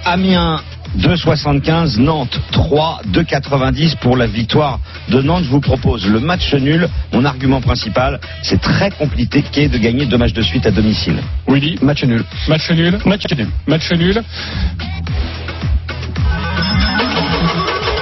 Amiens 0.04 0.60
2,75, 0.96 1.98
Nantes 1.98 2.40
3, 2.52 3.02
2,90 3.12 3.96
pour 3.98 4.16
la 4.16 4.26
victoire 4.26 4.80
de 5.08 5.20
Nantes. 5.20 5.44
Je 5.44 5.50
vous 5.50 5.60
propose 5.60 6.06
le 6.06 6.20
match 6.20 6.54
nul. 6.54 6.88
Mon 7.12 7.24
argument 7.24 7.60
principal, 7.60 8.20
c'est 8.42 8.60
très 8.60 8.90
compliqué 8.90 9.68
de 9.68 9.78
gagner 9.78 10.06
deux 10.06 10.18
matchs 10.18 10.32
de 10.32 10.42
suite 10.42 10.66
à 10.66 10.70
domicile. 10.70 11.18
Willy, 11.46 11.78
Match 11.82 12.04
nul. 12.04 12.24
match 12.48 12.70
nul. 12.70 12.98
Match 13.04 13.24
nul. 13.36 13.48
Match 13.66 13.92
nul. 13.92 14.22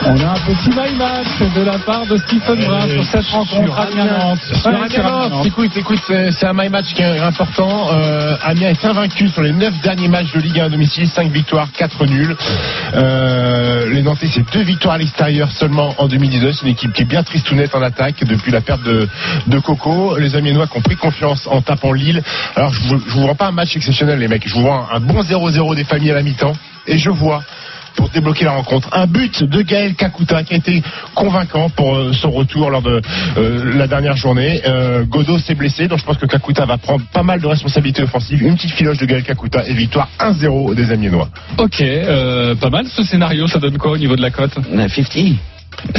On 0.09 0.21
a 0.21 0.31
un 0.31 0.35
petit 0.35 0.71
my 0.71 0.97
match 0.97 1.53
de 1.57 1.63
la 1.63 1.79
part 1.79 2.07
de 2.07 2.17
Stephen 2.17 2.65
Brun 2.65 2.89
sur 2.89 3.05
cette 3.07 3.27
rencontre 3.27 3.77
Amiens-Nantes. 3.77 4.39
Ouais, 4.65 5.47
écoute, 5.47 5.77
écoute, 5.77 5.99
c'est 6.07 6.47
un 6.47 6.53
my 6.53 6.69
match 6.69 6.95
qui 6.95 7.03
est 7.03 7.19
important. 7.19 7.89
Euh, 7.91 8.37
Amiens 8.45 8.69
est 8.69 8.85
invaincu 8.85 9.29
sur 9.29 9.43
les 9.43 9.51
9 9.51 9.81
derniers 9.81 10.07
matchs 10.07 10.33
de 10.33 10.39
Ligue 10.39 10.61
1 10.61 10.67
à 10.67 10.69
domicile, 10.69 11.09
5 11.09 11.33
victoires, 11.33 11.67
4 11.77 12.07
nuls. 12.07 12.37
Euh, 12.95 13.91
les 13.91 14.03
Nantais, 14.03 14.29
c'est 14.33 14.49
deux 14.53 14.63
victoires 14.63 14.95
à 14.95 14.99
l'extérieur 14.99 15.51
seulement 15.51 15.93
en 15.99 16.07
2019. 16.07 16.55
C'est 16.55 16.67
une 16.67 16.73
équipe 16.73 16.93
qui 16.93 17.03
est 17.03 17.07
bien 17.07 17.25
tristounette 17.25 17.75
en 17.75 17.83
attaque 17.83 18.23
depuis 18.25 18.53
la 18.53 18.61
perte 18.61 18.85
de, 18.85 19.09
de 19.49 19.59
Coco. 19.59 20.17
Les 20.19 20.37
Amiénois 20.37 20.69
qui 20.69 20.79
ont 20.79 20.83
pris 20.83 20.97
confiance 20.97 21.49
en 21.51 21.63
tapant 21.63 21.93
Lille. 21.93 22.23
Alors, 22.55 22.73
je 22.73 22.81
vous, 22.83 23.01
je 23.09 23.13
vous 23.13 23.23
vois 23.23 23.35
pas 23.35 23.49
un 23.49 23.53
match 23.53 23.75
exceptionnel, 23.75 24.21
les 24.21 24.29
mecs. 24.29 24.47
Je 24.47 24.55
vous 24.55 24.63
vois 24.63 24.87
un, 24.93 24.99
un 24.99 25.01
bon 25.01 25.21
0-0 25.21 25.75
des 25.75 25.85
familles 25.85 26.13
à 26.13 26.15
la 26.15 26.23
mi-temps. 26.23 26.53
Et 26.87 26.99
je 26.99 27.11
vois 27.11 27.43
pour 27.97 28.09
débloquer 28.11 28.45
la 28.45 28.53
rencontre. 28.53 28.89
Un 28.93 29.07
but 29.07 29.43
de 29.43 29.63
Gaël 29.63 29.95
Kakuta 29.95 30.43
qui 30.45 30.55
a 30.55 30.57
été 30.57 30.83
convaincant 31.15 31.71
pour 31.71 31.97
euh, 31.97 32.13
son 32.13 32.31
retour 32.31 32.71
lors 32.71 32.83
de 32.83 33.01
euh, 33.37 33.77
la 33.77 33.87
dernière 33.87 34.17
journée. 34.17 34.61
Euh, 34.67 35.05
Godot 35.05 35.39
s'est 35.39 35.55
blessé, 35.55 35.89
donc 35.89 35.99
je 35.99 36.05
pense 36.05 36.19
que 36.19 36.27
Kakuta 36.27 36.65
va 36.67 36.79
prendre 36.79 37.05
pas 37.13 37.23
mal 37.23 37.41
de 37.41 37.47
responsabilités 37.47 38.03
offensives. 38.03 38.43
Une 38.43 38.55
petite 38.55 38.73
filoche 38.73 38.99
de 38.99 39.07
Gaël 39.07 39.25
Kakuta 39.25 39.67
et 39.67 39.75
victoire 39.75 40.09
1-0 40.21 40.75
des 40.75 40.93
Amiénois. 40.93 41.29
Ok, 41.59 41.81
euh, 41.81 42.55
pas 42.55 42.71
mal 42.71 42.87
ce 42.87 43.03
scénario, 43.03 43.47
ça 43.49 43.59
donne 43.59 43.79
quoi 43.79 43.93
au 43.93 43.99
niveau 43.99 44.17
de 44.17 44.23
la 44.23 44.31
cote? 44.31 44.55
50 44.55 45.56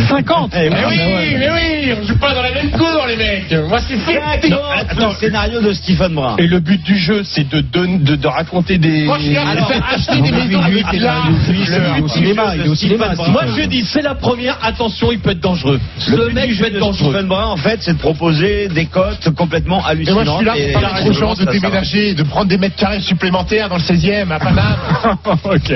50 0.07 0.53
Eh 0.55 0.69
Mais 0.69 0.75
oui, 0.87 1.35
mais 1.37 1.49
oui, 1.49 1.93
on 2.01 2.05
joue 2.07 2.17
pas 2.17 2.33
dans 2.33 2.41
la 2.41 2.51
même 2.51 2.71
cour, 2.71 3.05
les 3.07 3.15
mecs. 3.15 3.51
Moi, 3.67 3.79
c'est 3.87 3.97
fait. 3.97 4.49
Non, 4.49 4.57
attends, 4.75 5.11
scénario 5.13 5.61
de 5.61 5.73
Stephen 5.73 6.13
Brun. 6.13 6.35
Et 6.39 6.47
le 6.47 6.59
but 6.59 6.81
du 6.83 6.97
jeu, 6.97 7.21
c'est 7.23 7.47
de, 7.49 7.61
don- 7.61 7.99
de, 8.01 8.15
de 8.15 8.27
raconter 8.27 8.77
des. 8.77 9.05
Moi, 9.05 9.17
je 9.19 9.25
suis 9.25 9.33
là 9.33 9.41
pour 9.57 9.67
faire 9.71 9.85
acheter 9.93 10.21
des 10.21 10.31
maisons 10.31 10.61
avec 10.61 10.91
de 10.91 10.99
l'art. 11.03 11.27
Il 11.49 11.73
est 11.73 12.01
au 12.01 12.07
cinéma, 12.07 12.55
il 12.55 12.61
est 12.65 12.69
au 12.69 12.75
cinéma. 12.75 13.13
Moi, 13.29 13.43
je 13.55 13.63
dis, 13.63 13.85
c'est 13.85 14.01
la 14.01 14.15
première. 14.15 14.57
Attention, 14.63 15.11
il 15.11 15.19
peut 15.19 15.31
être 15.31 15.39
dangereux. 15.39 15.79
Le 16.09 16.29
mec 16.31 16.57
peut 16.57 16.65
être 16.65 16.73
de 16.75 16.79
dangereux. 16.79 17.11
Stephen 17.11 17.27
Brun, 17.27 17.45
en 17.45 17.57
fait, 17.57 17.77
c'est 17.81 17.93
de 17.93 17.99
proposer 17.99 18.67
des 18.69 18.85
cotes 18.85 19.29
complètement 19.35 19.77
Et 19.79 19.81
moi, 19.81 19.89
hallucinantes. 20.21 20.25
je 20.27 20.31
suis 20.37 20.45
là 20.45 20.53
pour 20.73 20.81
parler 20.81 21.09
aux 21.09 21.13
gens 21.13 21.33
de 21.35 21.45
déménager, 21.45 22.13
de 22.13 22.23
prendre 22.23 22.47
des 22.47 22.57
mètres 22.57 22.75
carrés 22.75 23.01
supplémentaires 23.01 23.69
dans 23.69 23.77
le 23.77 23.81
16e 23.83 24.31
à 24.31 24.39
Paname. 24.39 24.75
ok. 25.43 25.73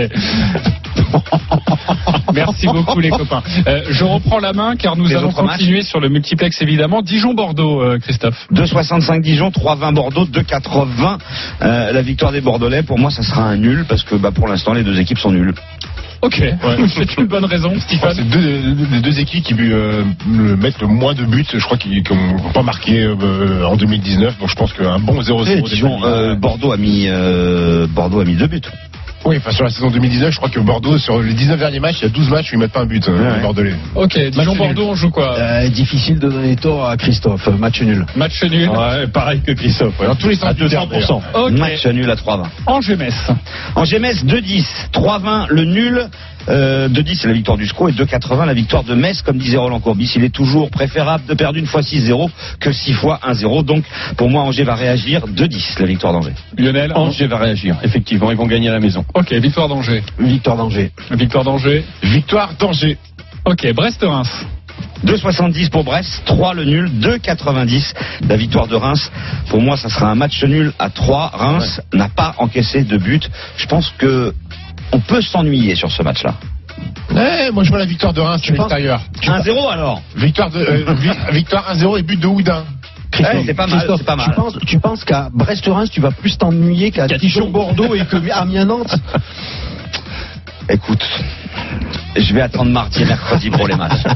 Merci 2.34 2.68
beaucoup 2.68 3.00
les 3.00 3.10
copains. 3.10 3.42
Euh, 3.68 3.82
je 3.90 4.04
reprends 4.04 4.40
la 4.40 4.54
main 4.54 4.76
car 4.76 4.96
nous 4.96 5.08
Les 5.08 5.16
allons 5.16 5.28
matchs 5.32 5.58
continuer 5.58 5.82
sur 5.82 6.00
le 6.00 6.10
multiplex 6.10 6.62
évidemment. 6.62 7.02
Dijon-Bordeaux, 7.02 7.82
euh, 7.82 8.00
Christophe. 8.00 8.48
2,65 8.54 9.22
Dijon, 9.22 9.50
3,20 9.50 9.94
Bordeaux, 9.94 10.26
2,80 10.26 11.18
euh, 11.62 11.92
la 11.92 12.02
victoire 12.02 12.32
des 12.32 12.42
Bordelais. 12.42 12.84
Pour 12.84 12.98
moi, 13.00 13.10
ça 13.12 13.24
sera 13.24 13.44
un 13.44 13.58
nul 13.58 13.86
parce 13.88 14.04
que 14.04 14.16
bah, 14.16 14.32
pour 14.32 14.48
l'instant, 14.48 14.74
les 14.74 14.84
deux 14.84 15.00
équipes 15.00 15.20
sont 15.20 15.32
nulles. 15.32 15.54
Ok, 16.22 16.40
c'est 16.96 17.18
une 17.18 17.26
bonne 17.26 17.46
raison, 17.46 17.74
Stéphane. 17.80 18.14
C'est 18.16 18.30
deux, 18.30 18.76
deux- 18.76 19.02
deux 19.02 19.20
équipes 19.20 19.44
qui 19.44 19.56
euh, 19.60 20.04
mettent 20.28 20.80
le 20.80 20.86
moins 20.88 21.16
de 21.16 21.26
buts, 21.26 21.46
je 21.52 21.58
crois, 21.66 21.78
qui 21.78 22.04
n'ont 22.12 22.52
pas 22.54 22.62
marqué 22.62 23.02
euh, 23.02 23.66
en 23.66 23.76
2019. 23.76 24.38
Donc 24.38 24.50
je 24.50 24.56
pense 24.56 24.72
qu'un 24.74 25.00
bon 25.00 25.20
0-0. 25.20 25.46
Eh, 25.48 25.56
des 25.56 25.62
Dijon, 25.64 25.90
Bordelais. 26.00 26.14
euh, 26.16 26.36
Bordeaux 26.36 26.72
a 26.72 26.78
mis 26.78 27.06
euh, 27.08 27.88
Bordeaux 27.88 28.20
a 28.20 28.26
mis 28.26 28.36
deux 28.36 28.46
buts. 28.48 28.62
Oui, 29.24 29.38
enfin 29.38 29.52
sur 29.52 29.64
la 29.64 29.70
saison 29.70 29.92
2019, 29.92 30.32
je 30.32 30.38
crois 30.38 30.50
que 30.50 30.60
Bordeaux, 30.60 30.98
sur 30.98 31.22
les 31.22 31.34
19 31.34 31.60
derniers 31.60 31.80
matchs, 31.80 31.98
il 32.02 32.04
y 32.04 32.08
a 32.08 32.10
12 32.10 32.30
matchs 32.32 32.52
où 32.52 32.56
ils 32.56 32.60
mettent 32.60 32.72
pas 32.72 32.82
un 32.82 32.86
but, 32.86 33.08
euh, 33.08 33.36
les 33.36 33.42
Bordelais. 33.42 33.76
Ok, 33.94 34.18
Dijon-Bordeaux, 34.32 34.88
on 34.90 34.96
joue 34.96 35.12
quoi 35.12 35.36
Euh, 35.38 35.68
difficile 35.70 36.18
de 36.18 36.28
donner 36.30 36.56
tort 36.56 36.90
à 36.90 36.98
Christophe. 36.98 37.48
Match 37.60 37.82
nul. 37.82 38.06
Match 38.16 38.44
nul. 38.44 38.70
Ouais, 38.70 39.08
pareil 39.08 39.42
que 39.42 39.52
Christophe. 39.52 40.00
ouais. 40.00 40.08
Dans 40.08 40.16
tous 40.16 40.30
les 40.30 40.36
sens 40.36 40.50
À 40.50 40.54
du 40.54 40.68
terme, 40.68 40.90
200%. 40.90 41.22
Ok. 41.36 41.52
Match 41.52 41.86
nul 41.86 42.10
à 42.10 42.16
3,20. 42.16 42.46
Angers-Metz. 42.66 43.14
Angers-Metz 43.76 44.26
2-10, 44.26 44.66
3-20 44.92 45.48
le 45.50 45.66
nul. 45.66 46.08
Euh, 46.50 46.90
2-10 46.90 47.20
c'est 47.22 47.28
la 47.28 47.34
victoire 47.34 47.58
du 47.58 47.66
SCO 47.66 47.90
et 47.90 47.92
2-80 47.92 48.46
la 48.46 48.54
victoire 48.54 48.84
de 48.84 48.96
Metz 48.96 49.22
comme 49.22 49.38
disait 49.38 49.58
Roland 49.58 49.80
Courbis. 49.80 50.12
Il 50.16 50.24
est 50.24 50.34
toujours 50.34 50.70
préférable 50.70 51.26
de 51.28 51.34
perdre 51.34 51.58
une 51.58 51.66
fois 51.66 51.82
6-0 51.82 52.30
que 52.60 52.72
6 52.72 52.94
fois 52.94 53.20
1-0. 53.28 53.64
Donc 53.64 53.84
pour 54.18 54.30
moi 54.30 54.44
Angers 54.44 54.64
va 54.64 54.76
réagir 54.76 55.26
2-10 55.28 55.80
la 55.80 55.86
victoire 55.86 56.14
d'Angers. 56.14 56.34
Lionel. 56.58 56.92
Angers 56.96 57.28
va 57.28 57.38
réagir. 57.38 57.78
Effectivement, 57.84 58.32
ils 58.32 58.38
vont 58.38 58.48
gagner 58.48 58.70
à 58.70 58.74
la 58.74 58.80
maison. 58.80 59.06
Ok, 59.14 59.32
victoire 59.34 59.68
d'Angers. 59.68 60.04
Victoire 60.20 60.58
d'Angers. 60.58 60.92
Victoire 61.12 61.44
d'Angers. 61.44 61.86
Victoire 62.04 62.54
d'Angers. 62.60 62.98
Ok, 63.46 63.74
Brest-Reims. 63.74 64.46
2,70 65.06 65.70
pour 65.70 65.84
Brest, 65.84 66.22
3 66.26 66.54
le 66.54 66.64
nul, 66.64 66.90
2,90 67.00 67.94
la 68.30 68.38
victoire 68.38 68.68
de 68.68 68.76
Reims. 68.76 69.12
Pour 69.50 69.60
moi, 69.60 69.76
ça 69.76 69.90
sera 69.90 70.12
un 70.12 70.16
match 70.16 70.44
nul 70.44 70.72
à 70.78 70.90
3. 70.90 71.32
Reims 71.34 71.82
n'a 71.92 72.08
pas 72.08 72.36
encaissé 72.38 72.84
de 72.84 72.98
but. 72.98 73.30
Je 73.58 73.66
pense 73.66 73.92
que 73.98 74.34
on 74.92 75.00
peut 75.00 75.22
s'ennuyer 75.22 75.76
sur 75.76 75.92
ce 75.92 76.04
match-là. 76.04 76.34
Eh, 77.12 77.52
moi 77.52 77.64
je 77.64 77.70
vois 77.70 77.80
la 77.80 77.86
victoire 77.86 78.14
de 78.14 78.22
Reims 78.22 78.42
à 78.48 78.52
l'extérieur. 78.52 79.02
1-0 79.22 79.70
alors 79.72 80.02
Victoire, 80.16 80.50
de, 80.50 80.60
euh, 80.60 80.94
vi- 80.94 81.12
victoire 81.34 81.74
1-0 81.76 81.98
et 82.00 82.04
but 82.04 82.20
de 82.20 82.28
Houdin. 82.28 82.64
Christophe, 83.12 83.36
Ouais, 83.36 83.44
c'est 83.46 83.54
pas 83.54 83.68
mal, 83.68 83.86
pas 84.06 84.16
mal. 84.16 84.26
Tu 84.30 84.32
penses, 84.36 84.58
tu 84.66 84.80
penses 84.80 85.04
qu'à 85.04 85.28
Brest-Reims, 85.34 85.90
tu 85.92 86.00
vas 86.00 86.12
plus 86.12 86.38
t'ennuyer 86.38 86.92
qu'à 86.92 87.08
Dijon-Bordeaux 87.08 87.94
et 87.94 88.06
que 88.06 88.16
Amiens-Nantes? 88.32 88.96
Écoute, 90.70 91.06
je 92.16 92.34
vais 92.34 92.42
attendre 92.42 92.72
mardi 92.72 93.02
et 93.02 93.06
mercredi 93.06 93.50
pour 93.50 93.68
les 93.68 93.76
matchs. 93.76 94.04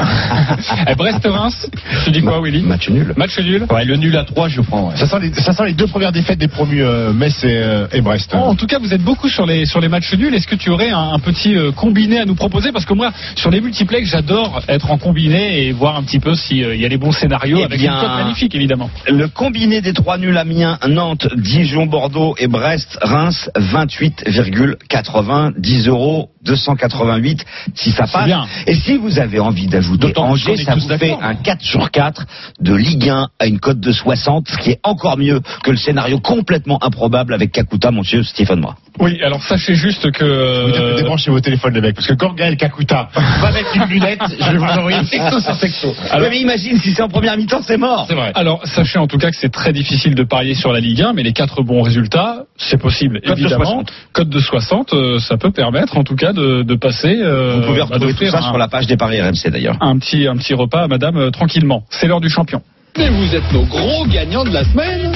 Eh, 0.88 0.96
Brest-Reims. 0.96 1.68
Tu 2.04 2.12
dis 2.12 2.22
quoi, 2.22 2.40
Willy? 2.42 2.62
Match 2.62 2.90
nul. 2.90 3.14
Match 3.18 3.38
nul. 3.40 3.66
Ouais, 3.72 3.86
le 3.86 3.96
nul 3.96 4.16
à 4.18 4.24
3, 4.24 4.48
je 4.50 4.62
prends. 4.62 4.90
ouais. 4.90 4.96
Ça 4.98 5.06
sent, 5.08 5.18
les, 5.22 5.34
ça 5.34 5.54
sent 5.54 5.66
les 5.66 5.74
deux 5.74 5.88
premières 5.88 6.12
défaites 6.12 6.38
des 6.38 6.48
promus 6.48 6.84
euh, 6.84 7.14
Metz 7.14 7.44
et, 7.44 7.48
euh, 7.58 7.88
et 7.92 8.02
Brest. 8.02 8.32
Oh, 8.34 8.38
en 8.38 8.56
tout 8.56 8.68
cas, 8.68 8.78
vous 8.80 8.94
êtes 8.94 9.02
beaucoup 9.02 9.30
sur 9.30 9.46
les 9.46 9.66
sur 9.66 9.80
les 9.80 9.88
matchs 9.88 10.14
nuls. 10.14 10.34
Est-ce 10.34 10.48
que 10.48 10.56
tu 10.56 10.70
aurais 10.70 10.90
un, 10.92 11.14
un 11.14 11.20
petit 11.20 11.56
euh, 11.56 11.72
combiné 11.72 12.20
à 12.20 12.26
nous 12.26 12.36
proposer? 12.36 12.72
Parce 12.72 12.86
que 12.86 12.94
moi, 12.94 13.12
sur 13.36 13.50
les 13.52 13.62
multiplex, 13.62 14.10
j'adore 14.10 14.62
être 14.68 14.92
en 14.92 14.98
combiné 14.98 15.66
et 15.66 15.72
voir 15.72 15.96
un 15.98 16.04
petit 16.04 16.20
peu 16.20 16.36
s'il 16.36 16.58
y 16.76 16.86
a 16.86 16.88
les 16.90 16.98
bons 16.98 17.12
scénarios 17.12 17.58
Eh 17.62 17.64
avec 17.66 17.80
bien, 17.80 17.94
une 17.94 18.00
cote 18.02 18.18
magnifique, 18.18 18.54
évidemment. 18.56 18.90
Le 19.08 19.28
combiné 19.28 19.82
des 19.82 19.94
trois 19.94 20.18
nuls 20.18 20.38
Amiens, 20.38 20.78
Nantes, 20.88 21.28
Dijon, 21.38 21.86
Bordeaux 21.88 22.36
et 22.38 22.48
Brest, 22.48 22.98
Reims, 23.02 23.50
28,80, 23.58 25.54
10 25.58 25.88
euros, 25.88 26.30
288 26.44 27.25
si 27.74 27.92
ça 27.92 28.06
passe. 28.08 28.26
bien. 28.26 28.46
Et 28.68 28.76
si 28.76 28.98
vous 28.98 29.20
avez 29.20 29.40
envie 29.40 29.68
d'ajouter 29.68 30.14
Angers, 30.18 30.58
ça 30.58 30.76
vous 30.76 30.88
fait 30.98 31.16
un 31.22 31.36
4 31.36 31.62
sur 31.62 31.92
4 31.92 32.26
de 32.62 32.76
Ligue 32.76 33.10
1 33.10 33.28
à 33.40 33.46
une 33.48 33.60
cote 33.60 33.80
de 33.80 33.92
60, 33.92 34.48
ce 34.50 34.58
qui 34.58 34.72
est 34.72 34.80
encore 34.84 35.18
mieux 35.18 35.42
que 35.64 35.72
le 35.72 35.78
scénario 35.78 36.20
complètement 36.20 36.84
improbable 36.84 37.34
avec 37.34 37.52
Kakuta, 37.52 37.92
monsieur 37.92 38.24
Stephen 38.24 38.62
Bra. 38.62 38.76
Oui, 39.00 39.20
alors 39.24 39.44
sachez 39.44 39.76
juste 39.76 40.10
que 40.12 40.24
euh, 40.24 40.96
débranchez 40.96 41.30
vos 41.30 41.42
téléphones 41.42 41.74
les 41.74 41.82
mecs, 41.82 41.96
parce 41.96 42.08
que 42.08 42.14
quand 42.14 42.34
Gaël 42.34 42.56
Kakuta 42.56 43.10
va 43.42 43.52
mettre 43.52 43.76
une 43.76 43.84
lunette, 43.86 44.22
je 44.40 44.52
vais 44.52 44.58
vous 44.58 44.64
envoyer 44.64 45.00
texto 45.12 45.40
sur 45.40 45.58
texto. 45.58 45.88
Ouais, 46.14 46.30
mais 46.30 46.40
imagine 46.40 46.78
si 46.80 46.94
c'est 46.94 47.02
en 47.02 47.10
première 47.10 47.36
mi-temps, 47.38 47.62
c'est 47.62 47.78
mort. 47.78 48.06
C'est 48.08 48.16
vrai. 48.16 48.32
Alors, 48.36 48.66
sachez 48.66 48.98
en 49.00 49.08
tout 49.08 49.18
cas 49.18 49.32
que 49.32 49.38
c'est 49.38 49.52
très 49.52 49.74
difficile 49.74 50.16
de 50.16 50.24
parier 50.24 50.54
sur 50.56 50.72
la 50.72 50.80
Ligue 50.80 51.02
1, 51.02 51.14
mais 51.14 51.24
les 51.24 51.34
quatre 51.34 51.62
bons 51.62 51.82
résultats, 51.82 52.44
c'est 52.58 52.80
possible, 52.80 53.20
de 53.22 53.32
évidemment. 53.32 53.66
60. 53.66 53.94
Code 54.14 54.30
de 54.30 54.40
60, 54.40 54.94
euh, 54.94 55.20
ça 55.20 55.38
peut 55.38 55.52
permettre 55.52 55.98
en 55.98 56.04
tout 56.04 56.16
cas 56.16 56.32
de, 56.32 56.64
de 56.64 56.76
passer. 56.76 57.15
Euh, 57.22 57.58
Vous 57.58 57.68
pouvez 57.68 57.82
retrouver 57.82 58.14
tout 58.14 58.26
ça 58.26 58.40
un, 58.40 58.42
sur 58.42 58.58
la 58.58 58.68
page 58.68 58.88
des 58.88 58.98
paris 58.98 59.22
RMC 59.22 59.50
d'ailleurs. 59.52 59.78
un 59.82 59.98
petit 60.00 60.28
un 60.28 60.38
petit 60.38 60.54
repas 60.54 60.84
à 60.84 60.88
Madame 60.88 61.18
euh, 61.18 61.30
tranquillement. 61.32 61.84
C'est 61.90 62.08
l'heure 62.08 62.22
du 62.22 62.30
champion. 62.30 62.62
Et 62.98 63.10
vous 63.10 63.36
êtes 63.36 63.52
nos 63.52 63.64
gros 63.66 64.06
gagnants 64.08 64.46
de 64.46 64.52
la 64.52 64.64
semaine. 64.64 65.12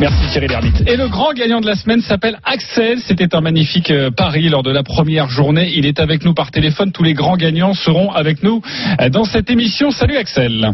Merci 0.00 0.26
Thierry 0.32 0.46
Lhermitte. 0.48 0.82
Et 0.86 0.96
le 0.96 1.08
grand 1.08 1.34
gagnant 1.34 1.60
de 1.60 1.66
la 1.66 1.74
semaine 1.74 2.00
s'appelle 2.00 2.38
Axel. 2.44 3.00
C'était 3.00 3.34
un 3.34 3.42
magnifique 3.42 3.90
euh, 3.90 4.10
pari 4.10 4.48
lors 4.48 4.62
de 4.62 4.70
la 4.70 4.82
première 4.82 5.28
journée. 5.28 5.72
Il 5.76 5.84
est 5.84 6.00
avec 6.00 6.24
nous 6.24 6.32
par 6.32 6.50
téléphone. 6.50 6.90
Tous 6.90 7.02
les 7.02 7.12
grands 7.12 7.36
gagnants 7.36 7.74
seront 7.74 8.10
avec 8.10 8.42
nous 8.42 8.62
euh, 8.98 9.10
dans 9.10 9.24
cette 9.24 9.50
émission. 9.50 9.90
Salut 9.90 10.16
Axel. 10.16 10.72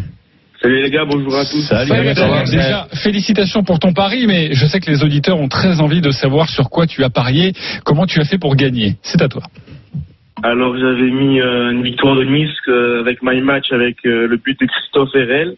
Salut 0.63 0.81
les 0.81 0.91
gars, 0.91 1.05
bonjour 1.05 1.35
à 1.37 1.45
tous. 1.45 1.61
Salut, 1.63 1.91
Axel. 1.93 2.31
Déjà, 2.51 2.87
félicitations 2.95 3.65
pour 3.65 3.81
ton 3.81 3.93
pari, 3.93 4.27
mais 4.27 4.55
je 4.55 4.65
sais 4.67 4.81
que 4.81 4.91
les 4.91 5.03
auditeurs 5.03 5.39
ont 5.39 5.49
très 5.49 5.81
envie 5.81 6.01
de 6.01 6.11
savoir 6.13 6.49
sur 6.49 6.71
quoi 6.71 6.87
tu 6.87 7.03
as 7.05 7.11
parié, 7.11 7.53
comment 7.85 8.07
tu 8.07 8.21
as 8.21 8.25
fait 8.25 8.39
pour 8.39 8.55
gagner. 8.55 8.97
C'est 9.03 9.21
à 9.21 9.29
toi. 9.29 9.43
Alors 10.43 10.77
j'avais 10.77 11.11
mis 11.11 11.41
euh, 11.41 11.73
une 11.73 11.83
victoire 11.83 12.15
de 12.15 12.25
Nice 12.25 12.51
euh, 12.69 13.01
avec 13.01 13.23
my 13.23 13.41
match 13.41 13.73
avec 13.73 13.97
euh, 14.05 14.27
le 14.27 14.37
but 14.37 14.59
de 14.61 14.67
Christophe 14.67 15.15
Herel 15.15 15.57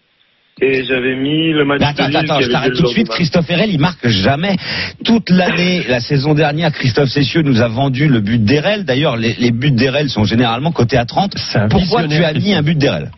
et 0.61 0.85
j'avais 0.85 1.17
mis 1.17 1.53
le 1.53 1.65
match 1.65 1.81
attends, 1.83 2.05
de 2.05 2.09
Lille 2.09 2.17
attends, 2.17 2.41
je 2.41 2.51
t'arrête 2.51 2.75
tout 2.75 2.83
de 2.83 2.89
suite. 2.89 3.09
Christophe 3.09 3.49
Herel, 3.49 3.71
il 3.71 3.79
marque 3.79 4.07
jamais. 4.09 4.57
Toute 5.05 5.31
l'année, 5.31 5.85
la 5.89 6.01
saison 6.01 6.35
dernière, 6.35 6.73
Christophe 6.73 7.11
Cessieux 7.11 7.43
nous 7.43 7.63
a 7.63 7.69
vendu 7.69 8.09
le 8.09 8.21
but 8.21 8.43
d'Herel. 8.43 8.85
D'ailleurs, 8.85 9.17
les, 9.17 9.35
les 9.39 9.53
buts 9.53 9.71
d'Herel 9.71 10.11
sont 10.11 10.25
généralement 10.25 10.73
cotés 10.73 10.97
à 10.97 11.05
30. 11.05 11.35
Pourquoi 11.71 12.09
tu 12.09 12.25
as 12.25 12.33
mis 12.33 12.55
un 12.55 12.63
but 12.63 12.77
d'Herel 12.77 13.05
Bah, 13.05 13.18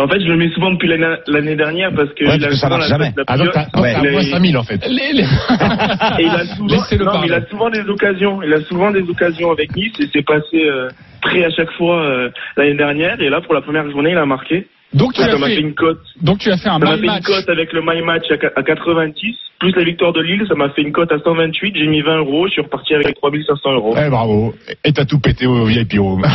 en 0.00 0.08
fait, 0.08 0.20
je 0.20 0.26
le 0.26 0.36
mets 0.36 0.50
souvent 0.50 0.70
depuis 0.72 0.88
l'année 0.88 1.16
l'année 1.26 1.56
dernière 1.56 1.92
parce 1.94 2.10
que 2.14 2.24
Ouais, 2.24 2.36
il 2.36 2.40
parce 2.40 2.44
a 2.44 2.48
que 2.48 2.54
ça 2.54 2.66
souvent 2.66 2.78
marche 2.78 2.90
la 2.90 2.96
jamais. 2.98 3.06
tête 3.12 3.16
la 3.18 3.24
Ah, 3.26 3.36
donc 3.38 3.50
t'as 3.52 4.10
moins 4.10 4.22
5000 4.22 4.56
en 4.56 4.62
fait. 4.62 4.80
Les- 4.88 5.12
les- 5.12 5.22
Et 5.22 6.24
il 6.24 6.28
a 6.30 6.44
souvent, 6.56 7.12
non, 7.12 7.20
mais 7.20 7.26
il 7.26 7.32
a 7.34 7.46
souvent 7.46 7.70
des 7.70 7.80
occasions. 7.88 8.42
Il 8.42 8.52
a 8.54 8.60
souvent 8.62 8.90
des 8.90 9.02
occasions 9.02 9.50
avec 9.52 9.74
Nice 9.76 9.92
et 10.00 10.06
c'est 10.12 10.24
passé 10.24 10.64
euh, 10.64 10.88
prêt 11.20 11.44
à 11.44 11.50
chaque 11.50 11.70
fois 11.72 12.02
euh, 12.04 12.30
l'année 12.56 12.74
dernière. 12.76 13.20
Et 13.20 13.28
là, 13.28 13.40
pour 13.40 13.54
la 13.54 13.60
première 13.60 13.88
journée, 13.90 14.12
il 14.12 14.18
a 14.18 14.26
marqué. 14.26 14.66
Donc 14.94 15.14
tu 15.14 15.20
ça 15.22 15.28
as 15.28 15.36
fait- 15.38 15.54
fait 15.56 15.60
une 15.60 15.74
cote. 15.74 16.00
Donc 16.20 16.38
tu 16.38 16.50
as 16.50 16.56
fait 16.58 16.68
un 16.68 16.78
my 16.78 16.86
fait 16.86 16.96
une 16.98 17.06
match. 17.06 17.22
cote 17.24 17.48
avec 17.48 17.72
le 17.72 17.80
my 17.82 18.02
match 18.02 18.24
à 18.30 18.58
à 18.58 18.62
90 18.62 19.36
plus 19.62 19.72
la 19.76 19.84
victoire 19.84 20.12
de 20.12 20.20
Lille. 20.20 20.44
Ça 20.48 20.54
m'a 20.56 20.68
fait 20.70 20.82
une 20.82 20.92
cote 20.92 21.12
à 21.12 21.18
128. 21.18 21.74
J'ai 21.76 21.86
mis 21.86 22.00
20 22.02 22.18
euros. 22.18 22.46
Je 22.48 22.52
suis 22.52 22.62
reparti 22.62 22.94
avec 22.94 23.14
3500 23.14 23.72
euros. 23.72 23.94
Eh 23.96 24.10
bravo. 24.10 24.54
Et 24.84 24.92
t'as 24.92 25.04
tout 25.04 25.20
pété 25.20 25.46
au 25.46 25.64
VIP 25.64 25.94
room. 25.98 26.22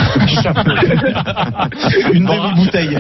Une 2.14 2.26
demi-bouteille. 2.26 2.98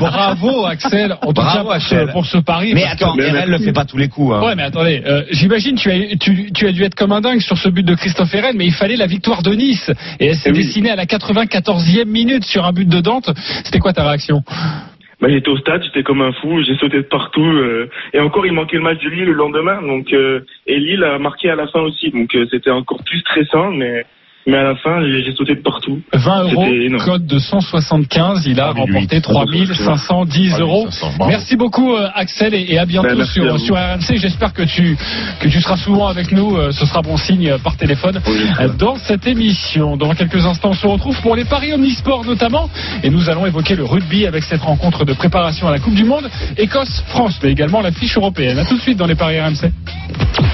Bravo 0.00 0.66
Axel, 0.66 1.12
en 1.22 1.26
tout 1.28 1.32
Bravo, 1.42 1.68
cas 1.68 1.74
Axel. 1.76 2.08
pour 2.12 2.26
ce 2.26 2.38
pari. 2.38 2.72
Mais 2.74 2.84
attends, 2.84 3.16
Herel 3.18 3.50
le 3.50 3.58
fait 3.58 3.72
pas 3.72 3.84
tous 3.84 3.96
les 3.96 4.08
coups. 4.08 4.34
hein. 4.34 4.42
Ouais, 4.44 4.54
mais 4.56 4.64
attendez, 4.64 5.02
euh, 5.06 5.22
j'imagine 5.30 5.76
tu 5.76 5.90
as, 5.90 6.16
tu, 6.18 6.52
tu 6.52 6.66
as 6.66 6.72
dû 6.72 6.82
être 6.82 6.94
comme 6.94 7.12
un 7.12 7.20
dingue 7.20 7.40
sur 7.40 7.56
ce 7.56 7.68
but 7.68 7.84
de 7.86 7.94
Christophe 7.94 8.34
Herel, 8.34 8.56
mais 8.56 8.66
il 8.66 8.72
fallait 8.72 8.96
la 8.96 9.06
victoire 9.06 9.42
de 9.42 9.52
Nice. 9.52 9.90
Et 10.20 10.26
elle 10.26 10.34
s'est 10.34 10.50
Eh 10.50 10.52
oui. 10.52 10.58
dessinée 10.64 10.90
à 10.90 10.96
la 10.96 11.06
94e 11.06 12.04
minute 12.06 12.44
sur 12.44 12.64
un 12.66 12.72
but 12.72 12.88
de 12.88 13.00
Dante. 13.00 13.30
C'était 13.64 13.78
quoi 13.78 13.92
ta 13.92 14.04
réaction? 14.04 14.42
Bah, 15.22 15.28
j'étais 15.30 15.50
au 15.50 15.56
stade, 15.56 15.84
j'étais 15.84 16.02
comme 16.02 16.20
un 16.20 16.32
fou, 16.32 16.60
j'ai 16.64 16.74
sauté 16.74 16.96
de 16.96 17.02
partout. 17.02 17.44
euh, 17.44 17.88
et 18.12 18.18
encore, 18.18 18.44
il 18.44 18.52
manquait 18.52 18.76
le 18.76 18.82
match 18.82 19.00
de 19.04 19.08
Lille 19.08 19.26
le 19.26 19.32
lendemain. 19.34 19.80
Donc, 19.80 20.12
euh, 20.12 20.40
et 20.66 20.80
Lille 20.80 21.04
a 21.04 21.20
marqué 21.20 21.48
à 21.48 21.54
la 21.54 21.68
fin 21.68 21.80
aussi. 21.80 22.10
Donc, 22.10 22.34
euh, 22.34 22.44
c'était 22.50 22.72
encore 22.72 23.04
plus 23.04 23.20
stressant. 23.20 23.70
Mais 23.70 24.04
Mais 24.46 24.56
à 24.56 24.64
la 24.64 24.74
fin, 24.76 25.00
j'ai 25.06 25.32
sauté 25.36 25.54
de 25.54 25.62
partout. 25.62 26.00
20 26.12 26.42
euros, 26.52 26.66
code 27.04 27.26
de 27.26 27.38
175. 27.38 28.46
Il 28.46 28.60
a 28.60 28.72
remporté 28.72 29.20
3510 29.20 30.58
euros. 30.58 30.88
Merci 31.26 31.56
beaucoup 31.56 31.94
euh, 31.94 32.08
Axel 32.14 32.54
et, 32.54 32.66
et 32.72 32.78
à 32.78 32.84
bientôt 32.84 33.16
Ben, 33.16 33.24
sur, 33.24 33.54
à 33.54 33.58
sur 33.58 33.76
RMC. 33.76 34.16
J'espère 34.16 34.52
que 34.52 34.62
tu 34.62 34.96
que 35.40 35.48
tu 35.48 35.60
seras 35.60 35.76
souvent 35.76 36.08
avec 36.08 36.32
nous. 36.32 36.56
Euh, 36.56 36.72
Ce 36.72 36.86
sera 36.86 37.02
bon 37.02 37.16
signe 37.16 37.50
euh, 37.50 37.58
par 37.58 37.76
téléphone 37.76 38.20
dans 38.78 38.96
cette 38.96 39.26
émission. 39.26 39.96
Dans 39.96 40.12
quelques 40.14 40.44
instants, 40.44 40.70
on 40.70 40.74
se 40.74 40.86
retrouve 40.86 41.20
pour 41.22 41.36
les 41.36 41.44
paris 41.44 41.72
omnisports 41.72 42.24
notamment, 42.24 42.68
et 43.02 43.10
nous 43.10 43.30
allons 43.30 43.46
évoquer 43.46 43.76
le 43.76 43.84
rugby 43.84 44.26
avec 44.26 44.42
cette 44.42 44.62
rencontre 44.62 45.04
de 45.04 45.12
préparation 45.12 45.68
à 45.68 45.70
la 45.70 45.78
Coupe 45.78 45.94
du 45.94 46.04
Monde 46.04 46.28
Écosse-France, 46.56 47.38
mais 47.42 47.52
également 47.52 47.80
la 47.80 47.92
fiche 47.92 48.16
européenne. 48.16 48.58
À 48.58 48.64
tout 48.64 48.76
de 48.76 48.80
suite 48.80 48.98
dans 48.98 49.06
les 49.06 49.14
paris 49.14 49.40
RMC. 49.40 49.70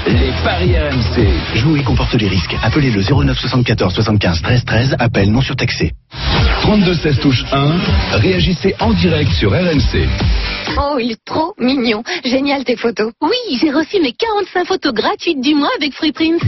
Les 0.06 0.32
paris 0.44 0.72
RMC. 0.76 1.56
Jouer 1.56 1.82
comporte 1.82 2.14
les 2.14 2.28
risques. 2.28 2.56
Appelez 2.62 2.90
le 2.90 3.00
09 3.02 3.38
74 3.78 3.94
75 3.94 4.42
13 4.42 4.64
13. 4.64 4.96
Appel 4.98 5.30
non 5.30 5.40
surtaxé. 5.40 5.92
32 6.62 6.94
16 6.94 7.20
touche 7.20 7.44
1. 7.52 7.76
Réagissez 8.18 8.74
en 8.80 8.92
direct 8.92 9.30
sur 9.32 9.52
RMC. 9.52 10.08
Oh, 10.76 10.98
il 10.98 11.12
est 11.12 11.24
trop 11.24 11.54
mignon. 11.58 12.02
Génial 12.24 12.64
tes 12.64 12.76
photos. 12.76 13.12
Oui, 13.22 13.58
j'ai 13.60 13.70
reçu 13.70 14.00
mes 14.02 14.12
45 14.12 14.66
photos 14.66 14.92
gratuites 14.92 15.40
du 15.40 15.54
mois 15.54 15.70
avec 15.78 15.94
Free 15.94 16.12
Prince. 16.12 16.42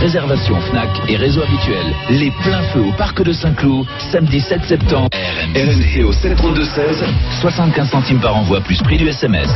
Réservation 0.00 0.60
Fnac 0.60 0.88
et 1.08 1.16
réseau 1.16 1.42
habituel. 1.42 1.84
Les 2.10 2.30
pleins 2.42 2.62
feux 2.72 2.82
au 2.82 2.92
parc 2.92 3.20
de 3.22 3.32
Saint-Cloud, 3.32 3.84
samedi 4.12 4.38
7 4.40 4.62
septembre. 4.64 5.08
RMC 5.56 6.04
au 6.04 6.12
732-16, 6.12 7.02
75 7.40 7.90
centimes 7.90 8.20
par 8.20 8.36
envoi 8.36 8.60
plus 8.60 8.80
prix 8.82 8.96
du 8.96 9.08
SMS. 9.08 9.50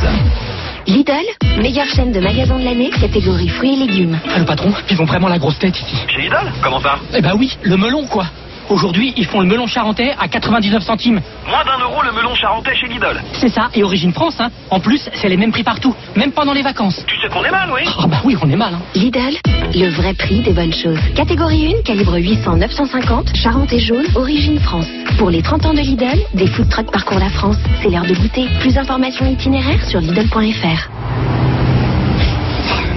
Lidl, 0.88 1.12
meilleure 1.60 1.86
chaîne 1.86 2.10
de 2.12 2.18
magasins 2.20 2.58
de 2.58 2.64
l'année, 2.64 2.90
catégorie 2.90 3.48
fruits 3.48 3.74
et 3.74 3.76
légumes. 3.86 4.18
Ah, 4.34 4.40
le 4.40 4.44
patron, 4.44 4.72
ils 4.90 5.00
ont 5.00 5.04
vraiment 5.04 5.28
la 5.28 5.38
grosse 5.38 5.58
tête 5.60 5.78
ici. 5.80 5.96
Chez 6.08 6.22
Lidl? 6.22 6.50
Comment 6.62 6.80
ça? 6.80 6.98
Eh 7.14 7.20
ben 7.20 7.34
oui, 7.38 7.56
le 7.62 7.76
melon 7.76 8.04
quoi. 8.06 8.26
Aujourd'hui, 8.68 9.14
ils 9.16 9.26
font 9.26 9.40
le 9.40 9.46
melon 9.46 9.66
charentais 9.66 10.14
à 10.18 10.26
99 10.26 10.82
centimes. 10.82 11.20
Moins 11.46 11.64
d'un 11.64 11.78
euro 11.84 12.02
le 12.02 12.12
melon 12.12 12.34
charentais 12.34 12.74
chez 12.74 12.88
Lidl. 12.88 13.22
C'est 13.34 13.48
ça, 13.48 13.68
et 13.74 13.84
origine 13.84 14.12
France, 14.12 14.40
hein. 14.40 14.50
En 14.70 14.80
plus, 14.80 15.08
c'est 15.14 15.28
les 15.28 15.36
mêmes 15.36 15.52
prix 15.52 15.62
partout, 15.62 15.94
même 16.16 16.32
pendant 16.32 16.52
les 16.52 16.62
vacances. 16.62 17.04
Tu 17.06 17.16
sais 17.20 17.28
qu'on 17.28 17.44
est 17.44 17.50
mal, 17.50 17.70
oui 17.72 17.82
Ah 17.98 18.06
bah 18.08 18.20
oui, 18.24 18.36
on 18.42 18.50
est 18.50 18.56
mal, 18.56 18.74
hein. 18.74 18.82
Lidl, 18.94 19.36
le 19.74 19.88
vrai 19.90 20.14
prix 20.14 20.40
des 20.40 20.52
bonnes 20.52 20.72
choses. 20.72 20.98
Catégorie 21.14 21.74
1, 21.78 21.82
calibre 21.82 22.18
800-950, 22.18 23.36
Charente 23.36 23.72
et 23.72 23.78
jaune, 23.78 24.06
origine 24.16 24.58
France. 24.58 24.88
Pour 25.18 25.30
les 25.30 25.42
30 25.42 25.66
ans 25.66 25.74
de 25.74 25.80
Lidl, 25.80 26.18
des 26.34 26.48
food 26.48 26.68
trucks 26.68 26.90
parcourent 26.90 27.20
la 27.20 27.30
France. 27.30 27.56
C'est 27.82 27.88
l'heure 27.90 28.04
de 28.06 28.14
goûter. 28.14 28.48
Plus 28.60 28.74
d'informations 28.74 29.26
itinéraires 29.26 29.84
sur 29.88 30.00
Lidl.fr. 30.00 30.90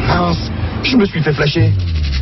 Mince, 0.08 0.52
je 0.84 0.98
me 0.98 1.06
suis 1.06 1.22
fait 1.22 1.34
flasher. 1.34 1.72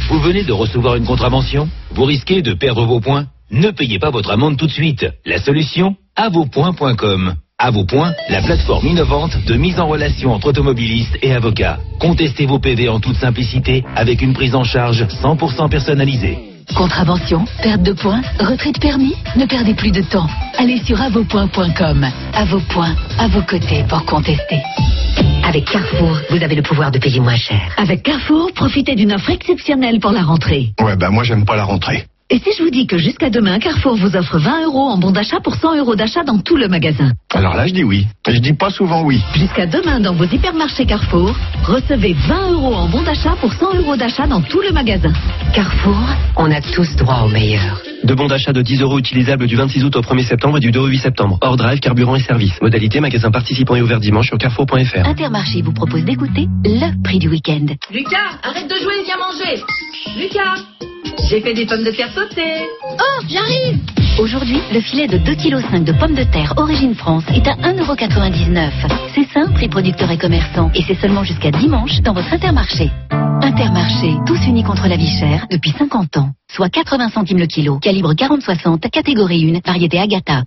Vous 0.10 0.20
venez 0.20 0.44
de 0.44 0.52
recevoir 0.54 0.96
une 0.96 1.06
contravention? 1.06 1.70
Vous 1.92 2.04
risquez 2.04 2.42
de 2.42 2.54
perdre 2.54 2.86
vos 2.86 3.00
points? 3.00 3.26
Ne 3.52 3.72
payez 3.72 3.98
pas 3.98 4.10
votre 4.10 4.32
amende 4.32 4.58
tout 4.58 4.68
de 4.68 4.72
suite. 4.72 5.06
La 5.26 5.40
solution 5.40 5.96
À 6.16 6.30
vos 6.30 6.46
points.com. 6.46 7.36
À 7.58 7.72
vos 7.72 7.86
points, 7.86 8.14
la 8.30 8.42
plateforme 8.42 8.88
innovante 8.88 9.36
de 9.46 9.56
mise 9.56 9.80
en 9.80 9.88
relation 9.88 10.32
entre 10.32 10.50
automobilistes 10.50 11.18
et 11.22 11.34
avocats. 11.34 11.80
Contestez 12.00 12.46
vos 12.46 12.60
PV 12.60 12.88
en 12.90 13.00
toute 13.00 13.16
simplicité 13.16 13.84
avec 13.96 14.22
une 14.22 14.34
prise 14.34 14.54
en 14.54 14.64
charge 14.64 15.04
100% 15.06 15.70
personnalisée. 15.70 16.38
Contravention, 16.76 17.46
perte 17.64 17.82
de 17.82 17.94
points, 17.94 18.22
retrait 18.40 18.74
de 18.74 18.80
permis, 18.80 19.16
ne 19.38 19.46
perdez 19.46 19.74
plus 19.74 19.92
de 19.92 20.02
temps. 20.02 20.28
Allez 20.58 20.78
sur 20.84 21.02
avopoint.com. 21.02 22.06
À 22.34 22.46
vos 22.46 22.60
points, 22.60 22.96
à 23.18 23.28
vos 23.30 23.42
côtés 23.42 23.84
pour 23.88 24.06
contester. 24.06 24.62
Avec 25.48 25.66
Carrefour, 25.66 26.20
vous 26.30 26.44
avez 26.44 26.56
le 26.56 26.62
pouvoir 26.62 26.92
de 26.92 27.00
payer 27.00 27.22
moins 27.22 27.38
cher. 27.38 27.74
Avec 27.78 28.04
Carrefour, 28.04 28.52
profitez 28.54 28.96
d'une 28.96 29.14
offre 29.14 29.30
exceptionnelle 29.30 30.00
pour 30.00 30.12
la 30.12 30.22
rentrée. 30.24 30.74
Ouais, 30.82 30.98
bah 30.98 31.10
moi 31.10 31.24
j'aime 31.24 31.46
pas 31.46 31.56
la 31.56 31.64
rentrée. 31.64 32.06
Et 32.30 32.40
si 32.40 32.52
je 32.58 32.62
vous 32.62 32.70
dis 32.70 32.86
que 32.88 32.98
jusqu'à 32.98 33.30
demain, 33.30 33.58
Carrefour 33.58 33.96
vous 33.96 34.18
offre 34.18 34.38
20 34.38 34.66
euros 34.66 34.90
en 34.90 34.98
bon 34.98 35.12
d'achat 35.12 35.40
pour 35.40 35.56
100 35.56 35.78
euros 35.78 35.96
d'achat 35.96 36.26
dans 36.26 36.40
tout 36.40 36.58
le 36.58 36.68
magasin 36.68 37.14
Alors 37.34 37.56
là, 37.56 37.66
je 37.68 37.74
dis 37.74 37.86
oui. 37.86 38.06
Je 38.28 38.40
dis 38.40 38.52
pas 38.52 38.70
souvent 38.70 39.04
oui. 39.04 39.22
Jusqu'à 39.34 39.66
demain 39.66 40.02
dans 40.02 40.14
vos 40.14 40.26
hypermarchés 40.26 40.86
Carrefour, 40.86 41.34
recevez 41.64 42.12
20 42.28 42.52
euros 42.52 42.74
en 42.74 42.90
bon 42.90 43.02
d'achat 43.04 43.38
pour 43.40 43.54
100 43.54 43.76
euros 43.76 43.96
d'achat 43.96 44.28
dans 44.28 44.42
tout 44.42 44.60
le 44.60 44.74
magasin. 44.74 45.14
Carrefour, 45.54 45.98
on 46.36 46.52
a 46.52 46.60
tous 46.60 46.98
droit 46.98 47.22
au 47.24 47.30
meilleur. 47.30 47.82
De 48.04 48.14
bons 48.14 48.28
d'achat 48.28 48.52
de 48.52 48.62
10 48.62 48.82
euros 48.82 49.00
utilisables 49.00 49.48
du 49.48 49.56
26 49.56 49.86
août 49.86 49.96
au 49.96 50.02
1er 50.02 50.26
septembre 50.26 50.58
et 50.58 50.60
du 50.60 50.72
2 50.72 50.82
au 50.82 50.88
8 50.88 50.98
septembre. 50.98 51.38
Hors 51.40 51.56
drive, 51.56 51.80
carburant 51.80 52.18
et 52.18 52.20
service. 52.20 52.62
Modalité 52.62 53.00
magasin 53.00 53.32
participant 53.32 53.76
et 53.76 53.82
ouvert 53.82 54.02
dimanche 54.02 54.28
sur 54.28 54.38
carrefour.fr. 54.38 55.08
Intermarché 55.08 55.62
vous 55.62 55.72
propose 55.72 56.04
d'écouter 56.04 56.50
le 56.66 57.02
prix 57.04 57.20
du 57.20 57.30
week-end. 57.30 57.68
Lucas, 57.90 58.18
arrête 58.44 58.70
de 58.70 58.76
jouer, 58.76 58.96
viens 59.06 59.16
manger. 59.18 59.64
Lucas, 60.20 60.56
j'ai 61.30 61.42
fait 61.42 61.54
des 61.54 61.66
pommes 61.66 61.84
de 61.84 61.92
terre 61.92 62.14
Oh, 62.20 63.22
j'arrive 63.28 63.78
Aujourd'hui, 64.20 64.60
le 64.74 64.82
filet 64.82 65.08
de 65.08 65.20
2,5 65.20 65.36
kg 65.36 65.84
de 65.84 65.92
pommes 65.92 66.16
de 66.16 66.24
terre 66.24 66.52
Origine 66.58 66.96
France 66.96 67.24
est 67.28 67.48
à 67.48 67.54
1,99€. 67.58 68.72
C'est 69.14 69.28
simple, 69.32 69.54
prix 69.54 69.70
producteurs 69.70 70.10
et 70.10 70.18
commerçants. 70.18 70.72
Et 70.74 70.82
c'est 70.82 71.00
seulement 71.00 71.24
jusqu'à 71.24 71.52
dimanche 71.52 72.02
dans 72.02 72.14
votre 72.14 72.34
Intermarché. 72.34 72.90
Intermarché, 73.12 74.16
tous 74.26 74.40
unis 74.48 74.64
contre 74.64 74.88
la 74.88 74.98
vie 74.98 75.16
chère 75.20 75.46
depuis 75.52 75.72
50 75.78 76.18
ans. 76.18 76.32
Soit 76.52 76.70
80 76.70 77.10
centimes 77.10 77.38
le 77.38 77.46
kilo. 77.46 77.78
Calibre 77.78 78.16
40-60, 78.16 78.90
catégorie 78.90 79.54
1, 79.56 79.60
variété 79.64 80.00
Agatha. 80.00 80.42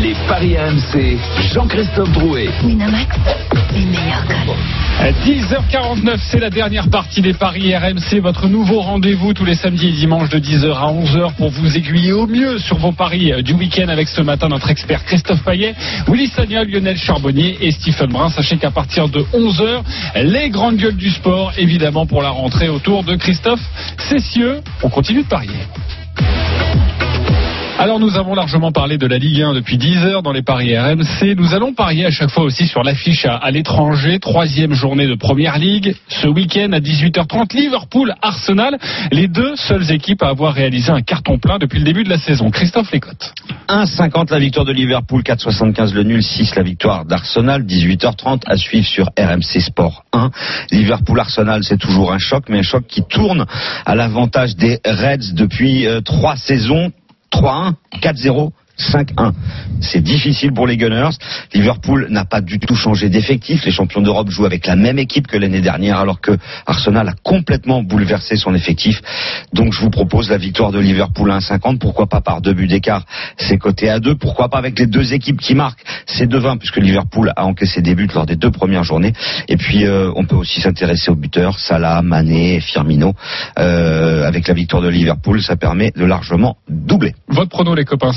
Les 0.00 0.14
paris 0.26 0.56
RMC, 0.56 1.18
Jean-Christophe 1.52 2.10
Drouet. 2.12 2.48
Winamax, 2.64 3.16
les 3.72 3.84
meilleurs 3.84 4.26
codes. 4.26 4.56
À 4.98 5.12
10h49, 5.12 6.18
c'est 6.30 6.40
la 6.40 6.50
dernière 6.50 6.88
partie 6.88 7.20
des 7.20 7.34
paris 7.34 7.76
RMC, 7.76 8.20
votre 8.20 8.48
nouveau 8.48 8.80
rendez-vous 8.80 9.34
tous 9.34 9.44
les 9.44 9.54
samedis 9.54 9.88
et 9.88 9.92
dimanches 9.92 10.28
de 10.30 10.38
10h 10.38 10.72
à 10.72 10.92
11h 10.92 11.34
pour 11.34 11.50
vous 11.50 11.76
aiguiller 11.76 12.12
au 12.12 12.26
mieux 12.26 12.58
sur 12.58 12.78
vos 12.78 12.92
paris 12.92 13.32
du 13.42 13.52
week-end 13.52 13.88
avec 13.88 14.08
ce 14.08 14.22
matin 14.22 14.48
notre 14.48 14.70
expert 14.70 15.04
Christophe 15.04 15.42
Payet, 15.44 15.74
Willy 16.08 16.28
Sagnol, 16.28 16.68
Lionel 16.68 16.96
Charbonnier 16.96 17.58
et 17.60 17.70
Stephen 17.70 18.10
Brun. 18.10 18.30
Sachez 18.30 18.56
qu'à 18.56 18.70
partir 18.70 19.08
de 19.08 19.20
11h, 19.34 19.82
les 20.24 20.50
grandes 20.50 20.76
gueules 20.76 20.96
du 20.96 21.10
sport, 21.10 21.52
évidemment 21.58 22.06
pour 22.06 22.22
la 22.22 22.30
rentrée 22.30 22.68
autour 22.68 23.04
de 23.04 23.16
Christophe 23.16 23.62
Cessieux. 23.98 24.60
On 24.82 24.88
continue 24.88 25.22
de 25.22 25.28
parier. 25.28 25.50
Alors 27.82 27.98
nous 27.98 28.16
avons 28.16 28.36
largement 28.36 28.70
parlé 28.70 28.96
de 28.96 29.08
la 29.08 29.18
Ligue 29.18 29.42
1 29.42 29.54
depuis 29.54 29.76
10 29.76 30.04
heures 30.04 30.22
dans 30.22 30.30
les 30.30 30.42
paris 30.42 30.78
RMC. 30.78 31.34
Nous 31.36 31.52
allons 31.52 31.74
parier 31.74 32.06
à 32.06 32.12
chaque 32.12 32.30
fois 32.30 32.44
aussi 32.44 32.68
sur 32.68 32.84
l'affiche 32.84 33.26
à, 33.26 33.50
l'étranger. 33.50 34.20
Troisième 34.20 34.72
journée 34.72 35.08
de 35.08 35.16
Première 35.16 35.58
Ligue. 35.58 35.96
Ce 36.06 36.28
week-end 36.28 36.70
à 36.74 36.78
18h30, 36.78 37.56
Liverpool-Arsenal. 37.56 38.78
Les 39.10 39.26
deux 39.26 39.56
seules 39.56 39.90
équipes 39.90 40.22
à 40.22 40.28
avoir 40.28 40.54
réalisé 40.54 40.92
un 40.92 41.00
carton 41.00 41.40
plein 41.40 41.58
depuis 41.58 41.80
le 41.80 41.84
début 41.84 42.04
de 42.04 42.08
la 42.08 42.18
saison. 42.18 42.52
Christophe 42.52 42.92
Lécotte. 42.92 43.34
1,50 43.68 44.30
la 44.30 44.38
victoire 44.38 44.64
de 44.64 44.72
Liverpool, 44.72 45.22
4,75 45.22 45.92
le 45.92 46.04
nul, 46.04 46.22
6 46.22 46.54
la 46.54 46.62
victoire 46.62 47.04
d'Arsenal, 47.04 47.64
18h30 47.64 48.42
à 48.46 48.56
suivre 48.58 48.86
sur 48.86 49.06
RMC 49.18 49.60
Sport 49.60 50.04
1. 50.12 50.30
Liverpool-Arsenal, 50.70 51.64
c'est 51.64 51.78
toujours 51.78 52.12
un 52.12 52.18
choc, 52.18 52.44
mais 52.48 52.60
un 52.60 52.62
choc 52.62 52.84
qui 52.86 53.02
tourne 53.02 53.44
à 53.84 53.96
l'avantage 53.96 54.54
des 54.54 54.78
Reds 54.84 55.32
depuis 55.34 55.88
euh, 55.88 56.00
trois 56.00 56.36
saisons. 56.36 56.92
3-1, 57.32 57.76
4-0. 58.00 58.52
5-1. 58.82 59.32
C'est 59.80 60.02
difficile 60.02 60.52
pour 60.52 60.66
les 60.66 60.76
Gunners. 60.76 61.16
Liverpool 61.54 62.06
n'a 62.10 62.24
pas 62.24 62.40
du 62.40 62.58
tout 62.58 62.74
changé 62.74 63.08
d'effectif. 63.08 63.64
Les 63.64 63.72
champions 63.72 64.00
d'Europe 64.00 64.30
jouent 64.30 64.46
avec 64.46 64.66
la 64.66 64.76
même 64.76 64.98
équipe 64.98 65.26
que 65.26 65.36
l'année 65.36 65.60
dernière, 65.60 65.98
alors 65.98 66.20
que 66.20 66.32
Arsenal 66.66 67.08
a 67.08 67.14
complètement 67.22 67.82
bouleversé 67.82 68.36
son 68.36 68.54
effectif. 68.54 69.00
Donc 69.52 69.72
je 69.72 69.80
vous 69.80 69.90
propose 69.90 70.30
la 70.30 70.38
victoire 70.38 70.72
de 70.72 70.78
Liverpool 70.78 71.30
à 71.30 71.38
1,50. 71.38 71.78
Pourquoi 71.78 72.06
pas 72.06 72.20
par 72.20 72.40
deux 72.40 72.52
buts 72.52 72.66
d'écart? 72.66 73.04
C'est 73.36 73.58
coté 73.58 73.88
à 73.88 73.98
2. 73.98 74.14
Pourquoi 74.16 74.48
pas 74.48 74.58
avec 74.58 74.78
les 74.78 74.86
deux 74.86 75.12
équipes 75.14 75.40
qui 75.40 75.54
marquent? 75.54 75.82
C'est 76.06 76.26
2-20 76.26 76.58
puisque 76.58 76.78
Liverpool 76.78 77.32
a 77.36 77.44
encaissé 77.44 77.82
des 77.82 77.94
buts 77.94 78.08
lors 78.14 78.26
des 78.26 78.36
deux 78.36 78.50
premières 78.50 78.84
journées. 78.84 79.12
Et 79.48 79.56
puis 79.56 79.86
euh, 79.86 80.10
on 80.16 80.24
peut 80.24 80.36
aussi 80.36 80.60
s'intéresser 80.60 81.10
aux 81.10 81.16
buteurs 81.16 81.58
Salah, 81.58 82.02
Mané, 82.02 82.60
Firmino. 82.60 83.14
Euh, 83.58 84.26
avec 84.26 84.48
la 84.48 84.54
victoire 84.54 84.82
de 84.82 84.88
Liverpool, 84.88 85.42
ça 85.42 85.56
permet 85.56 85.92
de 85.94 86.04
largement 86.04 86.56
doubler. 86.68 87.14
Votre 87.28 87.50
prono, 87.50 87.74
les 87.74 87.84
copains. 87.84 88.12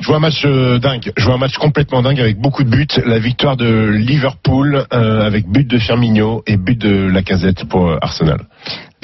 Je 0.00 0.06
vois 0.06 0.16
un 0.16 0.20
match 0.20 0.42
euh, 0.44 0.78
dingue. 0.78 1.12
Je 1.16 1.24
vois 1.24 1.34
un 1.34 1.38
match 1.38 1.56
complètement 1.56 2.02
dingue 2.02 2.20
avec 2.20 2.38
beaucoup 2.38 2.64
de 2.64 2.70
buts. 2.70 2.86
La 3.06 3.18
victoire 3.18 3.56
de 3.56 3.88
Liverpool 3.88 4.84
euh, 4.92 5.26
avec 5.26 5.48
but 5.48 5.66
de 5.66 5.78
Firmino 5.78 6.42
et 6.46 6.56
but 6.56 6.78
de 6.78 7.06
Lacazette 7.08 7.64
pour 7.64 7.88
euh, 7.88 7.98
Arsenal. 8.00 8.40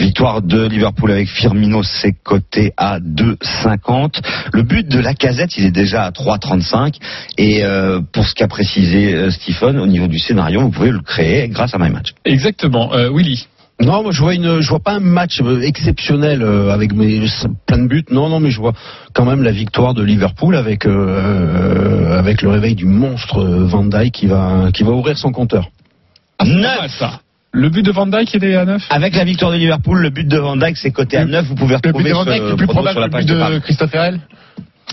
Victoire 0.01 0.41
de 0.41 0.67
Liverpool 0.67 1.11
avec 1.11 1.29
Firmino, 1.29 1.83
c'est 1.83 2.15
coté 2.23 2.73
à 2.79 3.01
2,50. 3.01 4.23
Le 4.53 4.63
but 4.63 4.89
de 4.89 4.99
la 4.99 5.13
casette, 5.13 5.59
il 5.59 5.67
est 5.67 5.71
déjà 5.71 6.05
à 6.05 6.11
3,35. 6.11 6.95
Et 7.37 7.63
euh, 7.65 8.01
pour 8.11 8.25
ce 8.25 8.35
qu'a 8.35 8.49
précisé 8.49 9.13
euh, 9.13 9.31
Stephen, 9.31 9.79
au 9.79 9.87
niveau 9.87 10.07
du 10.07 10.19
scénario, 10.19 10.63
vous 10.63 10.71
pouvez 10.71 10.91
le 10.91 11.03
créer 11.03 11.49
grâce 11.49 11.75
à 11.75 11.79
MyMatch. 11.79 12.15
Exactement. 12.25 12.95
Euh, 12.95 13.11
Willy 13.13 13.47
Non, 13.81 14.03
moi 14.03 14.13
je 14.13 14.21
vois 14.21 14.35
une, 14.35 14.61
je 14.61 14.69
vois 14.69 14.81
pas 14.81 14.93
un 14.93 15.01
match 15.01 15.41
euh, 15.41 15.63
exceptionnel 15.63 16.43
euh, 16.43 16.71
avec 16.71 16.93
mes 16.93 17.25
plein 17.67 17.79
de 17.79 17.89
buts. 17.89 18.05
Non, 18.11 18.29
non, 18.29 18.39
mais 18.39 18.51
je 18.51 18.61
vois 18.61 18.75
quand 19.15 19.25
même 19.25 19.43
la 19.43 19.53
victoire 19.53 19.95
de 19.95 20.03
Liverpool 20.03 20.55
avec 20.55 20.87
euh, 20.87 22.19
avec 22.19 22.43
le 22.43 22.51
réveil 22.51 22.75
du 22.75 22.85
monstre 22.85 23.43
Van 23.43 23.85
Dijk 23.85 24.13
qui 24.13 24.27
va 24.27 24.69
qui 24.75 24.83
va 24.83 24.91
ouvrir 24.91 25.17
son 25.17 25.33
compteur. 25.33 25.71
Neuf. 26.45 26.91
ça. 26.99 27.21
Le 27.53 27.69
but 27.69 27.83
de 27.83 27.91
Van 27.91 28.07
Dijk, 28.07 28.33
il 28.35 28.45
est 28.45 28.55
à 28.55 28.65
9 28.65 28.87
Avec 28.91 29.17
la 29.17 29.25
victoire 29.25 29.51
de 29.51 29.57
Liverpool, 29.57 30.01
le 30.01 30.11
but 30.11 30.29
de 30.29 30.39
Van 30.39 30.57
Dijk, 30.57 30.77
c'est 30.77 30.93
coté 30.93 31.17
à 31.17 31.25
9. 31.25 31.47
Vous 31.47 31.57
pouvez 31.57 31.75
Le 31.75 31.81
but 31.81 31.89
retrouver 31.89 32.11
de 32.11 32.15
Van 32.15 32.25
ce 32.25 32.31
Dijk, 32.31 32.43
le 32.49 32.57
plus 32.57 32.67
probable 32.67 32.93
sur 32.93 33.01
la 33.01 33.07
le 33.07 33.13
page 33.13 33.27
but 33.27 33.35
de 33.35 33.55
de. 33.55 33.59
Christophe 33.59 33.95
Herrel 33.95 34.21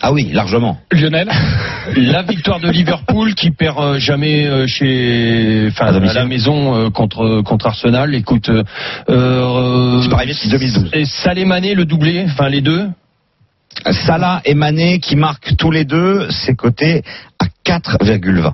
Ah 0.02 0.12
oui, 0.12 0.30
largement. 0.32 0.78
Lionel 0.92 1.30
La 1.96 2.22
victoire 2.22 2.60
de 2.60 2.70
Liverpool 2.70 3.34
qui 3.34 3.52
perd 3.52 3.80
euh, 3.80 4.00
jamais 4.00 4.46
euh, 4.46 4.68
chez, 4.68 5.68
enfin, 5.72 5.88
À 5.88 6.14
la 6.14 6.26
maison 6.26 6.76
euh, 6.76 6.90
contre 6.90 7.42
contre 7.42 7.68
Arsenal. 7.68 8.14
Écoute, 8.14 8.50
euh, 8.50 8.64
euh, 9.10 10.02
C'est 10.02 10.10
pas 10.10 10.18
arrivé 10.18 10.34
depuis 10.34 10.50
2012. 10.50 10.90
Et 10.94 11.06
Salémané 11.06 11.74
le 11.74 11.86
doublé, 11.86 12.26
enfin 12.28 12.50
les 12.50 12.62
deux. 12.62 12.88
Salah 13.92 14.42
et 14.46 14.54
Mané 14.54 15.00
qui 15.00 15.16
marquent 15.16 15.56
tous 15.56 15.72
les 15.72 15.86
deux, 15.86 16.28
c'est 16.30 16.56
coté 16.56 17.04
à 17.40 17.46
4,20. 17.66 18.54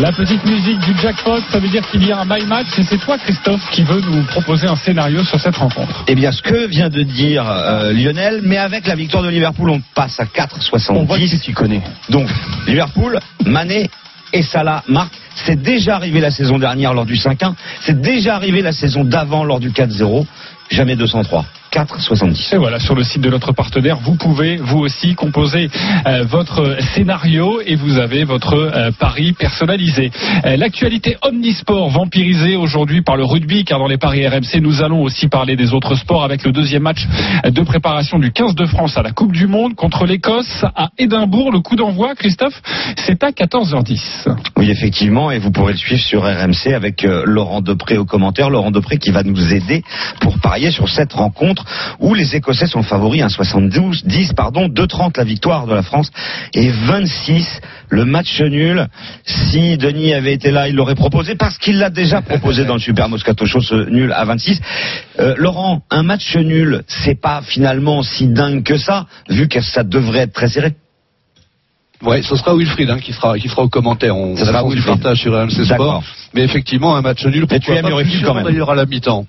La 0.00 0.10
petite 0.10 0.42
musique 0.46 0.78
du 0.80 0.98
jackpot, 0.98 1.38
ça 1.50 1.58
veut 1.58 1.68
dire 1.68 1.86
qu'il 1.90 2.06
y 2.06 2.12
a 2.12 2.20
un 2.20 2.24
my 2.24 2.46
match 2.46 2.78
et 2.78 2.82
c'est 2.82 2.96
toi, 2.96 3.18
Christophe, 3.18 3.60
qui 3.70 3.82
veut 3.82 4.00
nous 4.00 4.22
proposer 4.24 4.66
un 4.66 4.74
scénario 4.74 5.22
sur 5.22 5.38
cette 5.38 5.56
rencontre. 5.56 6.04
Eh 6.08 6.14
bien, 6.14 6.32
ce 6.32 6.40
que 6.40 6.66
vient 6.66 6.88
de 6.88 7.02
dire 7.02 7.44
euh, 7.46 7.92
Lionel, 7.92 8.40
mais 8.42 8.56
avec 8.56 8.86
la 8.86 8.94
victoire 8.94 9.22
de 9.22 9.28
Liverpool, 9.28 9.68
on 9.68 9.82
passe 9.94 10.18
à 10.18 10.24
4,70. 10.24 10.92
On 10.92 11.04
voit 11.04 11.18
que 11.18 11.36
tu 11.36 11.52
connais. 11.52 11.82
Donc, 12.08 12.26
Liverpool, 12.66 13.20
Mané 13.44 13.90
et 14.32 14.42
Salah 14.42 14.82
marquent. 14.88 15.12
C'est 15.34 15.60
déjà 15.60 15.96
arrivé 15.96 16.20
la 16.20 16.30
saison 16.30 16.58
dernière 16.58 16.94
lors 16.94 17.06
du 17.06 17.14
5-1. 17.14 17.52
C'est 17.80 18.00
déjà 18.00 18.34
arrivé 18.34 18.62
la 18.62 18.72
saison 18.72 19.04
d'avant 19.04 19.44
lors 19.44 19.60
du 19.60 19.70
4-0. 19.72 20.24
Jamais 20.70 20.96
203. 20.96 21.44
4,70. 21.72 22.54
Et 22.54 22.58
voilà, 22.58 22.78
sur 22.78 22.94
le 22.94 23.02
site 23.02 23.22
de 23.22 23.30
notre 23.30 23.52
partenaire, 23.52 23.98
vous 23.98 24.16
pouvez 24.16 24.56
vous 24.56 24.78
aussi 24.78 25.14
composer 25.14 25.70
euh, 26.06 26.24
votre 26.24 26.76
scénario 26.94 27.60
et 27.64 27.76
vous 27.76 27.98
avez 27.98 28.24
votre 28.24 28.54
euh, 28.54 28.90
pari 28.98 29.32
personnalisé. 29.32 30.10
Euh, 30.44 30.56
L'actualité 30.56 31.16
omnisport 31.22 31.88
vampirisée 31.88 32.56
aujourd'hui 32.56 33.02
par 33.02 33.16
le 33.16 33.24
rugby, 33.24 33.64
car 33.64 33.78
dans 33.78 33.86
les 33.88 33.96
paris 33.96 34.26
RMC, 34.26 34.60
nous 34.60 34.82
allons 34.82 35.02
aussi 35.02 35.28
parler 35.28 35.56
des 35.56 35.72
autres 35.72 35.94
sports 35.94 36.24
avec 36.24 36.44
le 36.44 36.52
deuxième 36.52 36.82
match 36.82 37.06
de 37.44 37.62
préparation 37.62 38.18
du 38.18 38.32
15 38.32 38.54
de 38.54 38.66
France 38.66 38.98
à 38.98 39.02
la 39.02 39.12
Coupe 39.12 39.32
du 39.32 39.46
Monde 39.46 39.74
contre 39.74 40.04
l'Écosse 40.04 40.64
à 40.76 40.90
Édimbourg. 40.98 41.50
Le 41.50 41.60
coup 41.60 41.76
d'envoi, 41.76 42.14
Christophe, 42.14 42.60
c'est 42.96 43.24
à 43.24 43.30
14h10. 43.30 44.28
Oui, 44.56 44.70
effectivement, 44.70 45.30
et 45.30 45.38
vous 45.38 45.50
pourrez 45.50 45.72
le 45.72 45.78
suivre 45.78 46.02
sur 46.02 46.22
RMC 46.22 46.74
avec 46.74 47.04
euh, 47.04 47.24
Laurent 47.26 47.60
Depré 47.60 47.96
au 47.96 48.04
commentaire. 48.04 48.50
Laurent 48.50 48.70
Depré 48.70 48.98
qui 48.98 49.10
va 49.10 49.22
nous 49.22 49.52
aider 49.52 49.82
pour 50.20 50.38
parier 50.38 50.70
sur 50.70 50.88
cette 50.88 51.12
rencontre 51.12 51.61
où 52.00 52.14
les 52.14 52.36
Écossais 52.36 52.66
sont 52.66 52.82
favoris 52.82 53.22
à 53.22 53.28
72, 53.28 54.04
10, 54.04 54.32
pardon, 54.34 54.68
2,30 54.68 55.18
la 55.18 55.24
victoire 55.24 55.66
de 55.66 55.74
la 55.74 55.82
France 55.82 56.10
et 56.54 56.68
26 56.70 57.60
le 57.88 58.04
match 58.04 58.40
nul. 58.40 58.86
Si 59.24 59.76
Denis 59.76 60.14
avait 60.14 60.32
été 60.32 60.50
là, 60.50 60.68
il 60.68 60.74
l'aurait 60.74 60.94
proposé 60.94 61.34
parce 61.34 61.58
qu'il 61.58 61.78
l'a 61.78 61.90
déjà 61.90 62.22
proposé 62.22 62.64
dans 62.64 62.74
le 62.74 62.80
Super 62.80 63.08
Moscato 63.08 63.44
Show, 63.46 63.60
ce 63.60 63.88
nul 63.90 64.12
à 64.12 64.24
26. 64.24 64.60
Euh, 65.18 65.34
Laurent, 65.36 65.82
un 65.90 66.02
match 66.02 66.36
nul, 66.36 66.82
c'est 66.86 67.20
pas 67.20 67.42
finalement 67.42 68.02
si 68.02 68.28
dingue 68.28 68.62
que 68.62 68.78
ça, 68.78 69.06
vu 69.28 69.48
que 69.48 69.60
ça 69.60 69.82
devrait 69.84 70.20
être 70.20 70.32
très 70.32 70.48
serré. 70.48 70.72
Ouais, 72.02 72.22
ce 72.22 72.34
sera 72.34 72.56
Wilfried 72.56 72.90
hein, 72.90 72.98
qui 72.98 73.12
sera 73.12 73.38
qui 73.38 73.48
sera 73.48 73.62
au 73.62 73.68
commentaire. 73.68 74.16
On 74.16 74.36
Ça 74.36 74.46
sera 74.46 74.64
Wilfried. 74.64 74.86
partage 75.00 75.20
sur 75.20 75.32
RMC 75.32 75.64
Sport. 75.64 76.02
Mais 76.34 76.42
effectivement, 76.42 76.96
un 76.96 77.02
match 77.02 77.24
nul. 77.24 77.46
Mais 77.48 77.60
tu 77.60 77.66
pourquoi 77.66 77.76
aimes 77.76 77.82
pas, 78.04 78.26
quand 78.26 78.34
même. 78.34 78.44
D'ailleurs 78.44 78.70
à 78.70 78.74
la 78.74 78.86
mi-temps. 78.86 79.26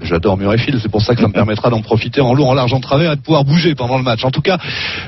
J'adore 0.00 0.38
Murrayfield, 0.38 0.80
c'est 0.82 0.90
pour 0.90 1.02
ça 1.02 1.14
que 1.14 1.20
ça 1.20 1.28
me 1.28 1.34
permettra 1.34 1.68
d'en 1.68 1.82
profiter 1.82 2.22
en 2.22 2.32
long, 2.32 2.48
en 2.48 2.54
large, 2.54 2.72
en 2.72 2.80
travers 2.80 3.12
et 3.12 3.16
de 3.16 3.20
pouvoir 3.20 3.44
bouger 3.44 3.74
pendant 3.74 3.98
le 3.98 4.02
match. 4.02 4.24
En 4.24 4.30
tout 4.30 4.40
cas, 4.40 4.56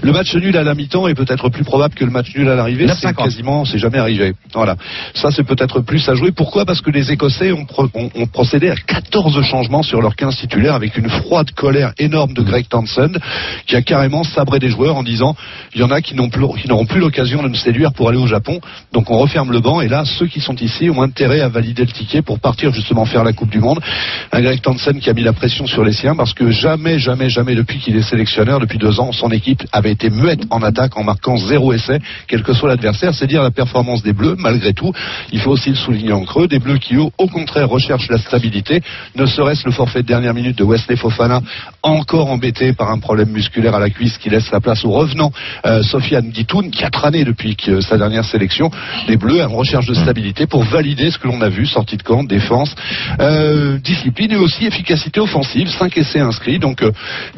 le 0.03 0.12
match 0.12 0.35
nul 0.35 0.55
à 0.59 0.62
la 0.62 0.74
mi-temps 0.74 1.09
est 1.09 1.14
peut-être 1.14 1.49
plus 1.49 1.64
probable 1.64 1.95
que 1.95 2.05
le 2.05 2.11
match 2.11 2.35
nul 2.37 2.47
à 2.51 2.55
l'arrivée. 2.55 2.85
9,50. 2.87 2.97
C'est 3.01 3.14
quasiment, 3.16 3.64
c'est 3.64 3.78
jamais 3.78 3.97
arrivé. 3.97 4.35
Voilà. 4.53 4.76
Ça, 5.14 5.30
c'est 5.30 5.43
peut-être 5.43 5.80
plus 5.80 6.07
à 6.11 6.14
jouer. 6.14 6.32
Pourquoi? 6.32 6.66
Parce 6.66 6.82
que 6.82 6.91
les 6.91 7.11
Écossais 7.11 7.51
ont, 7.53 7.64
pro- 7.64 7.89
ont- 7.95 8.11
ont 8.14 8.26
procédé 8.26 8.68
à 8.68 8.74
14 8.76 9.41
changements 9.43 9.82
sur 9.82 10.03
leur 10.03 10.16
15 10.16 10.37
titulaires 10.37 10.74
avec 10.74 10.99
une 10.99 11.09
froide 11.09 11.51
colère 11.53 11.93
énorme 11.99 12.35
de 12.35 12.43
Greg 12.43 12.68
Townsend 12.68 13.18
qui 13.66 13.76
a 13.76 13.80
carrément 13.80 14.22
sabré 14.22 14.59
des 14.59 14.68
joueurs 14.68 14.97
en 14.97 15.03
disant 15.03 15.35
il 15.74 15.80
y 15.80 15.85
en 15.85 15.91
a 15.91 16.03
qui 16.03 16.14
n'auront 16.14 16.85
plus 16.87 17.01
l'occasion 17.01 17.43
de 17.43 17.49
me 17.49 17.55
séduire 17.55 17.95
pour 17.95 18.11
aller 18.11 18.18
au 18.18 18.26
Japon. 18.26 18.61
Donc 18.93 19.11
on 19.11 19.16
referme 19.16 19.51
le 19.51 19.61
banc 19.61 19.80
et 19.80 19.89
là, 19.89 20.05
ceux 20.05 20.26
qui 20.26 20.41
sont 20.41 20.57
ici 20.57 20.91
ont 20.91 21.01
intérêt 21.01 21.41
à 21.41 21.49
valider 21.49 21.87
le 21.87 21.91
ticket 21.93 22.20
pour 22.20 22.39
partir 22.39 22.70
justement 22.74 23.07
faire 23.07 23.24
la 23.24 23.32
Coupe 23.32 23.49
du 23.51 23.61
Monde. 23.61 23.80
Un 24.30 24.43
Greg 24.43 24.61
Townsend 24.61 24.74
qui 24.77 25.11
a 25.11 25.12
mis 25.12 25.22
la 25.22 25.33
pression 25.33 25.66
sur 25.66 25.85
les 25.85 25.93
siens 25.93 26.14
parce 26.14 26.35
que 26.35 26.51
jamais, 26.51 26.99
jamais, 26.99 27.29
jamais 27.29 27.55
depuis 27.55 27.79
qu'il 27.79 27.97
est 27.97 28.03
sélectionneur, 28.03 28.61
depuis 28.61 28.79
deux 28.79 29.01
ans, 29.01 29.12
son 29.12 29.31
équipe 29.31 29.62
avait 29.72 29.93
été 29.93 30.11
muette 30.11 30.45
en 30.51 30.62
attaque 30.62 30.97
en 30.97 31.05
marquant 31.05 31.37
zéro 31.37 31.72
essai, 31.72 32.01
quel 32.27 32.43
que 32.43 32.53
soit 32.53 32.68
l'adversaire. 32.68 33.14
C'est 33.14 33.27
dire 33.27 33.43
la 33.43 33.51
performance 33.51 34.03
des 34.03 34.12
Bleus, 34.12 34.37
malgré 34.39 34.72
tout. 34.72 34.93
Il 35.33 35.41
faut 35.41 35.51
aussi 35.51 35.70
le 35.70 35.77
souligner 35.77 36.12
en 36.12 36.25
creux. 36.25 36.49
Des 36.49 36.59
Bleus 36.59 36.79
qui, 36.79 36.97
au, 36.97 37.11
contraire, 37.29 37.68
recherchent 37.68 38.09
la 38.09 38.18
stabilité. 38.18 38.83
Ne 39.16 39.27
serait-ce 39.27 39.64
le 39.64 39.72
forfait 39.72 40.03
de 40.03 40.07
dernière 40.07 40.35
minute 40.35 40.59
de 40.59 40.64
Wesley 40.64 40.97
Fofana, 40.97 41.41
encore 41.83 42.31
embêté 42.31 42.72
par 42.72 42.91
un 42.91 42.99
problème 42.99 43.31
musculaire 43.31 43.75
à 43.75 43.81
la 43.81 43.91
cuisse 43.91 44.18
qui 44.18 44.31
laisse 44.31 44.51
la 44.51 44.61
place 44.61 44.85
au 44.85 44.91
revenant 44.91 45.33
euh, 45.66 45.83
Sofiane 45.83 46.31
Guitoun, 46.31 46.70
quatre 46.70 47.05
années 47.05 47.25
depuis 47.25 47.57
sa 47.81 47.97
dernière 47.97 48.25
sélection. 48.25 48.70
Les 49.09 49.16
Bleus 49.16 49.43
en 49.43 49.49
recherche 49.49 49.87
de 49.87 49.95
stabilité 49.95 50.47
pour 50.47 50.62
valider 50.64 51.11
ce 51.11 51.18
que 51.18 51.29
l'on 51.29 51.41
a 51.41 51.49
vu, 51.49 51.66
sortie 51.66 51.97
de 51.97 52.03
camp, 52.03 52.25
défense, 52.25 52.75
euh, 53.20 53.79
discipline 53.79 54.33
et 54.33 54.37
aussi 54.37 54.64
efficacité 54.67 55.21
offensive. 55.21 55.69
5 55.69 55.97
essais 55.99 56.21
inscrits. 56.21 56.59
Donc, 56.59 56.83
euh, 56.83 56.91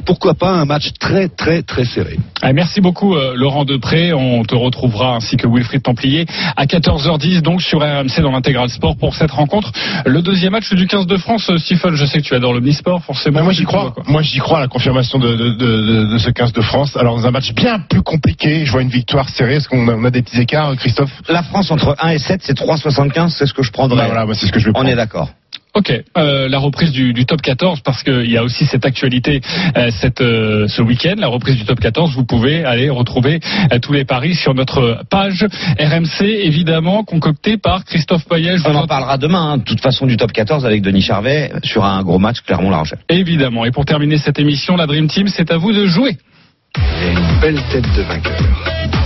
pourquoi 0.04 0.34
pas 0.34 0.50
un 0.50 0.64
match 0.64 0.90
très, 0.98 1.28
très, 1.28 1.62
très 1.62 1.84
serré. 1.84 2.18
Ah, 2.42 2.52
merci 2.52 2.80
beaucoup 2.80 3.14
euh, 3.14 3.34
Laurent 3.36 3.64
Depré. 3.64 4.12
On 4.12 4.42
te 4.44 4.54
retrouvera 4.54 5.16
ainsi 5.16 5.36
que 5.36 5.46
Wilfried 5.46 5.82
Templier 5.82 6.26
à 6.56 6.66
14h10 6.66 7.40
donc 7.42 7.62
sur 7.62 7.80
RMC 7.80 8.20
dans 8.22 8.32
l'intégral 8.32 8.68
sport 8.70 8.96
pour 8.96 9.14
cette 9.14 9.30
rencontre. 9.30 9.72
Le 10.04 10.22
deuxième 10.22 10.52
match 10.52 10.72
du 10.72 10.86
15 10.86 11.06
de 11.06 11.16
France. 11.16 11.48
Euh, 11.50 11.58
Stephen, 11.58 11.94
je 11.94 12.04
sais 12.04 12.18
que 12.18 12.24
tu 12.24 12.34
adores 12.34 12.54
l'omnisport 12.54 13.02
forcément. 13.04 13.38
Mais 13.38 13.44
moi 13.44 13.52
j'y 13.52 13.64
vois, 13.64 13.72
crois. 13.72 13.90
quoi. 13.92 14.04
Moi 14.06 14.22
j'y 14.22 14.38
crois 14.38 14.58
à 14.58 14.60
la 14.60 14.68
confirmation 14.68 15.18
de, 15.18 15.34
de, 15.34 15.50
de, 15.50 16.12
de 16.12 16.18
ce 16.18 16.30
15 16.30 16.52
de 16.52 16.60
France. 16.62 16.96
Alors 16.96 17.16
dans 17.16 17.26
un 17.26 17.30
match 17.30 17.52
bien 17.54 17.78
plus 17.80 18.02
compliqué, 18.02 18.64
je 18.64 18.72
vois 18.72 18.82
une 18.82 18.88
victoire 18.88 19.28
serrée. 19.28 19.56
Est-ce 19.56 19.68
qu'on 19.68 19.88
a, 19.88 19.92
on 19.94 20.04
a 20.04 20.10
des 20.10 20.22
petits 20.22 20.40
écarts, 20.40 20.74
Christophe? 20.76 21.10
La 21.28 21.42
France 21.42 21.70
entre 21.70 21.96
1 22.00 22.10
et 22.10 22.18
7, 22.18 22.40
c'est 22.42 22.56
3,75, 22.58 23.30
c'est 23.30 23.46
ce 23.46 23.52
que 23.54 23.62
je 23.62 23.70
prendrais. 23.72 24.08
Bah 24.08 24.12
voilà, 24.14 24.34
c'est 24.34 24.46
ce 24.46 24.52
que 24.52 24.58
je 24.58 24.64
vais 24.66 24.70
On 24.70 24.74
prendre. 24.74 24.88
est 24.90 24.94
d'accord. 24.96 25.30
Ok, 25.76 25.92
euh, 26.16 26.48
la 26.48 26.58
reprise 26.58 26.90
du, 26.90 27.12
du 27.12 27.26
top 27.26 27.42
14 27.42 27.80
parce 27.80 28.02
qu'il 28.02 28.30
y 28.30 28.38
a 28.38 28.42
aussi 28.42 28.64
cette 28.64 28.86
actualité 28.86 29.42
euh, 29.76 29.90
cette, 29.90 30.22
euh, 30.22 30.66
ce 30.68 30.80
week-end, 30.80 31.16
la 31.18 31.26
reprise 31.28 31.56
du 31.56 31.66
top 31.66 31.80
14. 31.80 32.14
Vous 32.14 32.24
pouvez 32.24 32.64
aller 32.64 32.88
retrouver 32.88 33.40
euh, 33.70 33.78
tous 33.78 33.92
les 33.92 34.06
paris 34.06 34.34
sur 34.34 34.54
notre 34.54 35.02
page 35.10 35.44
RMC, 35.78 36.22
évidemment 36.24 37.04
concoctée 37.04 37.58
par 37.58 37.84
Christophe 37.84 38.24
Payet. 38.26 38.56
On 38.64 38.74
en 38.74 38.84
en- 38.84 38.86
parlera 38.86 39.18
demain, 39.18 39.52
hein, 39.52 39.58
de 39.58 39.64
toute 39.64 39.82
façon, 39.82 40.06
du 40.06 40.16
top 40.16 40.32
14 40.32 40.64
avec 40.64 40.80
Denis 40.80 41.02
Charvet 41.02 41.52
sur 41.62 41.84
un 41.84 42.02
gros 42.02 42.18
match 42.18 42.40
Clermont-La 42.40 42.78
Rochelle. 42.78 43.00
Évidemment. 43.10 43.66
Et 43.66 43.70
pour 43.70 43.84
terminer 43.84 44.16
cette 44.16 44.38
émission, 44.38 44.76
la 44.76 44.86
Dream 44.86 45.08
Team, 45.08 45.28
c'est 45.28 45.50
à 45.50 45.58
vous 45.58 45.72
de 45.74 45.84
jouer. 45.86 46.16
Une 46.78 47.40
belle 47.40 47.60
tête 47.70 47.84
de 47.94 48.02
vainqueur. 48.02 49.05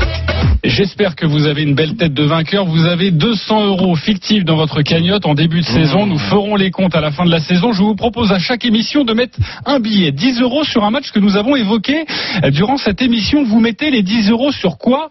J'espère 0.62 1.16
que 1.16 1.24
vous 1.24 1.46
avez 1.46 1.62
une 1.62 1.74
belle 1.74 1.96
tête 1.96 2.12
de 2.12 2.22
vainqueur. 2.22 2.66
Vous 2.66 2.84
avez 2.84 3.10
200 3.10 3.66
euros 3.66 3.94
fictifs 3.96 4.44
dans 4.44 4.56
votre 4.56 4.82
cagnotte 4.82 5.24
en 5.24 5.34
début 5.34 5.60
de 5.60 5.64
saison. 5.64 6.06
Nous 6.06 6.18
ferons 6.18 6.54
les 6.54 6.70
comptes 6.70 6.94
à 6.94 7.00
la 7.00 7.10
fin 7.10 7.24
de 7.24 7.30
la 7.30 7.40
saison. 7.40 7.72
Je 7.72 7.82
vous 7.82 7.94
propose 7.94 8.30
à 8.30 8.38
chaque 8.38 8.66
émission 8.66 9.04
de 9.04 9.14
mettre 9.14 9.38
un 9.64 9.80
billet, 9.80 10.12
10 10.12 10.42
euros 10.42 10.64
sur 10.64 10.84
un 10.84 10.90
match 10.90 11.12
que 11.12 11.18
nous 11.18 11.38
avons 11.38 11.56
évoqué 11.56 12.04
euh, 12.44 12.50
durant 12.50 12.76
cette 12.76 13.00
émission. 13.00 13.42
Vous 13.44 13.58
mettez 13.58 13.90
les 13.90 14.02
10 14.02 14.30
euros 14.30 14.52
sur 14.52 14.76
quoi 14.76 15.08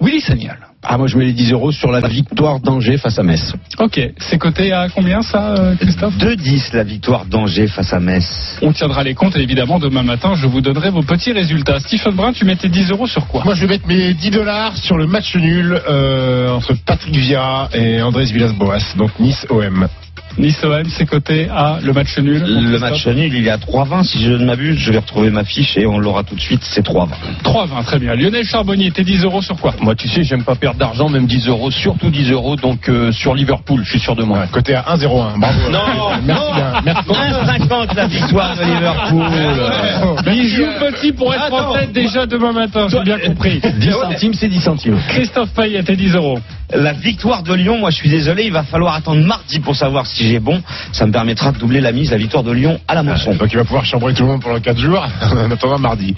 Willy 0.00 0.20
Sagnol. 0.20 0.69
Ah, 0.82 0.96
moi 0.96 1.06
je 1.06 1.18
mets 1.18 1.26
les 1.26 1.32
10 1.34 1.52
euros 1.52 1.72
sur 1.72 1.90
la 1.90 2.00
victoire 2.00 2.58
d'Angers 2.58 2.96
face 2.96 3.18
à 3.18 3.22
Metz. 3.22 3.52
Ok, 3.78 4.00
c'est 4.18 4.38
coté 4.38 4.72
à 4.72 4.88
combien 4.88 5.20
ça, 5.20 5.54
euh, 5.54 5.74
Christophe 5.76 6.16
2-10 6.16 6.74
la 6.74 6.84
victoire 6.84 7.26
d'Angers 7.26 7.66
face 7.66 7.92
à 7.92 8.00
Metz. 8.00 8.58
On 8.62 8.72
tiendra 8.72 9.02
les 9.02 9.14
comptes 9.14 9.36
et 9.36 9.40
évidemment 9.40 9.78
demain 9.78 10.02
matin 10.02 10.34
je 10.34 10.46
vous 10.46 10.62
donnerai 10.62 10.90
vos 10.90 11.02
petits 11.02 11.32
résultats. 11.32 11.80
Stephen 11.80 12.14
Brun, 12.14 12.32
tu 12.32 12.46
mettais 12.46 12.70
10 12.70 12.90
euros 12.92 13.06
sur 13.06 13.26
quoi? 13.26 13.44
Moi 13.44 13.54
je 13.54 13.60
vais 13.62 13.74
mettre 13.74 13.86
mes 13.86 14.14
10 14.14 14.30
dollars 14.30 14.74
sur 14.76 14.96
le 14.96 15.06
match 15.06 15.36
nul 15.36 15.78
euh, 15.86 16.50
entre 16.50 16.74
Patrick 16.86 17.14
Vieira 17.14 17.68
et 17.74 18.00
Andrés 18.00 18.24
Villas-Boas, 18.24 18.94
donc 18.96 19.10
Nice 19.20 19.46
OM. 20.38 20.44
Nice 20.44 20.62
OM, 20.64 20.84
c'est 20.88 21.06
coté 21.06 21.48
à 21.50 21.78
le 21.82 21.92
match 21.92 22.18
nul. 22.18 22.42
Le 22.46 22.78
match 22.78 23.06
nul, 23.06 23.32
il 23.34 23.46
est 23.46 23.50
à 23.50 23.56
3-20 23.56 24.04
si 24.04 24.22
je 24.22 24.32
ne 24.32 24.44
m'abuse. 24.44 24.78
Je 24.78 24.92
vais 24.92 24.98
retrouver 24.98 25.30
ma 25.30 25.44
fiche 25.44 25.76
et 25.76 25.86
on 25.86 25.98
l'aura 25.98 26.22
tout 26.22 26.34
de 26.34 26.40
suite. 26.40 26.62
C'est 26.64 26.84
3-20. 26.84 27.08
3-20, 27.44 27.84
très 27.84 27.98
bien. 27.98 28.14
Lionel 28.14 28.44
Charbonnier, 28.44 28.90
t'es 28.90 29.04
10 29.04 29.24
euros 29.24 29.42
sur 29.42 29.56
quoi? 29.56 29.74
Moi, 29.80 29.94
tu 29.94 30.08
sais, 30.08 30.22
j'aime 30.22 30.44
pas 30.44 30.54
perdre 30.54 30.78
d'argent, 30.78 31.08
même 31.08 31.26
10 31.26 31.48
euros, 31.48 31.70
surtout 31.70 32.10
10 32.10 32.30
euros. 32.32 32.56
Donc 32.56 32.88
euh, 32.88 33.12
sur 33.12 33.34
Liverpool, 33.34 33.82
je 33.84 33.90
suis 33.90 34.00
sûr 34.00 34.16
de 34.16 34.22
moi. 34.22 34.46
Côté 34.52 34.74
à 34.74 34.82
1-0-1. 34.96 35.38
Bravo. 35.38 35.70
Non, 35.70 35.80
Merci 36.24 36.52
bien. 36.54 36.72
Merci. 36.84 37.08
1,50 37.08 37.96
la 37.96 38.06
victoire 38.06 38.56
de 38.56 38.64
Liverpool. 38.64 39.26
Il 40.32 40.48
joue 40.48 40.66
petit 40.80 41.12
pour 41.12 41.34
être 41.34 41.52
en 41.52 41.74
tête 41.74 41.92
déjà 41.92 42.26
demain 42.26 42.52
matin, 42.52 42.86
j'ai 42.90 43.02
bien 43.02 43.18
compris. 43.18 43.60
10 43.78 43.90
centimes, 43.90 44.34
c'est 44.34 44.48
10 44.48 44.60
centimes. 44.60 44.98
Christophe 45.08 45.50
Payet, 45.50 45.82
t'es 45.82 45.96
10 45.96 46.14
euros. 46.14 46.38
La 46.72 46.92
victoire 46.92 47.42
de 47.42 47.52
Lyon, 47.52 47.78
moi 47.78 47.90
je 47.90 47.96
suis 47.96 48.08
désolé, 48.08 48.44
il 48.44 48.52
va 48.52 48.62
falloir 48.62 48.94
attendre 48.94 49.24
mardi 49.24 49.58
pour 49.58 49.74
savoir 49.74 50.06
si 50.06 50.19
j'ai 50.24 50.38
bon. 50.40 50.62
Ça 50.92 51.06
me 51.06 51.12
permettra 51.12 51.52
de 51.52 51.58
doubler 51.58 51.80
la 51.80 51.92
mise, 51.92 52.10
la 52.10 52.16
victoire 52.18 52.42
de 52.42 52.52
Lyon 52.52 52.78
à 52.88 52.94
la 52.94 53.02
moisson. 53.02 53.34
Donc 53.34 53.48
il 53.52 53.56
va 53.56 53.64
pouvoir 53.64 53.84
chambrer 53.84 54.14
tout 54.14 54.22
le 54.22 54.28
monde 54.30 54.42
pendant 54.42 54.60
4 54.60 54.78
jours 54.78 55.06
en 55.22 55.50
attendant 55.50 55.78
mardi. 55.78 56.14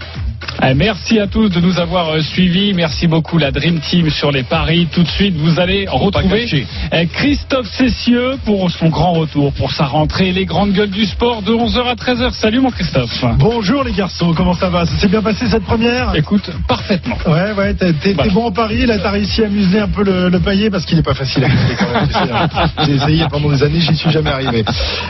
Eh, 0.62 0.74
Merci 0.74 1.18
à 1.20 1.26
tous 1.26 1.48
de 1.48 1.60
nous 1.60 1.78
avoir 1.78 2.10
euh, 2.10 2.20
suivis. 2.20 2.74
Merci 2.74 3.06
beaucoup 3.06 3.38
la 3.38 3.50
Dream 3.52 3.78
Team 3.80 4.10
sur 4.10 4.30
les 4.32 4.42
paris. 4.42 4.86
Tout 4.92 5.02
de 5.02 5.08
suite, 5.08 5.34
vous 5.36 5.58
allez 5.60 5.86
retrouver 5.88 6.66
eh, 6.92 7.06
Christophe 7.06 7.68
Cessieux 7.68 8.32
pour 8.44 8.70
son 8.70 8.88
grand 8.88 9.12
retour, 9.12 9.52
pour 9.52 9.70
sa 9.72 9.84
rentrée, 9.86 10.32
les 10.32 10.44
grandes 10.44 10.72
gueules 10.72 10.90
du 10.90 11.04
sport 11.06 11.42
de 11.42 11.52
11h 11.52 11.86
à 11.88 11.94
13h. 11.94 12.32
Salut 12.32 12.60
mon 12.60 12.70
Christophe. 12.70 13.24
Bonjour 13.38 13.84
les 13.84 13.92
garçons, 13.92 14.34
comment 14.36 14.54
ça 14.54 14.68
va? 14.68 14.84
Ça 14.84 14.96
s'est 14.98 15.08
bien 15.08 15.22
passé 15.22 15.46
cette 15.48 15.64
première? 15.64 16.14
Écoute, 16.14 16.50
parfaitement. 16.68 17.16
Ouais, 17.26 17.52
ouais, 17.52 17.74
t'es 17.74 18.12
Voilà. 18.12 18.32
bon 18.32 18.46
en 18.46 18.52
Paris, 18.52 18.84
là 18.86 18.98
t'as 18.98 19.10
réussi 19.10 19.42
à 19.42 19.46
amuser 19.46 19.78
un 19.80 19.88
peu 19.88 20.02
le, 20.04 20.28
le 20.28 20.40
paillet 20.40 20.70
parce 20.70 20.84
qu'il 20.84 20.98
est 20.98 21.02
pas 21.02 21.14
facile 21.14 21.44
à 21.44 21.48
quand 21.48 21.92
même. 21.92 22.68
J'ai 22.86 22.92
essayé 22.94 23.24
pendant 23.30 23.48
des 23.50 23.62
années, 23.62 23.80
j'y 23.92 23.98
suis 23.98 24.10
jamais 24.10 24.30
arrivé. 24.30 24.64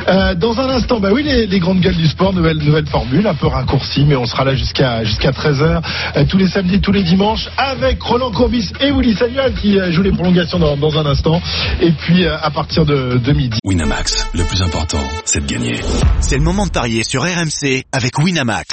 Euh, 0.08 0.34
dans 0.34 0.58
un 0.60 0.68
instant, 0.70 1.00
bah 1.00 1.10
oui, 1.12 1.22
les, 1.22 1.58
grandes 1.58 1.80
gueules 1.80 1.96
du 1.96 2.06
sport, 2.06 2.32
nouvelle, 2.32 2.86
formule, 2.86 3.26
un 3.26 3.34
peu 3.34 3.46
raccourcie, 3.46 4.04
mais 4.04 4.16
on 4.16 4.26
sera 4.26 4.44
là 4.44 4.54
jusqu'à 4.54 5.04
jusqu'à 5.04 5.30
13h, 5.30 5.82
euh, 6.16 6.24
tous 6.28 6.38
les 6.38 6.48
samedis, 6.48 6.80
tous 6.80 6.92
les 6.92 7.02
dimanches, 7.02 7.48
avec 7.56 8.02
Roland 8.02 8.32
Courbis 8.32 8.72
et 8.80 8.90
Willy 8.90 9.14
Samuel 9.14 9.54
qui 9.54 9.78
euh, 9.78 9.92
jouent 9.92 10.02
les 10.02 10.12
prolongations 10.12 10.58
dans, 10.58 10.76
dans 10.76 10.98
un 10.98 11.06
instant. 11.06 11.40
Et 11.80 11.92
puis 11.92 12.24
euh, 12.24 12.36
à 12.40 12.50
partir 12.50 12.84
de, 12.84 13.18
de 13.18 13.32
midi. 13.32 13.58
Winamax, 13.64 14.28
le 14.34 14.44
plus 14.44 14.62
important, 14.62 15.00
c'est 15.24 15.40
de 15.40 15.46
gagner. 15.46 15.80
C'est 16.20 16.36
le 16.36 16.42
moment 16.42 16.66
de 16.66 16.70
parier 16.70 17.02
sur 17.04 17.22
RMC 17.22 17.84
avec 17.92 18.18
Winamax. 18.18 18.66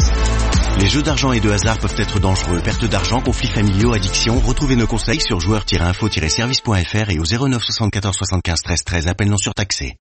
Les 0.80 0.88
jeux 0.88 1.02
d'argent 1.02 1.34
et 1.34 1.42
de 1.42 1.50
hasard 1.50 1.78
peuvent 1.78 2.00
être 2.00 2.20
dangereux. 2.20 2.62
Perte 2.64 2.86
d'argent, 2.86 3.20
conflits 3.20 3.50
familiaux, 3.50 3.94
addiction. 3.94 4.40
Retrouvez 4.40 4.78
nos 4.78 4.88
conseils 4.88 5.20
sur 5.20 5.40
joueurs-info-service.fr 5.40 7.10
et 7.10 7.20
au 7.20 7.24
09 7.26 7.62
74 7.62 8.16
75 8.16 8.62
13 8.62 8.84
13. 8.86 9.08
Appel 9.08 9.30
non 9.30 9.38
surtaxé. 9.38 9.96